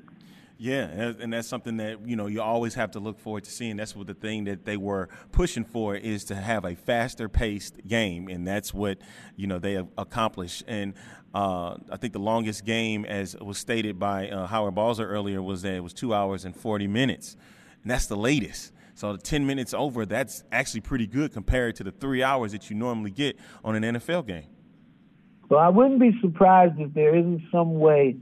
Yeah, 0.59 0.83
and 1.19 1.33
that's 1.33 1.47
something 1.47 1.77
that 1.77 2.07
you 2.07 2.15
know 2.15 2.27
you 2.27 2.43
always 2.43 2.75
have 2.75 2.91
to 2.91 2.99
look 2.99 3.19
forward 3.19 3.45
to 3.45 3.49
seeing. 3.49 3.77
That's 3.77 3.95
what 3.95 4.05
the 4.05 4.13
thing 4.13 4.43
that 4.43 4.65
they 4.65 4.77
were 4.77 5.09
pushing 5.31 5.63
for 5.63 5.95
is 5.95 6.23
to 6.25 6.35
have 6.35 6.65
a 6.65 6.75
faster 6.75 7.27
paced 7.27 7.87
game, 7.87 8.27
and 8.27 8.45
that's 8.45 8.71
what 8.71 8.99
you 9.35 9.47
know 9.47 9.57
they 9.57 9.83
accomplished. 9.97 10.63
And 10.67 10.93
uh, 11.33 11.77
I 11.91 11.97
think 11.97 12.13
the 12.13 12.19
longest 12.19 12.63
game, 12.63 13.05
as 13.05 13.35
was 13.37 13.57
stated 13.57 13.97
by 13.97 14.29
uh, 14.29 14.45
Howard 14.45 14.75
Balzer 14.75 15.09
earlier, 15.09 15.41
was 15.41 15.63
that 15.63 15.73
it 15.73 15.83
was 15.83 15.93
two 15.93 16.13
hours 16.13 16.45
and 16.45 16.55
forty 16.55 16.85
minutes, 16.85 17.35
and 17.81 17.89
that's 17.89 18.05
the 18.05 18.17
latest. 18.17 18.71
So 18.93 19.13
the 19.13 19.17
ten 19.17 19.47
minutes 19.47 19.73
over, 19.73 20.05
that's 20.05 20.43
actually 20.51 20.81
pretty 20.81 21.07
good 21.07 21.33
compared 21.33 21.75
to 21.77 21.83
the 21.83 21.91
three 21.91 22.21
hours 22.21 22.51
that 22.51 22.69
you 22.69 22.75
normally 22.75 23.09
get 23.09 23.39
on 23.63 23.81
an 23.81 23.95
NFL 23.95 24.27
game. 24.27 24.58
Well, 25.49 25.59
I 25.59 25.69
wouldn't 25.69 25.99
be 25.99 26.17
surprised 26.21 26.79
if 26.79 26.93
there 26.93 27.15
isn't 27.15 27.43
some 27.51 27.79
way 27.79 28.15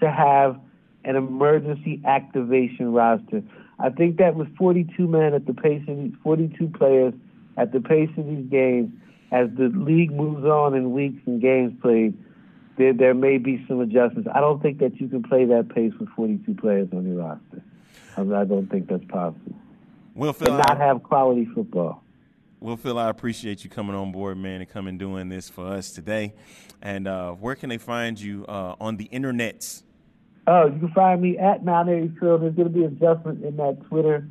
to 0.00 0.10
have 0.10 0.58
an 1.04 1.16
emergency 1.16 2.02
activation 2.04 2.92
roster. 2.92 3.42
I 3.78 3.90
think 3.90 4.18
that 4.18 4.34
with 4.34 4.54
42 4.56 5.06
men 5.06 5.34
at 5.34 5.46
the 5.46 5.54
pace 5.54 5.82
of 5.88 5.96
these 5.96 6.12
42 6.22 6.68
players 6.68 7.14
at 7.56 7.72
the 7.72 7.80
pace 7.80 8.10
of 8.16 8.26
these 8.26 8.46
games, 8.50 8.92
as 9.30 9.48
the 9.56 9.68
league 9.74 10.12
moves 10.12 10.44
on 10.44 10.74
in 10.74 10.92
weeks 10.92 11.20
and 11.26 11.40
games 11.40 11.72
played, 11.80 12.16
there 12.76 12.92
there 12.92 13.14
may 13.14 13.38
be 13.38 13.64
some 13.68 13.80
adjustments. 13.80 14.28
I 14.32 14.40
don't 14.40 14.62
think 14.62 14.78
that 14.78 15.00
you 15.00 15.08
can 15.08 15.22
play 15.22 15.44
that 15.44 15.68
pace 15.68 15.92
with 15.98 16.08
42 16.10 16.54
players 16.54 16.88
on 16.92 17.06
your 17.06 17.24
roster. 17.24 17.62
I, 18.16 18.22
mean, 18.22 18.32
I 18.32 18.44
don't 18.44 18.68
think 18.68 18.88
that's 18.88 19.04
possible. 19.04 19.54
We'll 20.14 20.32
Phil, 20.32 20.48
and 20.48 20.58
not 20.58 20.78
have 20.78 21.02
quality 21.02 21.46
football. 21.54 22.02
Well, 22.60 22.76
Phil, 22.76 22.98
I 22.98 23.08
appreciate 23.08 23.62
you 23.62 23.70
coming 23.70 23.94
on 23.94 24.10
board, 24.10 24.36
man, 24.36 24.60
and 24.60 24.68
coming 24.68 24.98
doing 24.98 25.28
this 25.28 25.48
for 25.48 25.66
us 25.66 25.92
today. 25.92 26.34
And 26.82 27.06
uh, 27.06 27.32
where 27.32 27.54
can 27.54 27.68
they 27.68 27.78
find 27.78 28.20
you 28.20 28.44
uh, 28.46 28.74
on 28.80 28.96
the 28.96 29.08
internets? 29.12 29.82
Oh, 30.48 30.66
you 30.66 30.78
can 30.78 30.92
find 30.92 31.20
me 31.20 31.38
at 31.38 31.64
Mount 31.64 31.88
Airy 31.88 32.12
Phil. 32.18 32.38
There's 32.38 32.54
going 32.54 32.72
to 32.72 32.74
be 32.74 32.84
adjustment 32.84 33.44
in 33.44 33.56
that 33.58 33.78
Twitter 33.88 34.26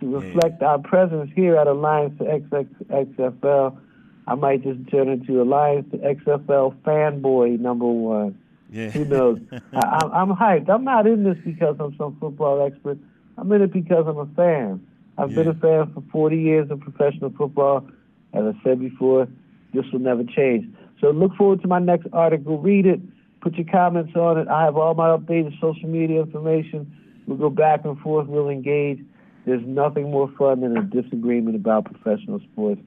to 0.00 0.06
reflect 0.06 0.62
our 0.62 0.78
presence 0.78 1.30
here 1.36 1.56
at 1.56 1.66
Alliance 1.66 2.18
to 2.18 2.24
XXXFL. 2.24 3.78
I 4.26 4.34
might 4.34 4.62
just 4.62 4.90
turn 4.90 5.08
into 5.08 5.40
Alliance 5.40 5.86
to 5.92 5.98
XFL 5.98 6.74
fanboy 6.82 7.60
number 7.60 7.86
one. 7.86 8.38
Yeah. 8.70 8.90
Who 8.90 9.04
knows? 9.04 9.40
I, 9.52 10.08
I'm 10.12 10.30
hyped. 10.30 10.68
I'm 10.68 10.84
not 10.84 11.06
in 11.06 11.24
this 11.24 11.38
because 11.44 11.76
I'm 11.78 11.96
some 11.96 12.16
football 12.18 12.64
expert. 12.66 12.98
I'm 13.36 13.50
in 13.52 13.62
it 13.62 13.72
because 13.72 14.06
I'm 14.06 14.18
a 14.18 14.26
fan. 14.34 14.86
I've 15.18 15.34
been 15.34 15.48
a 15.48 15.54
fan 15.54 15.92
for 15.92 16.02
40 16.12 16.36
years 16.38 16.70
of 16.70 16.80
professional 16.80 17.30
football. 17.36 17.86
As 18.32 18.44
I 18.44 18.62
said 18.62 18.78
before, 18.78 19.26
this 19.74 19.84
will 19.92 19.98
never 20.00 20.22
change. 20.22 20.66
So 21.00 21.10
look 21.10 21.34
forward 21.34 21.60
to 21.62 21.68
my 21.68 21.80
next 21.80 22.06
article. 22.12 22.58
Read 22.58 22.86
it. 22.86 23.00
Put 23.40 23.54
your 23.54 23.66
comments 23.66 24.14
on 24.16 24.38
it. 24.38 24.48
I 24.48 24.64
have 24.64 24.76
all 24.76 24.94
my 24.94 25.08
updated 25.08 25.58
social 25.60 25.88
media 25.88 26.20
information. 26.20 26.94
We'll 27.26 27.38
go 27.38 27.50
back 27.50 27.84
and 27.84 27.98
forth. 27.98 28.26
We'll 28.28 28.48
engage. 28.48 29.00
There's 29.44 29.64
nothing 29.66 30.10
more 30.10 30.30
fun 30.38 30.60
than 30.60 30.76
a 30.76 30.82
disagreement 30.82 31.56
about 31.56 31.84
professional 31.84 32.40
sports, 32.40 32.80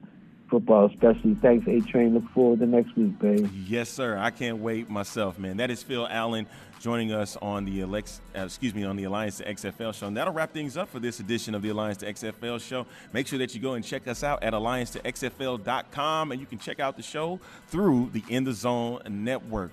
football 0.50 0.86
especially. 0.86 1.34
Thanks, 1.34 1.66
A 1.66 1.80
Train. 1.80 2.14
Look 2.14 2.28
forward 2.30 2.60
to 2.60 2.66
next 2.66 2.96
week, 2.96 3.18
baby. 3.18 3.48
Yes, 3.66 3.88
sir. 3.88 4.16
I 4.16 4.30
can't 4.30 4.58
wait 4.58 4.88
myself, 4.88 5.38
man. 5.38 5.56
That 5.56 5.70
is 5.70 5.82
Phil 5.82 6.06
Allen 6.08 6.46
joining 6.82 7.12
us 7.12 7.36
on 7.40 7.64
the 7.64 7.82
Alex, 7.82 8.20
uh, 8.36 8.40
excuse 8.40 8.74
me, 8.74 8.82
on 8.82 8.96
the 8.96 9.04
Alliance 9.04 9.36
to 9.38 9.44
XFL 9.44 9.94
show. 9.94 10.08
And 10.08 10.16
that'll 10.16 10.32
wrap 10.32 10.52
things 10.52 10.76
up 10.76 10.88
for 10.88 10.98
this 10.98 11.20
edition 11.20 11.54
of 11.54 11.62
the 11.62 11.68
Alliance 11.68 11.98
to 11.98 12.12
XFL 12.12 12.60
show. 12.60 12.86
Make 13.12 13.28
sure 13.28 13.38
that 13.38 13.54
you 13.54 13.60
go 13.60 13.74
and 13.74 13.84
check 13.84 14.08
us 14.08 14.24
out 14.24 14.42
at 14.42 14.52
alliance 14.52 14.90
to 14.90 14.98
XFL.com, 14.98 16.32
and 16.32 16.40
you 16.40 16.46
can 16.46 16.58
check 16.58 16.80
out 16.80 16.96
the 16.96 17.02
show 17.02 17.38
through 17.68 18.10
the 18.12 18.24
In 18.28 18.42
the 18.42 18.52
Zone 18.52 19.00
network. 19.08 19.70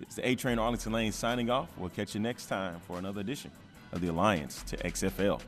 It's 0.00 0.16
the 0.16 0.28
A 0.28 0.34
Train 0.34 0.58
Arlington 0.58 0.92
Lane 0.92 1.12
signing 1.12 1.48
off. 1.48 1.68
We'll 1.78 1.90
catch 1.90 2.14
you 2.14 2.20
next 2.20 2.46
time 2.46 2.80
for 2.88 2.98
another 2.98 3.20
edition 3.20 3.52
of 3.92 4.00
the 4.00 4.08
Alliance 4.08 4.62
to 4.64 4.76
XFL. 4.78 5.40